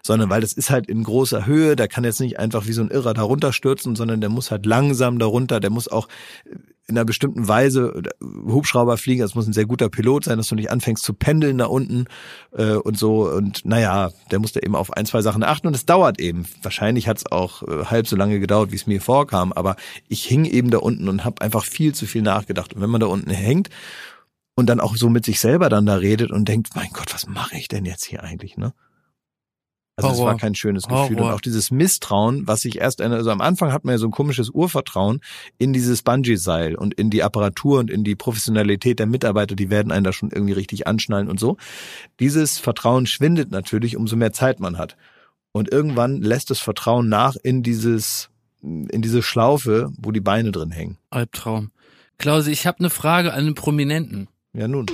[0.02, 2.82] Sondern weil das ist halt in großer Höhe, der kann jetzt nicht einfach wie so
[2.82, 6.08] ein Irrer da runterstürzen, sondern der muss halt langsam da runter, der muss auch
[6.90, 10.48] in einer bestimmten Weise äh, Hubschrauber fliegen, das muss ein sehr guter Pilot sein, dass
[10.48, 12.06] du nicht anfängst zu pendeln da unten
[12.52, 13.30] äh, und so.
[13.30, 16.46] Und naja, der muss da eben auf ein, zwei Sachen achten und es dauert eben.
[16.62, 19.76] Wahrscheinlich hat es auch äh, halb so lange gedauert, wie es mir vorkam, aber
[20.08, 22.74] ich hing eben da unten und habe einfach viel zu viel nachgedacht.
[22.74, 23.70] Und wenn man da unten hängt
[24.56, 27.26] und dann auch so mit sich selber dann da redet und denkt, mein Gott, was
[27.28, 28.74] mache ich denn jetzt hier eigentlich, ne?
[30.04, 30.32] Also es Horror.
[30.32, 31.28] war kein schönes Gefühl Horror.
[31.28, 34.10] und auch dieses Misstrauen, was sich erst, also am Anfang hat man ja so ein
[34.10, 35.20] komisches Urvertrauen
[35.58, 39.92] in dieses Bungee-Seil und in die Apparatur und in die Professionalität der Mitarbeiter, die werden
[39.92, 41.56] einen da schon irgendwie richtig anschnallen und so.
[42.18, 44.96] Dieses Vertrauen schwindet natürlich, umso mehr Zeit man hat.
[45.52, 48.30] Und irgendwann lässt das Vertrauen nach in dieses,
[48.62, 50.98] in diese Schlaufe, wo die Beine drin hängen.
[51.10, 51.70] Albtraum.
[52.18, 54.28] Klausi, ich habe eine Frage an den Prominenten.
[54.52, 54.86] Ja nun.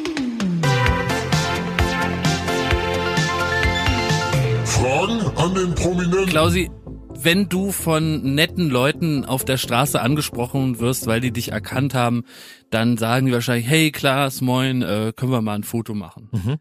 [4.86, 6.26] Fragen an den Prominenten.
[6.26, 6.70] Klausi,
[7.18, 12.22] wenn du von netten Leuten auf der Straße angesprochen wirst, weil die dich erkannt haben,
[12.70, 16.28] dann sagen die wahrscheinlich, hey Klaas, moin, äh, können wir mal ein Foto machen.
[16.30, 16.56] Mhm.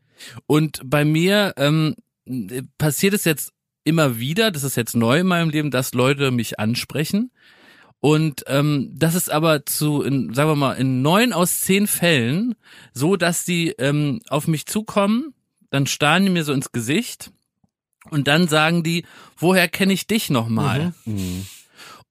[0.47, 1.93] Und bei mir ähm,
[2.25, 3.53] äh, passiert es jetzt
[3.83, 7.29] immer wieder, das ist jetzt neu in meinem Leben, dass Leute mich ansprechen.
[7.99, 12.55] Und ähm, das ist aber zu, in, sagen wir mal, in neun aus zehn Fällen
[12.91, 15.35] so, dass die ähm, auf mich zukommen,
[15.69, 17.31] dann starren die mir so ins Gesicht
[18.09, 19.05] und dann sagen die,
[19.37, 20.93] woher kenne ich dich nochmal?
[21.05, 21.45] Mhm.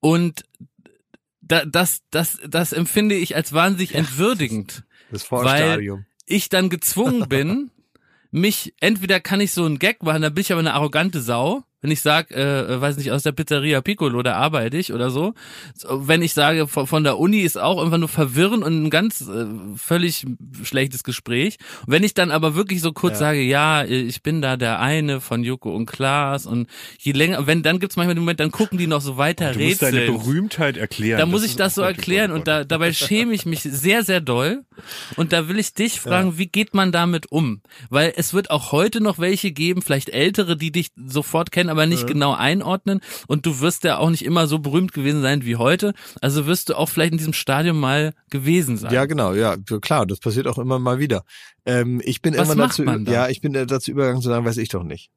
[0.01, 0.45] Und
[1.40, 4.84] da, das, das, das empfinde ich als wahnsinnig entwürdigend.
[5.11, 6.07] Das Vorstadium.
[6.26, 7.70] ich dann gezwungen bin,
[8.30, 11.64] mich, entweder kann ich so einen Gag machen, dann bin ich aber eine arrogante Sau,
[11.85, 15.35] wenn ich sag, äh, weiß nicht, aus der Pizzeria Piccolo, da arbeite ich oder so.
[15.87, 19.20] wenn ich sage, von, von der Uni ist auch einfach nur verwirren und ein ganz
[19.20, 19.45] äh,
[19.76, 20.24] völlig
[20.62, 21.59] schlechtes Gespräch.
[21.87, 23.18] Und wenn ich dann aber wirklich so kurz Ja.
[23.18, 26.68] sage, ja, ich bin da der eine von Joko und Klaas und
[26.99, 29.61] je länger, wenn, dann gibt's manchmal den Moment, dann gucken die noch so weiter Du
[29.61, 30.07] musst deine.
[30.07, 31.18] Berühmtheit erklären.
[31.18, 34.05] Da muss Das ich ist das so erklären und da, dabei schäme ich mich sehr,
[34.05, 34.64] sehr doll.
[35.16, 37.61] Und da will ich dich fragen, wie geht man damit um?
[37.91, 41.87] Weil es wird auch heute noch welche geben, vielleicht ältere, die dich sofort kennen, aber
[41.87, 43.01] nicht genau einordnen.
[43.27, 45.95] Und du wirst ja auch nicht immer so berühmt gewesen sein wie heute.
[46.20, 48.93] Also wirst du auch vielleicht in diesem Stadium mal gewesen sein.
[48.93, 51.25] Ja, genau, ja, klar, das passiert auch immer mal wieder.
[51.66, 54.57] Ähm, ich bin Was macht dazu, ja, ich bin äh, dazu übergegangen zu sagen, weiß
[54.59, 55.11] ich doch nicht.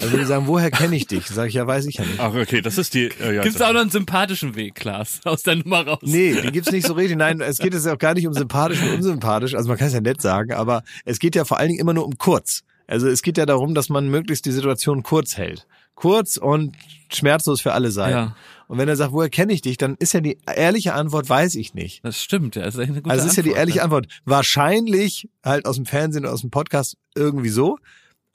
[0.00, 2.20] Also wenn die sagen, woher kenne ich dich, sage ich ja, weiß ich ja nicht.
[2.20, 3.06] Ach, okay, das ist die.
[3.20, 5.98] Äh, ja, Gibt's auch noch einen sympathischen Weg, Klaas, aus der Nummer raus?
[6.02, 7.16] Nee, die gibt's nicht so richtig.
[7.16, 9.54] Nein, es geht jetzt auch gar nicht um sympathisch und unsympathisch.
[9.54, 11.94] Also man kann es ja nett sagen, aber es geht ja vor allen Dingen immer
[11.94, 12.62] nur um kurz.
[12.88, 15.66] Also es geht ja darum, dass man möglichst die Situation kurz hält.
[15.94, 16.74] Kurz und
[17.12, 18.16] schmerzlos für alle Seiten.
[18.16, 18.36] Ja.
[18.66, 21.54] Und wenn er sagt, woher kenne ich dich, dann ist ja die ehrliche Antwort, weiß
[21.56, 22.04] ich nicht.
[22.04, 22.62] Das stimmt, ja.
[22.62, 23.82] Das ist eine gute Also es ist ja die ehrliche?
[23.82, 24.06] Antwort.
[24.24, 27.78] Wahrscheinlich halt aus dem Fernsehen oder aus dem Podcast irgendwie so.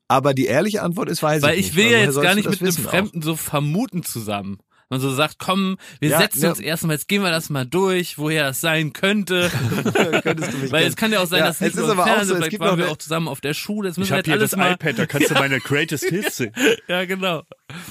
[0.07, 1.85] Aber die ehrliche Antwort ist, weiß Weil ich ich nicht.
[1.85, 2.89] will ja jetzt gar nicht mit einem wissen auch?
[2.91, 4.59] Fremden so vermuten zusammen.
[4.93, 7.65] Man so sagt, komm, wir Ja, setzen ne- uns erstmal, jetzt gehen wir das mal
[7.65, 9.49] durch, woher das sein könnte.
[10.23, 11.91] Könntest du mich Weil es kann ja auch sein, Ja, dass nicht es nur ist
[11.93, 13.89] im aber auch Fernsehen, so, vielleicht waren wir auch zusammen auf der Schule.
[13.89, 14.73] Jetzt müssen Ich habe hier alles das mal.
[14.73, 16.53] iPad, da kannst du meine Greatest Hits sehen.
[16.87, 17.41] Ja, genau.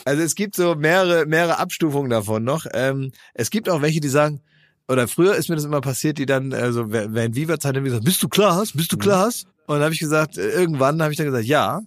[0.05, 2.67] Also es gibt so mehrere, mehrere Abstufungen davon noch.
[2.73, 4.41] Ähm, es gibt auch welche, die sagen,
[4.89, 8.05] oder früher ist mir das immer passiert, die dann, also während Viva-Zeit haben die gesagt,
[8.05, 8.73] bist du Klaas?
[8.75, 9.45] Bist du Klaas?
[9.67, 11.79] Und dann habe ich gesagt, äh, irgendwann habe ich dann gesagt, ja.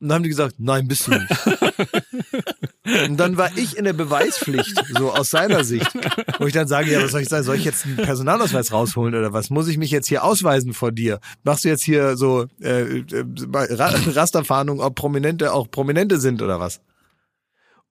[0.00, 1.26] Und dann haben die gesagt, nein, bist du nicht.
[3.06, 5.90] Und dann war ich in der Beweispflicht, so aus seiner Sicht.
[6.38, 7.44] Wo ich dann sage, ja, was soll ich sagen?
[7.44, 9.50] Soll ich jetzt einen Personalausweis rausholen oder was?
[9.50, 11.20] Muss ich mich jetzt hier ausweisen vor dir?
[11.44, 13.04] Machst du jetzt hier so äh, äh,
[13.54, 16.80] Ra- Rasterfahndung, ob Prominente auch Prominente sind oder was?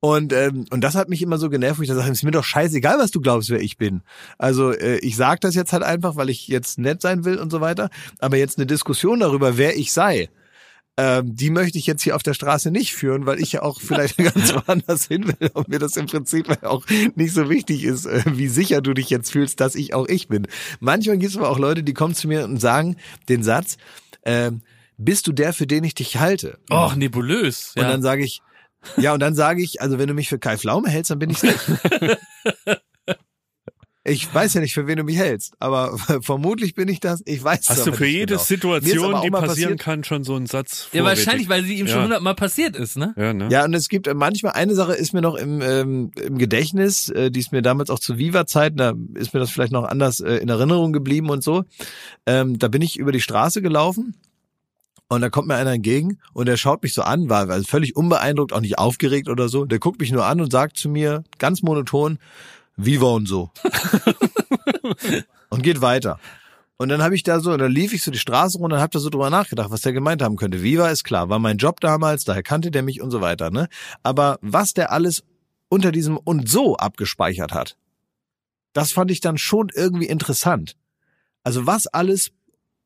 [0.03, 2.31] Und, ähm, und das hat mich immer so genervt, wo ich dann sage, ist mir
[2.31, 4.01] doch scheißegal, was du glaubst, wer ich bin.
[4.39, 7.51] Also äh, ich sage das jetzt halt einfach, weil ich jetzt nett sein will und
[7.51, 7.91] so weiter.
[8.17, 10.29] Aber jetzt eine Diskussion darüber, wer ich sei,
[10.97, 13.79] ähm, die möchte ich jetzt hier auf der Straße nicht führen, weil ich ja auch
[13.81, 16.85] vielleicht ganz woanders hin will und mir das im Prinzip auch
[17.15, 20.27] nicht so wichtig ist, äh, wie sicher du dich jetzt fühlst, dass ich auch ich
[20.27, 20.47] bin.
[20.79, 22.97] Manchmal gibt es aber auch Leute, die kommen zu mir und sagen
[23.29, 23.77] den Satz,
[24.25, 24.61] ähm,
[24.97, 26.59] bist du der, für den ich dich halte?
[26.71, 27.73] Och, nebulös.
[27.75, 27.89] Und Ja.
[27.89, 28.41] dann sage ich,
[28.97, 31.29] ja, und dann sage ich, also wenn du mich für Kai Pflaume hältst, dann bin
[31.29, 31.59] ich nicht.
[34.03, 37.21] Ich weiß ja nicht, für wen du mich hältst, aber vermutlich bin ich das.
[37.25, 38.41] Ich weiß es Hast du für jede genau.
[38.43, 41.25] Situation, die passieren passiert- kann, schon so einen Satz ja, vorrätig?
[41.25, 42.03] wahrscheinlich, weil sie ihm schon Ja.
[42.05, 43.13] hundertmal passiert ist, ne?
[43.15, 43.49] Ja, ne?
[43.51, 47.29] Ja, und es gibt manchmal eine Sache ist mir noch im, ähm, im Gedächtnis, äh,
[47.29, 50.37] die ist mir damals auch zu Viva-Zeiten, da ist mir das vielleicht noch anders äh,
[50.37, 51.63] in Erinnerung geblieben und so.
[52.25, 54.15] Ähm, da bin ich über die Straße gelaufen
[55.09, 57.95] und da kommt mir einer entgegen und der schaut mich so an, war also völlig
[57.95, 59.65] unbeeindruckt, auch nicht aufgeregt oder so.
[59.65, 62.17] Der guckt mich nur an und sagt zu mir ganz monoton,
[62.77, 63.51] Viva und so.
[65.49, 66.19] und geht weiter.
[66.77, 68.91] Und dann habe ich da so, da lief ich so die Straße runter und habe
[68.91, 70.63] da so drüber nachgedacht, was der gemeint haben könnte.
[70.63, 73.51] Viva ist klar, war mein Job damals, daher kannte der mich und so weiter.
[73.51, 73.69] Ne?
[74.01, 75.23] Aber was der alles
[75.69, 77.77] unter diesem und so abgespeichert hat,
[78.73, 80.75] das fand ich dann schon irgendwie interessant.
[81.43, 82.31] Also was alles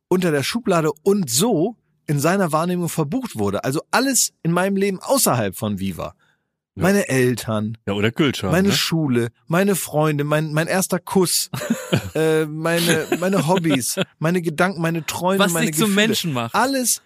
[0.10, 1.78] unter der Schublade und so
[2.08, 3.64] in seiner Wahrnehmung verbucht wurde.
[3.64, 6.16] Also alles in meinem Leben außerhalb von Viva.
[6.78, 6.84] Ja.
[6.84, 8.52] Meine Eltern, Ja, oder Gülschan.
[8.52, 8.74] meine ne?
[8.74, 11.50] Schule, meine Freunde, mein, mein erster Kuss,
[12.16, 16.08] äh, meine, meine Hobbys, meine Gedanken, meine Träume, Was meine dich zum Gefühle.
[16.08, 16.54] Menschen macht.
[16.54, 17.02] Alles,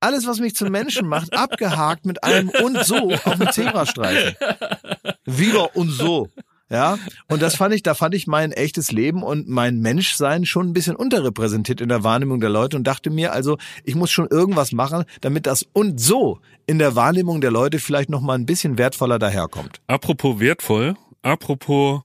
[0.00, 4.34] alles, was mich zum Menschen macht, abgehakt mit einem und so auf dem Zebrastreifen.
[5.26, 6.30] Viva und so.
[6.70, 10.68] Ja, und das fand ich, da fand ich mein echtes Leben und mein Menschsein schon
[10.68, 14.28] ein bisschen unterrepräsentiert in der Wahrnehmung der Leute und dachte mir, also ich muss schon
[14.28, 18.46] irgendwas machen, damit das und so in der Wahrnehmung der Leute vielleicht noch mal ein
[18.46, 19.80] bisschen wertvoller daherkommt.
[19.88, 22.02] Apropos wertvoll, apropos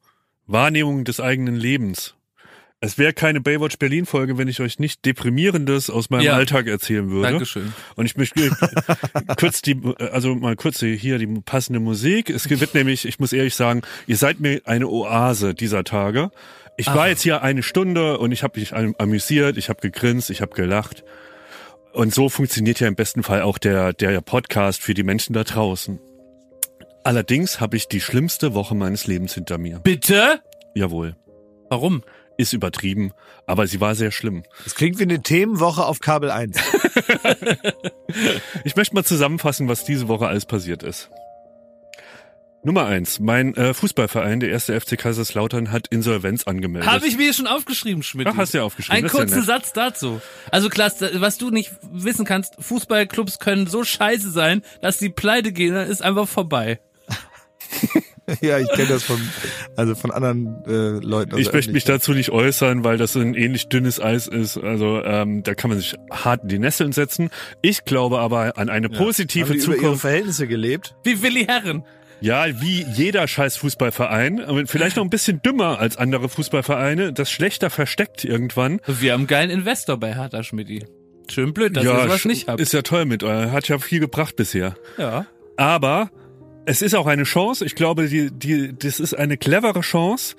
[0.48, 2.15] Wahrnehmung des eigenen Lebens.
[2.86, 6.34] Es wäre keine Baywatch Berlin Folge, wenn ich euch nicht deprimierendes aus meinem Ja.
[6.36, 7.30] Alltag erzählen würde.
[7.32, 7.74] Dankeschön.
[7.96, 8.52] Und ich möchte
[9.40, 9.80] kurz die,
[10.12, 12.30] also mal kurz hier die passende Musik.
[12.30, 16.30] Es wird nämlich, ich muss ehrlich sagen, ihr seid mir eine Oase dieser Tage.
[16.78, 20.30] Ich war jetzt hier eine Stunde und ich habe mich am- amüsiert, ich habe gegrinst,
[20.30, 21.04] ich habe gelacht.
[21.94, 25.44] Und so funktioniert ja im besten Fall auch der, der Podcast für die Menschen da
[25.44, 26.00] draußen.
[27.04, 29.80] Allerdings habe ich die schlimmste Woche meines Lebens hinter mir.
[29.80, 30.42] Bitte?
[30.76, 31.16] Jawohl.
[31.70, 32.04] Warum?
[32.38, 33.14] Ist übertrieben,
[33.48, 34.44] aber sie war sehr schlimm.
[34.64, 36.58] Das klingt wie eine Themenwoche auf Kabel 1.
[38.64, 41.10] Ich möchte mal zusammenfassen, was diese Woche alles passiert ist.
[42.66, 43.20] Nummer eins.
[43.20, 46.92] Mein äh, Fußballverein, der erste FC Kaiserslautern, hat Insolvenz angemeldet.
[46.92, 48.28] Habe ich mir schon aufgeschrieben, Schmidt.
[48.28, 48.98] Ach, hast du ja aufgeschrieben.
[48.98, 49.46] Einen ja kurzen nett.
[49.46, 50.20] Satz dazu.
[50.50, 55.52] Also Klaas, was du nicht wissen kannst, Fußballclubs können so scheiße sein, dass die pleite
[55.52, 56.80] gehen, dann ist einfach vorbei.
[58.42, 59.20] ja, ich kenne das von,
[59.76, 61.34] also von anderen äh, Leuten.
[61.34, 61.96] aus Ich möchte mich Öffentlichkeit.
[61.96, 64.58] dazu nicht äußern, weil das so ein ähnlich dünnes Eis ist.
[64.58, 67.30] Also ähm, da kann man sich hart in die Nesseln setzen.
[67.62, 70.02] Ich glaube aber an eine Haben positive die über ihre Zukunft.
[70.02, 70.96] Verhältnisse gelebt?
[71.04, 71.84] Wie Willi Herren.
[72.22, 77.70] Ja, wie jeder scheiß Fußballverein, vielleicht noch ein bisschen dümmer als andere Fußballvereine, das schlechter
[77.70, 78.80] versteckt irgendwann.
[78.88, 80.86] Wir haben einen geilen Investor bei Hertha Schmidti.
[81.30, 82.62] Schön blöd, dass ihr sowas nicht habt.
[82.62, 83.52] ist ja toll mit, euch.
[83.52, 84.76] hat ja viel gebracht bisher.
[84.98, 85.26] ja.
[85.58, 86.10] Aber
[86.66, 87.66] es ist auch eine Chance.
[87.66, 90.36] Ich glaube, die, die, das ist eine clevere Chance.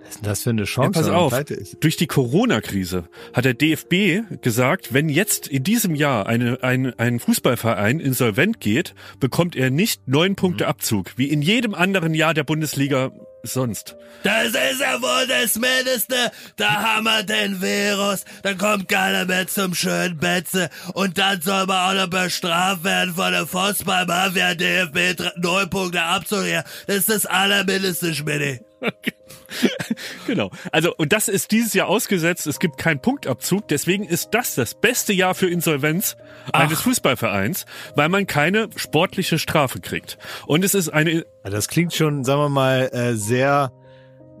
[0.00, 1.44] Was ist denn das für eine Chance, pass wenn man auf.
[1.80, 7.18] Durch die Corona-Krise hat der DFB gesagt, wenn jetzt in diesem Jahr eine, ein, ein
[7.18, 12.44] Fußballverein insolvent geht, bekommt er nicht neun Punkte Abzug, wie in jedem anderen Jahr der
[12.44, 13.10] Bundesliga
[13.52, 13.96] sonst.
[14.22, 16.32] Das ist ja wohl das Mindeste.
[16.56, 18.24] Da haben wir den Virus.
[18.42, 20.68] Dann kommt keiner mehr zum schönen Betze.
[20.94, 25.16] Und dann soll man auch noch bestraft werden von der Fußballmafia DFB.
[25.16, 26.64] dr- Neun Punkte abzugehen.
[26.86, 28.62] Das ist das Allermindeste, Schmidt.
[30.26, 30.50] Genau.
[30.72, 32.46] Also, und das ist dieses Jahr ausgesetzt.
[32.46, 33.68] Es gibt keinen Punktabzug.
[33.68, 36.16] Deswegen ist das das beste Jahr für Insolvenz
[36.52, 40.18] eines Fußballvereins, weil man keine sportliche Strafe kriegt.
[40.46, 43.72] Und es ist eine, Das klingt schon, sagen wir mal, äh, sehr,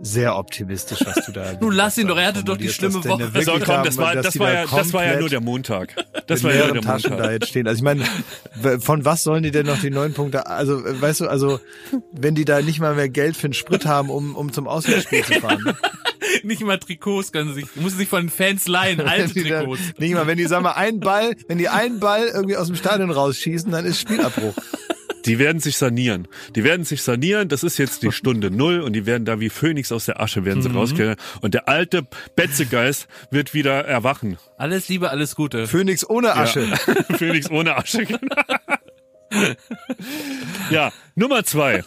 [0.02, 1.52] sehr optimistisch, was du da.
[1.60, 3.08] Nun lass ihn doch, er hatte doch die schlimme Woche.
[3.24, 5.04] da wirklich so, komm, das haben, war, dass das die war da ja, das war
[5.04, 5.94] ja nur der Montag.
[6.26, 7.32] Das mit war ja nur leeren der Taschen da Montag.
[7.32, 7.68] jetzt stehen.
[7.68, 8.04] Also ich meine,
[8.80, 10.46] von was sollen die denn noch die neun Punkte?
[10.48, 11.60] Also weißt du, also
[12.12, 15.22] wenn die da nicht mal mehr Geld für einen Sprit haben, um um zum Auswärtsspiel
[15.24, 15.76] zu fahren, ne?
[16.42, 19.80] Nicht mal Trikots können sie sich, muss sich von den Fans leihen, alte da- Trikots.
[19.98, 22.76] nicht mal, wenn die sagen wir einen Ball, wenn die einen Ball irgendwie aus dem
[22.76, 24.54] Stadion rausschießen, dann ist Spielabbruch.
[25.26, 26.28] Die werden sich sanieren.
[26.54, 27.48] Die werden sich sanieren.
[27.48, 30.44] Das ist jetzt die Stunde Null und die werden da wie Phönix aus der Asche
[30.44, 31.16] werden sie rausgehen.
[31.40, 34.38] Und der alte Betzegeist wird wieder erwachen.
[34.56, 35.66] Alles Liebe, alles Gute.
[35.66, 36.66] Phoenix ohne Asche.
[37.18, 38.06] Phönix ohne Asche.
[40.70, 41.82] ja, Nummer zwei.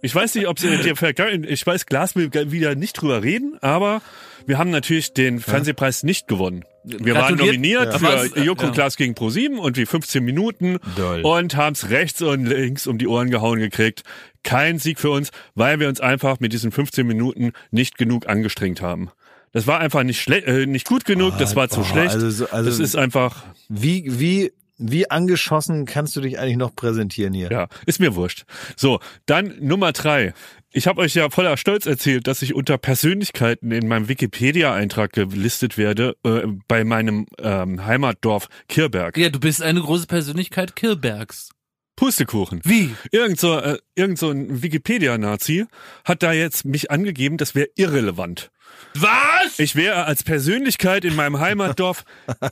[0.00, 3.58] Ich weiß nicht, ob sie dir vergangen, ich weiß, Glas will wieder nicht drüber reden,
[3.60, 4.00] aber
[4.48, 6.64] wir haben natürlich den Fernsehpreis nicht gewonnen.
[6.84, 7.56] Wir waren Gratuliert.
[7.56, 8.18] nominiert Ja.
[8.18, 8.40] für?
[8.40, 8.70] Joko Ja.
[8.70, 11.20] Glas gegen Pro7 und wie 15 Minuten Doll.
[11.22, 14.02] und haben es rechts und links um die Ohren gehauen gekriegt.
[14.42, 18.80] Kein Sieg für uns, weil wir uns einfach mit diesen 15 Minuten nicht genug angestrengt
[18.80, 19.10] haben.
[19.52, 22.14] Das war einfach nicht schle äh, nicht gut genug, das war zu Oh, schlecht.
[22.14, 26.74] also so- also- das ist einfach Wie wie wie angeschossen kannst du dich eigentlich noch
[26.74, 27.50] präsentieren hier?
[27.50, 28.44] Ja, ist mir wurscht.
[28.76, 30.32] So, dann Nummer drei.
[30.70, 35.78] Ich habe euch ja voller Stolz erzählt, dass ich unter Persönlichkeiten in meinem Wikipedia-Eintrag gelistet
[35.78, 39.16] werde äh, bei meinem ähm, Heimatdorf Kirberg.
[39.16, 41.50] Ja, du bist eine große Persönlichkeit Kirbergs.
[41.96, 42.60] Pustekuchen.
[42.64, 42.94] Wie?
[43.10, 45.64] Irgend so, äh, irgend so ein Wikipedia-Nazi
[46.04, 48.50] hat da jetzt mich angegeben, das wäre irrelevant.
[48.94, 49.58] Was?
[49.58, 52.04] Ich wäre als Persönlichkeit in meinem Heimatdorf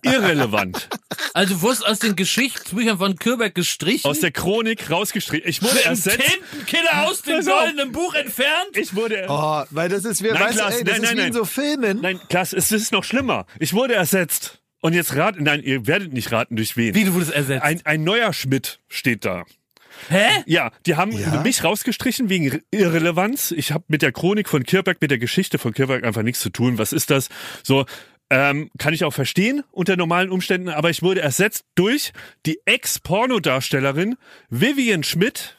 [0.02, 0.88] irrelevant.
[1.34, 4.08] Also du wurdest aus den Geschichtsbüchern von Kirberg gestrichen?
[4.08, 5.48] Aus der Chronik rausgestrichen.
[5.48, 6.20] Ich wurde ersetzt.
[6.20, 8.76] Tintenkiller aus dem goldenen Buch entfernt?
[8.76, 11.08] Ich wurde Oh, weil das ist, wir, Nein, weißt du, Klaas, ey, das nein, ist
[11.08, 11.32] nein, wie in nein.
[11.32, 12.00] so Filmen.
[12.00, 13.46] Nein, Klaas, es ist noch schlimmer.
[13.58, 14.60] Ich wurde ersetzt.
[14.80, 16.94] Und jetzt raten, nein, ihr werdet nicht raten, durch wen.
[16.94, 17.62] Wie, du wurdest ersetzt?
[17.64, 19.44] Ein, ein neuer Schmidt steht da.
[20.08, 20.42] Hä?
[20.46, 21.40] Ja, die haben Ja?
[21.42, 23.50] mich rausgestrichen wegen Irrelevanz.
[23.50, 26.50] Ich habe mit der Chronik von Kirberg, mit der Geschichte von Kirberg einfach nichts zu
[26.50, 26.78] tun.
[26.78, 27.28] Was ist das?
[27.62, 27.86] So,
[28.30, 32.12] ähm, kann ich auch verstehen unter normalen Umständen, aber ich wurde ersetzt durch
[32.44, 34.16] die Ex-Pornodarstellerin
[34.50, 35.56] Vivian Schmidt,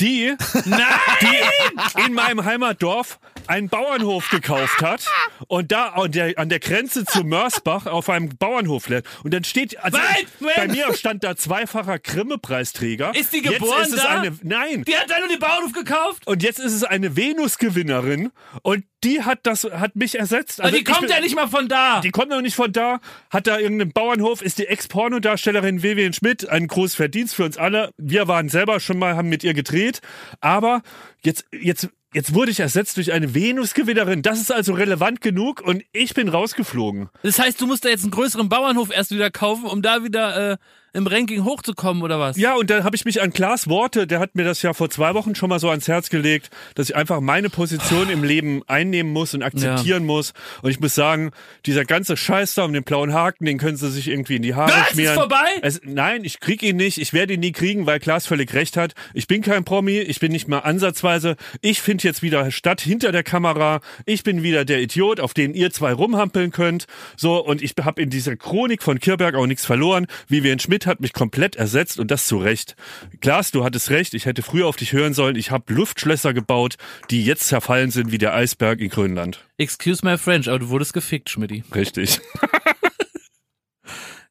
[0.00, 0.34] die,
[0.64, 3.18] die in meinem Heimatdorf
[3.48, 5.04] einen Bauernhof gekauft hat
[5.48, 9.08] und da an der, an der Grenze zu Mörsbach auf einem Bauernhof lebt.
[9.24, 10.56] Und dann steht, also wait.
[10.56, 13.14] bei mir stand da zweifacher Grimme-Preisträger.
[13.14, 14.20] Ist die Jetzt geboren ist es da?
[14.20, 14.84] eine, nein.
[14.84, 16.26] Die hat da nur den Bauernhof gekauft?
[16.26, 18.30] Und jetzt ist es eine Venus-Gewinnerin
[18.62, 20.60] und die hat das, hat mich ersetzt.
[20.60, 22.00] Aber die ich kommt bin- ja nicht mal von da.
[22.00, 23.00] Die kommt noch nicht von da,
[23.30, 27.90] hat da irgendeinen Bauernhof, ist die Ex-Pornodarstellerin Vivian Schmidt, ein großes Verdienst für uns alle.
[27.98, 30.00] Wir waren selber schon mal, haben mit ihr gedreht,
[30.40, 30.82] aber
[31.22, 34.22] jetzt, jetzt, jetzt wurde ich ersetzt durch eine Venus-Gewinnerin.
[34.22, 37.10] Das ist also relevant genug und ich bin rausgeflogen.
[37.22, 40.52] Das heißt, du musst da jetzt einen größeren Bauernhof erst wieder kaufen, um da wieder
[40.52, 40.56] äh,
[40.96, 42.36] im Ranking hochzukommen oder was?
[42.36, 44.88] Ja, und da habe ich mich an Klaas Worte, der hat mir das ja vor
[44.88, 48.62] zwei Wochen schon mal so ans Herz gelegt, dass ich einfach meine Position im Leben
[48.66, 50.32] einnehmen muss und akzeptieren muss.
[50.62, 51.32] Und ich muss sagen,
[51.66, 54.54] dieser ganze Scheiß da um den blauen Haken, den können sie sich irgendwie in die
[54.54, 54.80] Haare Was?
[54.88, 55.14] Ist schmieren.
[55.14, 55.46] vorbei?
[55.60, 56.98] Es, nein, ich krieg ihn nicht.
[56.98, 58.94] Ich werde ihn nie kriegen, weil Klaas völlig recht hat.
[59.12, 59.98] Ich bin kein Promi.
[59.98, 61.36] Ich bin nicht mal ansatzweise.
[61.60, 63.80] Ich finde jetzt wieder statt hinter der Kamera.
[64.06, 66.86] Ich bin wieder der Idiot, auf den ihr zwei rumhampeln könnt.
[67.16, 70.06] So, und ich habe in dieser Chronik von Kirberg auch nichts verloren.
[70.28, 72.76] Vivian Schmidt hat mich komplett ersetzt und das zu Recht.
[73.20, 74.14] Klaas, du hattest recht.
[74.14, 75.36] Ich hätte früher auf dich hören sollen.
[75.36, 76.76] Ich habe Luftschlösser gebaut,
[77.10, 79.44] die jetzt zerfallen sind wie der Eisberg in Grönland.
[79.58, 81.64] Excuse my French, aber du wurdest gefickt, Schmidti.
[81.74, 82.20] Richtig.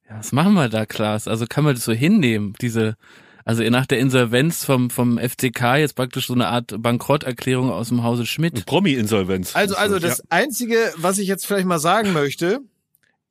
[0.09, 1.27] Ja, was machen wir da, Klaas?
[1.27, 2.95] Also kann man das so hinnehmen, diese,
[3.43, 8.03] also nach der Insolvenz vom, vom FCK jetzt praktisch so eine Art Bankrotterklärung aus dem
[8.03, 8.65] Hause Schmidt.
[8.65, 9.55] Promi-Insolvenz.
[9.55, 12.61] Also, also das Einzige, was ich jetzt vielleicht mal sagen möchte,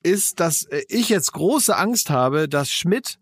[0.04, 3.18] ist, dass äh, ich jetzt große Angst habe, dass Schmidt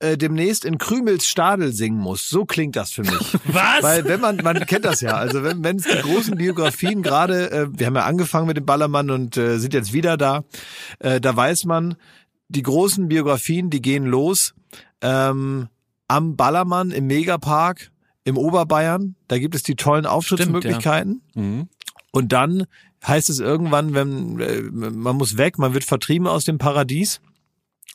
[0.00, 2.28] äh, demnächst in Krümels Stadel singen muss.
[2.28, 3.36] So klingt das für mich.
[3.44, 3.82] Was?
[3.82, 7.50] Weil wenn man, man kennt das ja, also wenn wenn es die großen Biografien gerade,
[7.50, 10.44] äh, wir haben ja angefangen mit dem Ballermann und äh, sind jetzt wieder da,
[10.98, 11.96] äh, da weiß man,
[12.48, 14.54] die großen Biografien, die gehen los
[15.02, 15.68] ähm,
[16.08, 17.90] am Ballermann im Megapark
[18.24, 19.14] im Oberbayern.
[19.28, 21.22] Da gibt es die tollen Auftrittsmöglichkeiten.
[21.34, 21.68] Mhm.
[22.12, 22.66] Und dann
[23.06, 27.20] heißt es irgendwann, wenn äh, man muss weg, man wird vertrieben aus dem Paradies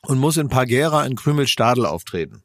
[0.04, 2.42] und muss in Pagera in Krümelstadel auftreten.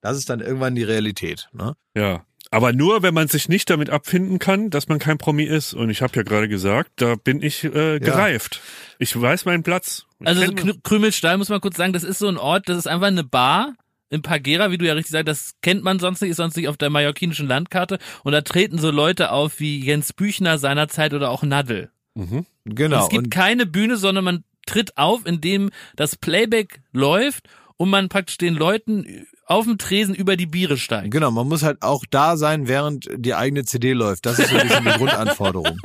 [0.00, 1.48] Das ist dann irgendwann die Realität.
[1.52, 1.74] Ne?
[1.96, 2.24] Ja.
[2.50, 5.74] Aber nur, wenn man sich nicht damit abfinden kann, dass man kein Promi ist.
[5.74, 8.60] Und ich habe ja gerade gesagt, da bin ich äh, gereift.
[8.98, 10.04] Ich weiß meinen Platz.
[10.20, 12.86] Ich Also Kn- Krümelstall muss man kurz sagen, das ist so ein Ort, das ist
[12.86, 13.74] einfach eine Bar
[14.14, 16.68] in Pagera, wie du ja richtig sagst, das kennt man sonst nicht, ist sonst nicht
[16.68, 21.30] auf der mallorquinischen Landkarte und da treten so Leute auf wie Jens Büchner seinerzeit oder
[21.30, 21.90] auch Nadel.
[22.14, 22.46] mhm.
[22.64, 23.02] Genau.
[23.02, 27.46] es gibt Und keine Bühne, sondern man tritt auf, indem das Playback läuft
[27.76, 31.10] und man praktisch den Leuten auf dem Tresen über die Biere steigt.
[31.10, 34.24] genau, man muss halt auch da sein, während die eigene CD läuft.
[34.24, 35.76] Das ist so ein bisschen die Grundanforderung.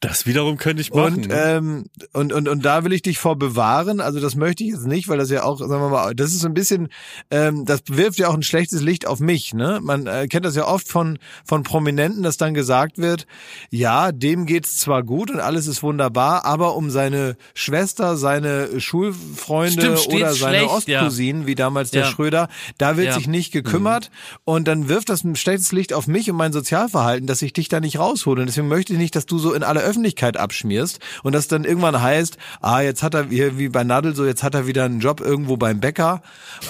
[0.00, 1.16] Das wiederum könnte ich machen.
[1.16, 1.34] Und, ne?
[1.34, 4.00] ähm, und, und, und da will ich dich vor bewahren.
[4.00, 6.40] Also das möchte ich jetzt nicht, weil das ja auch, sagen wir mal, das ist
[6.40, 6.88] so ein bisschen,
[7.30, 9.52] ähm, das wirft ja auch ein schlechtes Licht auf mich.
[9.52, 9.78] Ne?
[9.82, 13.26] Man äh, kennt das ja oft von, von Prominenten, dass dann gesagt wird,
[13.68, 19.98] ja, dem geht's zwar gut und alles ist wunderbar, aber um seine Schwester, seine Schulfreunde
[19.98, 21.00] Stimmt, oder seine schlecht, ja.
[21.00, 22.08] Ostcousinen, wie damals der Ja.
[22.08, 22.48] Schröder,
[22.78, 23.14] da wird Ja.
[23.14, 24.10] sich nicht gekümmert
[24.44, 27.68] und dann wirft das ein schlechtes Licht auf mich und mein Sozialverhalten, dass ich dich
[27.68, 28.40] da nicht raushole.
[28.40, 31.64] Und deswegen möchte ich nicht, dass du so in aller Öffentlichkeit abschmierst und das dann
[31.64, 34.84] irgendwann heißt, ah, jetzt hat er hier wie bei Nadel so, jetzt hat er wieder
[34.84, 36.22] einen Job irgendwo beim Bäcker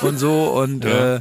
[0.03, 1.17] und so und Ja.
[1.17, 1.21] äh,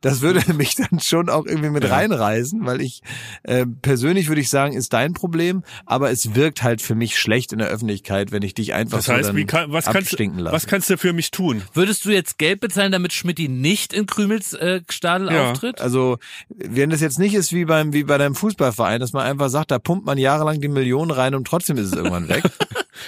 [0.00, 1.94] das würde mich dann schon auch irgendwie mit Ja.
[1.94, 3.02] reinreißen, weil ich
[3.42, 7.52] äh, persönlich würde ich sagen, ist dein Problem, aber es wirkt halt für mich schlecht
[7.52, 10.12] in der Öffentlichkeit, wenn ich dich einfach das so heißt, dann wie kann, was, kannst,
[10.12, 10.54] abstinken lasse.
[10.56, 11.62] was kannst du für mich tun?
[11.74, 15.50] Würdest du jetzt Geld bezahlen, damit Schmidti nicht in Krümels äh, Stadel Ja.
[15.50, 15.80] auftritt?
[15.80, 16.18] Also,
[16.48, 19.70] wenn das jetzt nicht ist wie beim wie bei deinem Fußballverein, dass man einfach sagt,
[19.70, 22.42] da pumpt man jahrelang die Millionen rein und trotzdem ist es irgendwann weg.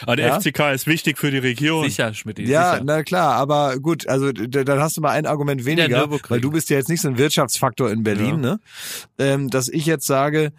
[0.02, 0.40] Aber der Ja.
[0.40, 1.85] FCK ist wichtig für die Region.
[1.85, 2.82] Sicher, Schmidti, ja, sicher.
[2.85, 6.70] na klar, aber gut, also dann hast du mal ein Argument weniger, weil du bist
[6.70, 8.61] ja jetzt nicht so ein Wirtschaftsfaktor in Berlin, ne?
[9.19, 10.53] Ähm, dass ich jetzt sage,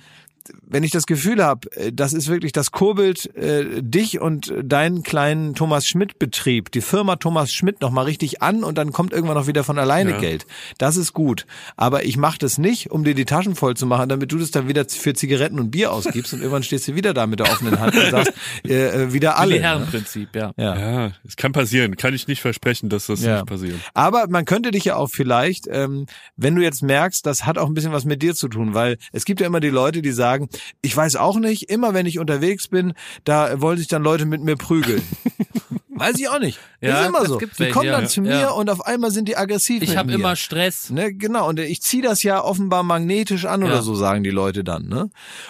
[0.68, 5.56] wenn ich das Gefühl habe, das ist wirklich, das kurbelt äh, dich und deinen kleinen
[5.56, 9.36] Thomas Schmidt Betrieb, die Firma Thomas Schmidt noch mal richtig an und dann kommt irgendwann
[9.38, 10.18] noch wieder von alleine Ja.
[10.20, 10.45] Geld.
[10.78, 11.45] Das ist gut.
[11.78, 14.52] Aber ich mache das nicht, um dir die Taschen voll zu machen, damit du das
[14.52, 17.52] dann wieder für Zigaretten und Bier ausgibst und irgendwann stehst du wieder da mit der
[17.52, 18.34] offenen Hand und sagst,
[18.68, 19.56] äh, äh, wieder alle.
[19.56, 19.61] Ne?
[19.61, 20.52] Herrenprinzip, ja.
[20.57, 20.78] Ja.
[21.06, 21.95] Ja, es kann passieren.
[21.98, 23.36] Kann ich nicht versprechen, dass das Ja.
[23.38, 23.76] nicht passiert.
[23.94, 26.06] Aber man könnte dich ja auch vielleicht, ähm,
[26.36, 28.98] wenn du jetzt merkst, das hat auch ein bisschen was mit dir zu tun, weil
[29.11, 30.32] es gibt ja immer die Leute, die sagen,
[30.81, 32.93] ich weiß auch nicht, immer wenn ich unterwegs bin,
[33.23, 35.01] da wollen sich dann Leute mit mir prügeln.
[35.95, 36.60] weiß ich auch nicht.
[36.81, 37.39] Ja, ist immer so.
[37.39, 38.07] Die welche, kommen dann ja.
[38.10, 38.49] zu mir Ja.
[38.51, 40.89] und auf einmal sind die aggressiv Ich habe immer Stress.
[40.89, 43.81] Ne, genau, und ich ziehe das ja offenbar magnetisch an oder Ja.
[43.81, 44.88] so, sagen die Leute dann.
[44.88, 45.10] Ne?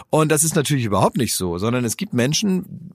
[0.10, 2.91] Und das ist natürlich überhaupt nicht so, sondern es gibt Menschen,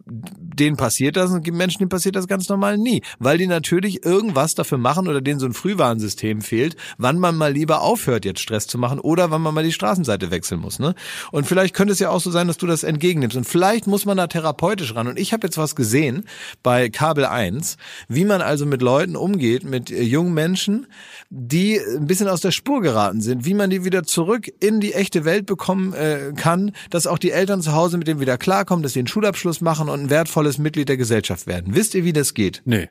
[0.61, 4.05] denen passiert das und gibt Menschen, denen passiert das ganz normal nie, weil die natürlich
[4.05, 8.41] irgendwas dafür machen oder denen so ein Frühwarnsystem fehlt, wann man mal lieber aufhört, jetzt
[8.41, 10.79] Stress zu machen oder wann man mal die Straßenseite wechseln muss.
[10.79, 10.95] Ne?
[11.33, 13.37] Und vielleicht könnte es ja auch so sein, dass du das entgegennimmst.
[13.37, 15.09] Und vielleicht muss man da therapeutisch ran.
[15.09, 16.25] Und ich habe jetzt was gesehen
[16.63, 17.77] bei Kabel 1,
[18.09, 20.87] wie man also mit Leuten umgeht, mit äh, jungen Menschen,
[21.31, 24.95] die ein bisschen aus der Spur geraten sind, wie man die wieder zurück in die
[24.95, 28.83] echte Welt bekommen äh, kann, dass auch die Eltern zu Hause mit dem wieder klarkommen,
[28.83, 31.75] dass sie einen Schulabschluss machen und ein wertvolles Mitglied der Gesellschaft werden.
[31.75, 32.62] Wisst ihr, wie das geht?
[32.65, 32.89] Nee.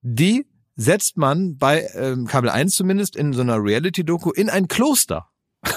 [0.00, 0.46] Die
[0.76, 5.28] setzt man bei ähm, Kabel 1 zumindest in so einer Reality-Doku in ein Kloster.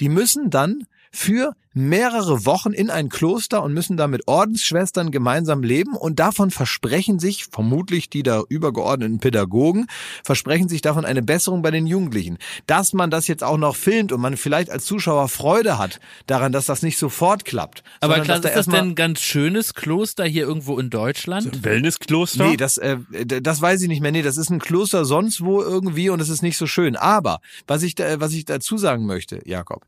[0.00, 0.84] Die müssen dann
[1.18, 6.50] für mehrere Wochen in ein Kloster und müssen da mit Ordensschwestern gemeinsam leben und davon
[6.50, 9.86] versprechen sich, vermutlich die da übergeordneten Pädagogen,
[10.24, 12.38] versprechen sich davon eine Besserung bei den Jugendlichen.
[12.66, 16.52] Dass man das jetzt auch noch filmt und man vielleicht als Zuschauer Freude hat daran,
[16.52, 17.82] dass das nicht sofort klappt.
[18.00, 21.64] Aber klar, dass da ist das denn ein ganz schönes Kloster hier irgendwo in Deutschland?
[21.64, 22.48] Wellnesskloster?
[22.48, 24.12] Nee, das, äh, das weiß ich nicht mehr.
[24.12, 26.96] Nee, das ist ein Kloster sonst wo irgendwie und es ist nicht so schön.
[26.96, 29.84] Aber was ich, da, was ich dazu sagen möchte, Jakob,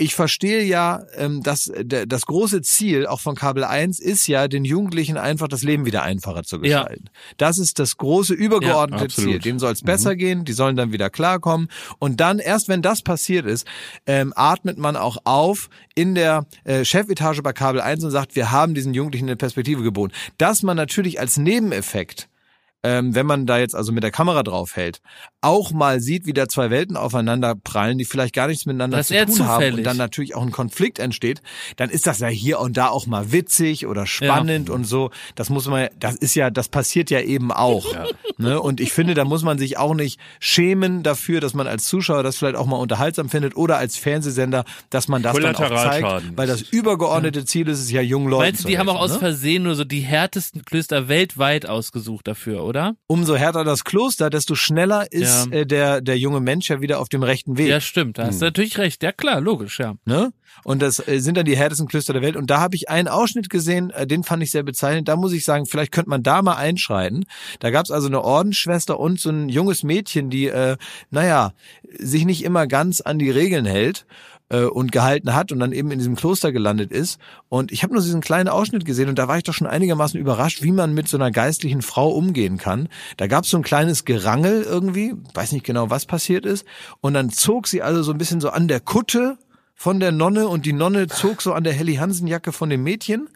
[0.00, 4.46] ich verstehe ja, ähm, dass äh, das große Ziel auch von Kabel 1 ist ja,
[4.46, 6.82] den Jugendlichen einfach das Leben wieder einfacher zu Ja.
[6.84, 7.10] gestalten.
[7.36, 9.08] Das ist das große übergeordnete Ja.
[9.10, 9.38] Ziel.
[9.40, 11.68] Denen soll es besser gehen, die sollen dann wieder klarkommen.
[11.98, 13.66] Und dann, erst wenn das passiert ist,
[14.06, 18.52] ähm, atmet man auch auf in der äh, Chefetage bei Kabel 1 und sagt, wir
[18.52, 20.14] haben diesen Jugendlichen eine Perspektive geboten.
[20.38, 22.28] Dass man natürlich als Nebeneffekt
[22.82, 25.00] ähm, wenn man da jetzt also mit der Kamera drauf hält,
[25.40, 29.08] auch mal sieht, wie da zwei Welten aufeinander prallen, die vielleicht gar nichts miteinander Das
[29.08, 29.78] zu tun haben zufällig.
[29.78, 31.42] und dann natürlich auch ein Konflikt entsteht,
[31.76, 35.10] dann ist das ja hier und da auch mal witzig oder spannend und so.
[35.34, 37.86] Das muss man, das ist ja, das passiert ja eben auch.
[38.40, 38.60] Ne?
[38.60, 42.22] Und ich finde, da muss man sich auch nicht schämen dafür, dass man als Zuschauer
[42.22, 46.36] das vielleicht auch mal unterhaltsam findet oder als Fernsehsender, dass man das dann auch zeigt,
[46.36, 49.04] weil das übergeordnete Ziel ist es ja jungen Leuten Meinst du, die haben auch helfen,
[49.04, 49.18] aus ne?
[49.18, 52.94] Versehen nur so die härtesten Klöster weltweit ausgesucht dafür, oder?
[53.06, 55.58] umso härter das Kloster, desto schneller ist Ja.
[55.60, 57.68] äh, der, der junge Mensch ja wieder auf dem rechten Weg.
[57.68, 59.02] Ja, stimmt, da hast du natürlich recht.
[59.02, 59.94] Ja, klar, logisch, ja.
[60.04, 60.32] Ne?
[60.64, 62.36] Und das äh, sind dann die härtesten Klöster der Welt.
[62.36, 65.08] Und da habe ich einen Ausschnitt gesehen, äh, den fand ich sehr bezeichnend.
[65.08, 67.24] Da muss ich sagen, vielleicht könnte man da mal einschreiten.
[67.60, 70.76] Da gab es also eine Ordensschwester und so ein junges Mädchen, die, äh,
[71.10, 71.52] naja,
[71.98, 74.06] sich nicht immer ganz an die Regeln hält
[74.50, 77.18] äh, und gehalten hat und dann eben in diesem Kloster gelandet ist.
[77.48, 80.18] Und ich habe nur diesen kleinen Ausschnitt gesehen und da war ich doch schon einigermaßen
[80.18, 82.88] überrascht, wie man mit so einer geistlichen Frau umgehen kann.
[83.16, 86.66] Da gab es so ein kleines Gerangel irgendwie, weiß nicht genau, was passiert ist.
[87.00, 89.38] Und dann zog sie also so ein bisschen so an der Kutte
[89.74, 92.82] von der Nonne und die Nonne zog so an der Helly Hansen Jacke von dem
[92.82, 93.28] Mädchen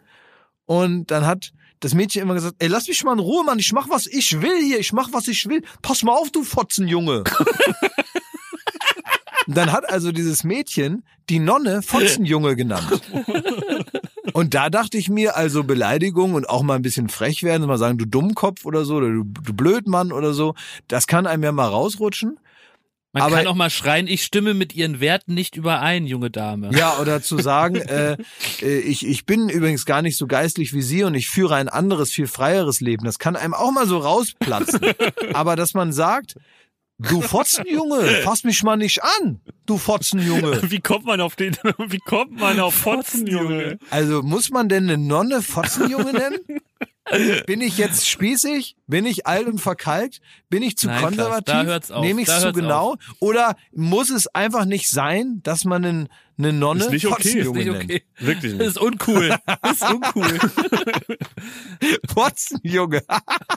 [0.65, 3.73] und dann hat das Mädchen immer gesagt, ey, lass mich mal in Ruhe, Mann, ich
[3.73, 5.63] mach was ich will hier, ich mach was ich will.
[5.81, 7.23] Pass mal auf, du Fotzenjunge.
[9.47, 13.01] Und dann hat also dieses Mädchen die Nonne Fotzenjunge genannt.
[14.33, 17.77] Und da dachte ich mir, also Beleidigung und auch mal ein bisschen frech werden, mal
[17.77, 20.55] sagen, du Dummkopf oder so, oder du, du Blödmann oder so,
[20.87, 22.39] das kann einem ja mal rausrutschen.
[23.15, 26.71] Man Aber- kann auch mal schreien, ich stimme mit ihren Werten nicht überein, junge Dame.
[26.75, 28.17] Ja, oder zu sagen, äh,
[28.63, 31.69] äh, ich, ich bin übrigens gar nicht so geistlich wie Sie und ich führe ein
[31.69, 33.05] anderes, viel freieres Leben.
[33.05, 34.79] Das kann einem auch mal so rausplatzen.
[35.33, 36.37] Aber dass man sagt,
[36.99, 40.61] du Fotzenjunge, fass mich mal nicht an, du Fotzenjunge.
[40.71, 41.55] Wie kommt man auf den,
[41.87, 43.77] wie kommt man auf Fotzen, Junge?
[43.89, 46.39] Also muss man denn eine Nonne Fotzenjunge nennen?
[47.45, 48.77] Bin ich jetzt spießig?
[48.87, 50.21] Bin ich alt und verkalkt?
[50.49, 51.45] Bin ich zu Nein, konservativ?
[51.45, 52.95] da hört's auf, Nehme ich da zu genau?
[53.19, 57.53] Oder muss es einfach nicht sein, dass man einen, eine Nonne Ist nicht okay, ist
[57.53, 58.03] Nicht okay.
[58.17, 58.67] Wirklich Das nicht.
[58.69, 59.35] ist uncool.
[59.61, 60.39] Das ist uncool.
[62.13, 63.01] Fotzenjunge.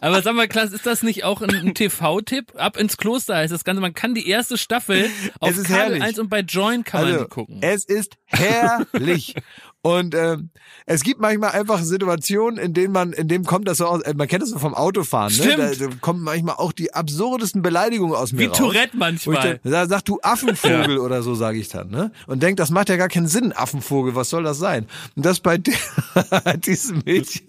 [0.01, 2.53] Aber sag mal, Klaas, ist das nicht auch ein, TV-Tipp?
[2.57, 3.81] Ab ins Kloster heißt das Ganze.
[3.81, 5.09] Man kann die erste Staffel
[5.41, 6.03] auf Kabel herrlich.
[6.03, 7.59] 1 und bei Join kann man Also, die gucken.
[7.63, 9.35] es ist herrlich.
[9.87, 10.51] Und ähm,
[10.87, 14.15] es gibt manchmal einfach Situationen, in denen man, in dem kommt das so aus, äh,
[14.15, 15.57] man kennt das so vom Autofahren, ne?
[15.57, 15.93] Da, Stimmt.
[15.93, 18.59] da kommen manchmal auch die absurdesten Beleidigungen aus mir Wie raus.
[18.59, 19.61] Tourette manchmal.
[19.63, 22.11] dann, da sagt du Affenvogel oder so, sage ich dann, ne?
[22.27, 24.89] Und denk, das macht ja gar keinen Sinn, Affenvogel, was soll das sein?
[25.15, 25.57] Und das bei
[26.67, 27.47] diesem Mädchen.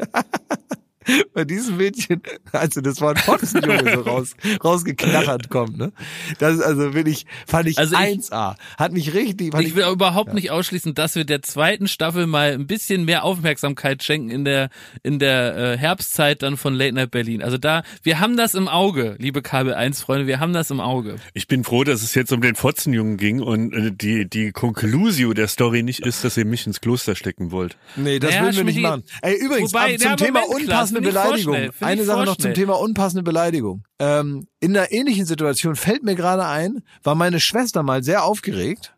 [1.34, 2.22] Bei diesem Mädchen,
[2.52, 5.92] also das Wort Fotzenjunge so raus, rausgeknattert kommt, ne?
[6.40, 8.02] Das ist also wirklich, fand ich Also ich-
[8.32, 8.56] 1A.
[8.78, 12.52] Hat mich richtig, fand Ich will überhaupt nicht ausschließen, dass wir der zweiten Staffel mal
[12.54, 14.70] ein bisschen mehr Aufmerksamkeit schenken in der
[15.04, 17.42] in der äh, Herbstzeit dann von Late Night Berlin.
[17.42, 20.80] Also da, wir haben das im Auge, liebe Kabel 1 Freunde, wir haben das im
[20.80, 21.16] Auge.
[21.34, 25.34] Ich bin froh, dass es jetzt um den Fotzenjungen ging und äh, die, die Conclusio
[25.34, 27.78] der Story nicht ist, dass ihr mich ins Kloster stecken wollt.
[27.96, 29.04] Nee, das Naja, würden wir nicht machen.
[29.22, 31.72] Ey, übrigens, wobei, ab zum ja, Thema Moment, Klaas, unpassende Beleidigung.
[31.82, 32.54] Eine Sache noch zum.
[32.54, 33.84] Thema unpassende Beleidigung.
[34.00, 38.96] Ähm, in einer ähnlichen Situation fällt mir gerade ein, war meine Schwester mal sehr aufgeregt.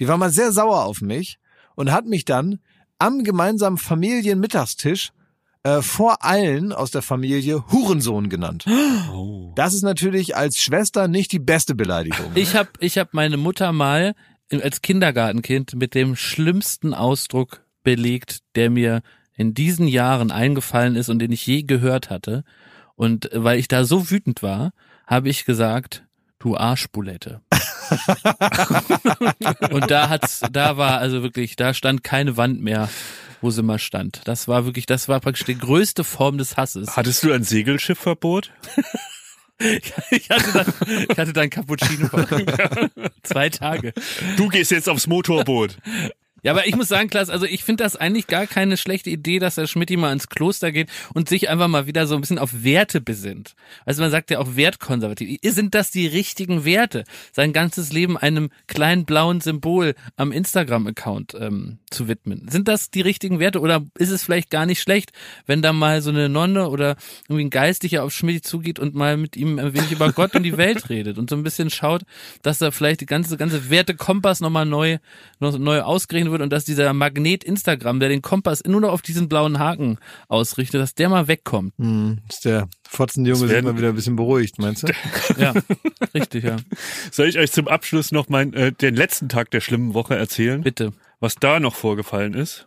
[0.00, 1.38] Die war mal sehr sauer auf mich
[1.74, 2.58] und hat mich dann
[2.98, 5.12] am gemeinsamen Familienmittagstisch
[5.64, 8.64] äh, vor allen aus der Familie Hurensohn genannt.
[9.54, 12.32] Das ist natürlich als Schwester nicht die beste Beleidigung.
[12.34, 14.14] Ich habe ich hab meine Mutter mal
[14.50, 19.02] als Kindergartenkind mit dem schlimmsten Ausdruck belegt, der mir
[19.34, 22.44] in diesen Jahren eingefallen ist und den ich je gehört hatte.
[22.94, 24.72] Und weil ich da so wütend war,
[25.06, 26.04] habe ich gesagt,
[26.38, 27.40] du Arschbulette.
[29.70, 32.88] und da hat's, da war also wirklich, da stand keine Wand mehr,
[33.40, 34.22] wo sie mal stand.
[34.24, 36.96] Das war wirklich, das war praktisch die größte Form des Hasses.
[36.96, 38.50] Hattest du ein Segelschiffverbot?
[40.10, 42.08] Ich hatte dann, ich hatte dann Cappuccino.
[43.22, 43.92] Zwei Tage.
[44.36, 45.78] Du gehst jetzt aufs Motorboot.
[46.44, 49.38] Ja, aber ich muss sagen, Klaas, also ich finde das eigentlich gar keine schlechte Idee,
[49.38, 52.38] dass der Schmidt mal ins Kloster geht und sich einfach mal wieder so ein bisschen
[52.38, 53.54] auf Werte besinnt.
[53.84, 55.38] Also man sagt ja auch wertkonservativ.
[55.44, 57.04] Sind das die richtigen Werte?
[57.30, 62.48] Sein ganzes Leben einem kleinen blauen Symbol am Instagram-Account ähm, zu widmen.
[62.48, 65.12] Sind das die richtigen Werte oder ist es vielleicht gar nicht schlecht,
[65.46, 66.96] wenn da mal so eine Nonne oder
[67.28, 70.42] irgendwie ein Geistlicher auf Schmidt zugeht und mal mit ihm ein wenig über Gott und
[70.42, 72.02] die Welt redet und so ein bisschen schaut,
[72.42, 74.98] dass da vielleicht die ganze, ganze Wertekompass nochmal neu,
[75.38, 79.28] neu ausgerechnet wird und dass dieser Magnet Instagram, der den Kompass nur noch auf diesen
[79.28, 79.98] blauen Haken
[80.28, 81.72] ausrichtet, dass der mal wegkommt.
[81.78, 84.92] Hm, ist der Fotzenjunge werden- mal wieder ein bisschen beruhigt, meinst du?
[85.38, 85.54] Ja,
[86.14, 86.56] richtig, ja.
[87.10, 90.62] Soll ich euch zum Abschluss noch mein, äh, den letzten Tag der schlimmen Woche erzählen?
[90.62, 90.92] Bitte.
[91.20, 92.66] was da noch vorgefallen ist.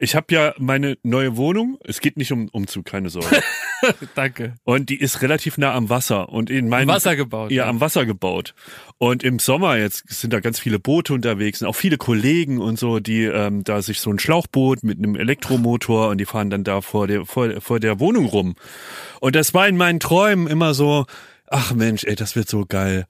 [0.00, 3.42] Ich habe ja meine neue Wohnung, es geht nicht um Umzug, keine Sorge.
[4.14, 4.54] Danke.
[4.62, 7.50] Und die ist relativ nah am Wasser und in meinem Wasser gebaut.
[7.50, 8.54] ja, am Wasser gebaut.
[8.98, 12.78] Und im Sommer jetzt sind da ganz viele Boote unterwegs und auch viele Kollegen und
[12.78, 16.62] so, die ähm, da sich so ein Schlauchboot mit einem Elektromotor und die fahren dann
[16.62, 18.54] da vor der vor, vor der Wohnung rum.
[19.20, 21.06] Und das war in meinen Träumen immer so,
[21.48, 23.06] ach Mensch, ey, das wird so geil.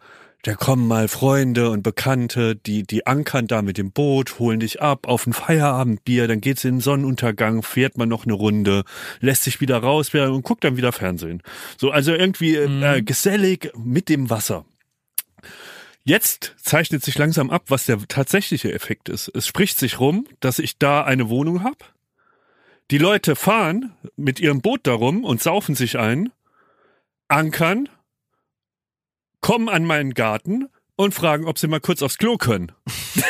[0.49, 4.81] Da kommen mal Freunde und Bekannte, die, die ankern da mit dem Boot, holen dich
[4.81, 8.85] ab auf ein Feierabendbier, dann geht's in den Sonnenuntergang, fährt man noch eine Runde,
[9.21, 11.43] lässt sich wieder raus und guckt dann wieder Fernsehen.
[11.77, 14.65] So, also irgendwie äh, gesellig mit dem Wasser.
[16.05, 19.31] Jetzt zeichnet sich langsam ab, was der tatsächliche Effekt ist.
[19.35, 21.77] Es spricht sich rum, dass ich da eine Wohnung habe.
[22.91, 26.33] Die Leute fahren mit ihrem Boot darum und saufen sich ein,
[27.29, 27.91] ankern,
[29.41, 32.73] kommen an meinen Garten und fragen, ob sie mal kurz aufs Klo können.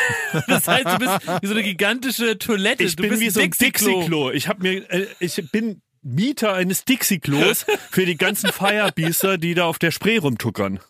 [0.47, 2.83] Das heißt, du bist wie so eine gigantische Toilette.
[2.83, 4.01] Ich du bin wie so ein Dixie-Klo.
[4.01, 4.29] Dixie-Klo.
[4.29, 9.65] Ich habe mir, äh, ich bin Mieter eines Dixie-Klos für die ganzen Firebeaster, die da
[9.65, 10.81] auf der Spree rumtuckern.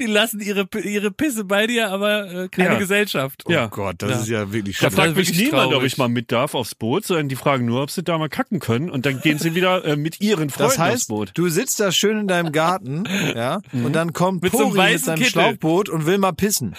[0.00, 2.78] Die lassen ihre, ihre Pisse bei dir, aber äh, keine Ja.
[2.78, 3.44] Gesellschaft.
[3.48, 3.66] Ja.
[3.66, 4.16] Oh Gott, das Ja.
[4.20, 4.92] ist ja wirklich Da schlimm.
[4.98, 5.92] fragt mich niemand, ob traurig.
[5.92, 8.58] ich mal mit darf aufs Boot, sondern die fragen nur, ob sie da mal kacken
[8.60, 11.30] können und dann gehen sie wieder äh, mit ihren Freunden Das aufs heißt, Boot.
[11.34, 14.92] du sitzt da schön in deinem Garten, ja, und dann kommt Mit so einem Pori
[14.92, 15.30] mit seinem Kittel.
[15.32, 16.74] Schlauchboot und will mal pissen.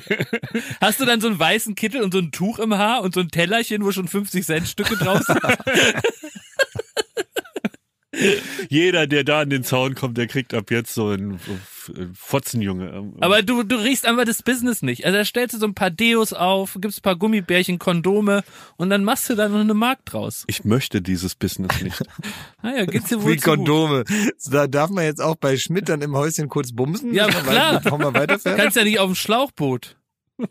[0.80, 3.20] Hast du dann so einen weißen Kittel und so ein Tuch im Haar und so
[3.20, 5.40] ein Tellerchen, wo schon 50 Cent Stücke drauf sind?
[8.68, 11.38] Jeder, der da an den Zaun kommt, der kriegt ab jetzt so einen
[12.12, 13.12] Fotzenjunge.
[13.20, 15.06] Aber du, du riechst einfach das Business nicht.
[15.06, 18.42] Also da stellst du so ein paar Deos auf, gibst ein paar Gummibärchen, Kondome
[18.76, 20.44] und dann machst du da noch eine Mark draus.
[20.48, 22.02] ich möchte dieses Business nicht.
[22.62, 23.58] Naja, geht's dir wohl Wie zu gut.
[23.58, 24.04] Kondome.
[24.50, 27.14] Da darf man jetzt auch bei Schmidt dann im Häuschen kurz bumsen.
[27.14, 27.80] Ja, klar.
[27.80, 29.96] Kannst ja nicht auf dem Schlauchboot.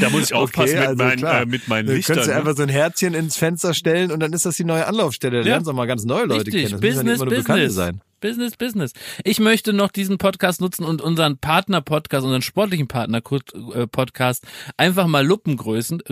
[0.00, 2.14] Da muss ich aufpassen mit, also meinen, äh, mit meinen Lichtern.
[2.16, 2.38] könntest du ne?
[2.38, 5.42] einfach so ein Herzchen ins Fenster stellen und dann ist das die neue Anlaufstelle.
[5.42, 5.58] Da Ja.
[5.60, 6.72] auch mal ganz neue Leute Richtig, kennen.
[6.72, 7.74] Das müssen ja nicht Business, immer nur Bekannte Business.
[7.74, 8.00] sein.
[8.20, 8.92] Business, Business.
[9.24, 15.56] Ich möchte noch diesen Podcast nutzen und unseren Partner-Podcast, unseren sportlichen Partner-Podcast einfach mal Luppen
[15.56, 16.02] grüßen,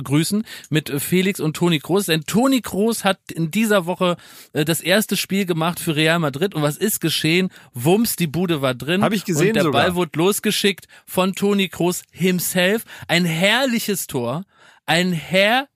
[0.70, 2.06] mit Felix und Toni Kroos.
[2.06, 4.16] Denn Toni Kroos hat in dieser Woche
[4.52, 6.54] äh, das erste Spiel gemacht für Real Madrid.
[6.54, 7.50] Und was ist geschehen?
[7.74, 9.02] Wumms, die Bude war drin.
[9.02, 9.82] Hab ich gesehen Und der sogar.
[9.82, 12.84] Ball wurde losgeschickt von Toni Kroos himself.
[13.06, 14.44] Ein herrliches Tor.
[14.86, 15.68] Ein herrliches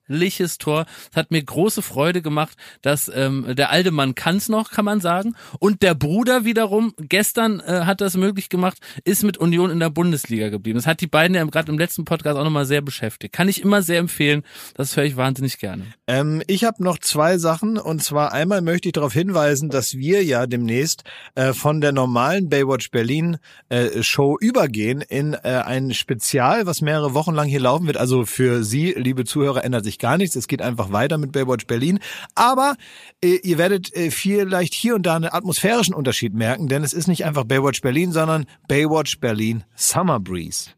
[0.57, 0.85] Tor.
[1.11, 5.01] Es hat mir große Freude gemacht, dass ähm, der alte Mann kann's noch, kann man
[5.01, 5.35] sagen.
[5.59, 9.89] Und der Bruder wiederum, gestern äh, hat das möglich gemacht, ist mit Union in der
[9.89, 10.77] Bundesliga geblieben.
[10.77, 13.33] Das hat die beiden ja gerade im letzten Podcast auch nochmal sehr beschäftigt.
[13.33, 14.43] Kann ich immer sehr empfehlen.
[14.75, 15.85] Das höre ich wahnsinnig gerne.
[16.07, 20.23] Ähm, ich habe noch zwei Sachen und zwar einmal möchte ich darauf hinweisen, dass wir
[20.23, 21.03] ja demnächst
[21.35, 23.37] äh, von der normalen Baywatch Berlin
[23.69, 27.97] äh, Show übergehen in äh, ein Spezial, was mehrere Wochen lang hier laufen wird.
[27.97, 30.35] Also für Sie, liebe Zuhörer, ändert sich gar nichts.
[30.35, 31.99] Es geht einfach weiter mit Baywatch Berlin.
[32.35, 32.75] Aber
[33.23, 37.07] äh, ihr werdet äh, vielleicht hier und da einen atmosphärischen Unterschied merken, denn es ist
[37.07, 40.71] nicht einfach Baywatch Berlin, sondern Baywatch Berlin Summer Breeze.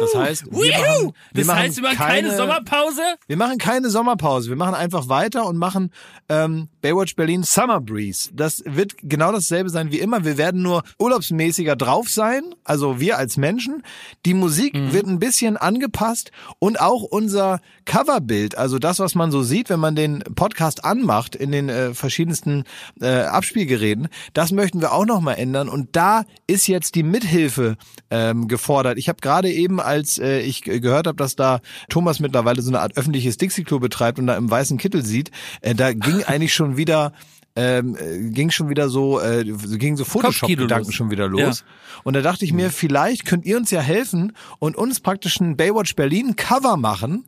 [0.00, 3.02] Das heißt, wir machen, wir Das machen heißt, wir machen keine, Sommerpause?
[3.26, 4.48] wir machen keine Sommerpause.
[4.48, 5.90] Wir machen einfach weiter und machen
[6.28, 8.30] ähm, Baywatch Berlin Summer Breeze.
[8.34, 10.24] Das wird genau dasselbe sein wie immer.
[10.24, 13.82] Wir werden nur urlaubsmäßiger drauf sein, also wir als Menschen.
[14.26, 19.42] Die Musik wird ein bisschen angepasst und auch unser Coverbild, also das, was man so
[19.42, 22.64] sieht, wenn man den Podcast anmacht in den äh, verschiedensten
[23.00, 25.68] äh, Abspielgeräten, das möchten wir auch nochmal ändern.
[25.68, 27.76] Und da ist jetzt die Mithilfe
[28.10, 28.98] ähm, gefordert.
[28.98, 32.80] Ich habe gerade eben, als äh, ich gehört habe, dass da Thomas mittlerweile so eine
[32.80, 35.30] Art öffentliches Dixie-Klo betreibt und da im weißen Kittel sieht,
[35.60, 37.12] äh, da ging eigentlich schon wieder
[37.54, 40.94] ähm, äh, ging schon wieder so, äh, ging so Photoshop-Gedanken los.
[40.94, 41.64] schon wieder los.
[42.02, 45.56] Und da dachte ich mir, vielleicht könnt ihr uns ja helfen und uns praktisch ein
[45.56, 47.26] Baywatch Berlin Cover machen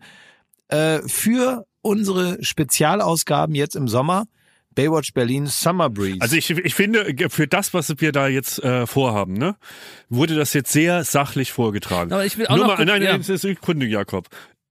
[0.69, 4.25] äh, für unsere Spezialausgaben jetzt im Sommer.
[4.75, 6.19] Baywatch Berlin Summer Breeze.
[6.21, 9.55] Also ich, ich finde, für das, was wir da jetzt äh, vorhaben, ne,
[10.09, 12.13] wurde das jetzt sehr sachlich vorgetragen.
[12.13, 13.13] Aber ich will auch Nummer, noch kurz- nein, ja.
[13.13, 14.27] nein, das ist Kunde, Jakob.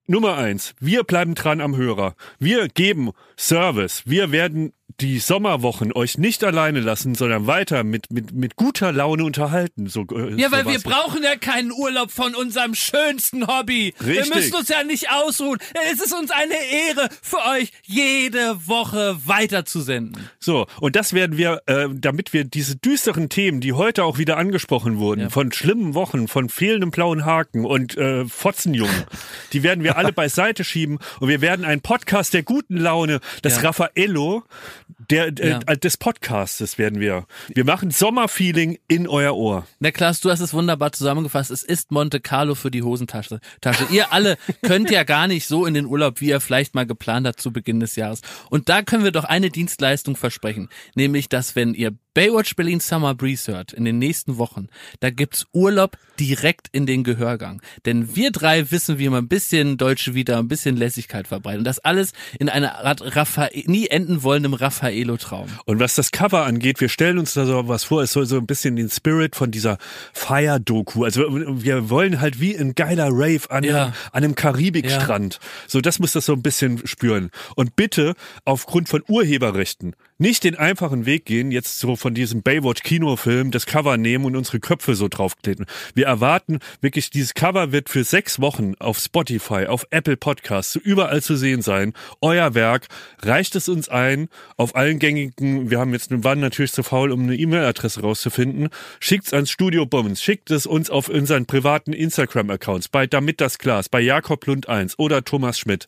[0.05, 2.15] Nummer eins, wir bleiben dran am Hörer.
[2.37, 4.03] Wir geben Service.
[4.05, 9.23] Wir werden die Sommerwochen euch nicht alleine lassen, sondern weiter mit, mit, mit guter Laune
[9.23, 9.87] unterhalten.
[9.87, 10.83] So, äh, Ja, weil so wir was.
[10.83, 13.95] brauchen ja keinen Urlaub von unserem schönsten Hobby.
[13.99, 14.35] Wir Richtig.
[14.35, 15.57] müssen uns ja nicht ausruhen.
[15.91, 20.29] Es ist uns eine Ehre, für euch jede Woche weiterzusenden.
[20.39, 24.37] So, und das werden wir, äh, damit wir diese düsteren Themen, die heute auch wieder
[24.37, 25.29] angesprochen wurden, Ja.
[25.29, 29.03] von schlimmen Wochen, von fehlendem blauen Haken und äh, Fotzenjungen,
[29.53, 33.55] die werden wir alle beiseite schieben und wir werden einen Podcast der guten Laune, das
[33.55, 33.63] Ja.
[33.69, 34.43] Raffaello
[35.09, 35.59] der, äh, Ja.
[35.59, 37.25] des Podcastes werden wir.
[37.53, 39.67] Wir machen Sommerfeeling in euer Ohr.
[39.79, 41.51] Na Klaas, du hast es wunderbar zusammengefasst.
[41.51, 43.39] Es ist Monte Carlo für die Hosentasche.
[43.61, 43.85] Tasche.
[43.91, 47.27] Ihr alle könnt ja gar nicht so in den Urlaub, wie ihr vielleicht mal geplant
[47.27, 48.21] habt zu Beginn des Jahres.
[48.49, 50.69] Und da können wir doch eine Dienstleistung versprechen.
[50.95, 54.67] Nämlich, dass wenn ihr Baywatch Berlin Summer Breeze hört in den nächsten Wochen,
[54.99, 57.61] da gibt's Urlaub direkt in den Gehörgang.
[57.85, 61.59] Denn wir drei wissen, wie man ein bisschen deutsche Vita, ein bisschen Lässigkeit verbreitet.
[61.59, 65.47] Und das alles in einer Art Raffa nie enden wollendem Raffaello-Traum.
[65.65, 68.37] Und was das Cover angeht, wir stellen uns da so was vor, es soll so
[68.37, 69.79] ein bisschen den Spirit von dieser
[70.13, 71.03] Fire-Doku.
[71.03, 73.83] Also wir wollen halt wie ein geiler Rave an, Ja.
[73.85, 75.39] einem, an einem Karibikstrand.
[75.67, 77.31] So, das muss das so ein bisschen spüren.
[77.55, 78.13] Und bitte
[78.45, 83.97] aufgrund von Urheberrechten nicht den einfachen Weg gehen, jetzt so von diesem Baywatch-Kinofilm das Cover
[83.97, 85.65] nehmen und unsere Köpfe so draufkleben.
[85.95, 91.21] Wir erwarten wirklich, dieses Cover wird für sechs Wochen auf Spotify, auf Apple Podcasts, überall
[91.21, 91.93] zu sehen sein.
[92.21, 92.87] Euer Werk,
[93.21, 97.23] reicht es uns ein, auf allen gängigen, wir haben jetzt, waren natürlich zu faul, um
[97.23, 98.69] eine E-Mail-Adresse rauszufinden,
[98.99, 103.89] schickt's ans Studio Bummens, schickt es uns auf unseren privaten Instagram-Accounts, bei Damit das Glas,
[103.89, 105.87] bei Jakob Lund 1 oder Thomas Schmidt.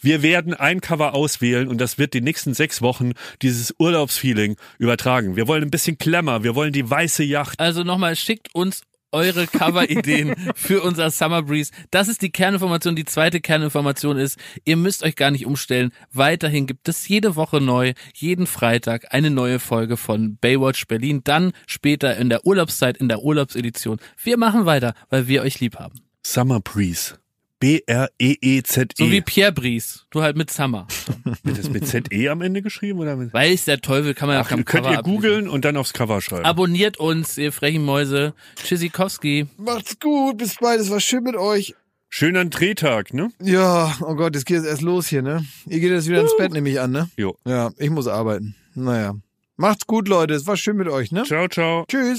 [0.00, 3.12] Wir werden ein Cover auswählen und das wird die nächsten sechs Wochen
[3.42, 5.36] dieses Urlaubsfeeling übertragen.
[5.36, 7.58] Wir wollen ein bisschen Klemmer, wir wollen die weiße Yacht.
[7.60, 8.82] Also nochmal, schickt uns
[9.12, 11.72] eure Cover-Ideen für unser Summer Breeze.
[11.90, 12.96] Das ist die Kerninformation.
[12.96, 15.92] Die zweite Kerninformation ist, ihr müsst euch gar nicht umstellen.
[16.12, 21.22] Weiterhin gibt es jede Woche neu, jeden Freitag eine neue Folge von Baywatch Berlin.
[21.24, 23.98] Dann später in der Urlaubszeit, in der Urlaubsedition.
[24.22, 26.00] Wir machen weiter, weil wir euch lieb haben.
[26.22, 27.14] Summer Breeze.
[27.58, 28.94] B-R-E-E-Z-E.
[28.96, 30.06] So wie Pierre Brice.
[30.10, 30.86] Du halt mit Summer.
[31.42, 33.32] Wird das mit Z-E am Ende geschrieben oder mit?
[33.32, 35.16] Weiß der Teufel, kann man ja am könnt Cover ihr ablesen.
[35.16, 36.44] googeln und dann aufs Cover schreiben.
[36.44, 38.34] Abonniert uns, ihr frechen Mäuse.
[38.62, 39.46] Tschüssikowski.
[39.56, 41.74] Macht's gut, bis bald, es war schön mit euch.
[42.08, 43.30] Schöner Drehtag, ne?
[43.42, 45.44] Ja, oh Gott, jetzt geht es erst los hier, ne?
[45.66, 47.08] Ihr geht jetzt wieder ins Bett, nehme ich an, ne?
[47.16, 47.36] Jo.
[47.46, 48.54] Ja, ich muss arbeiten.
[48.74, 49.14] Naja.
[49.56, 51.24] Macht's gut, Leute, es war schön mit euch, ne?
[51.24, 51.84] Ciao, ciao.
[51.88, 52.18] Tschüss.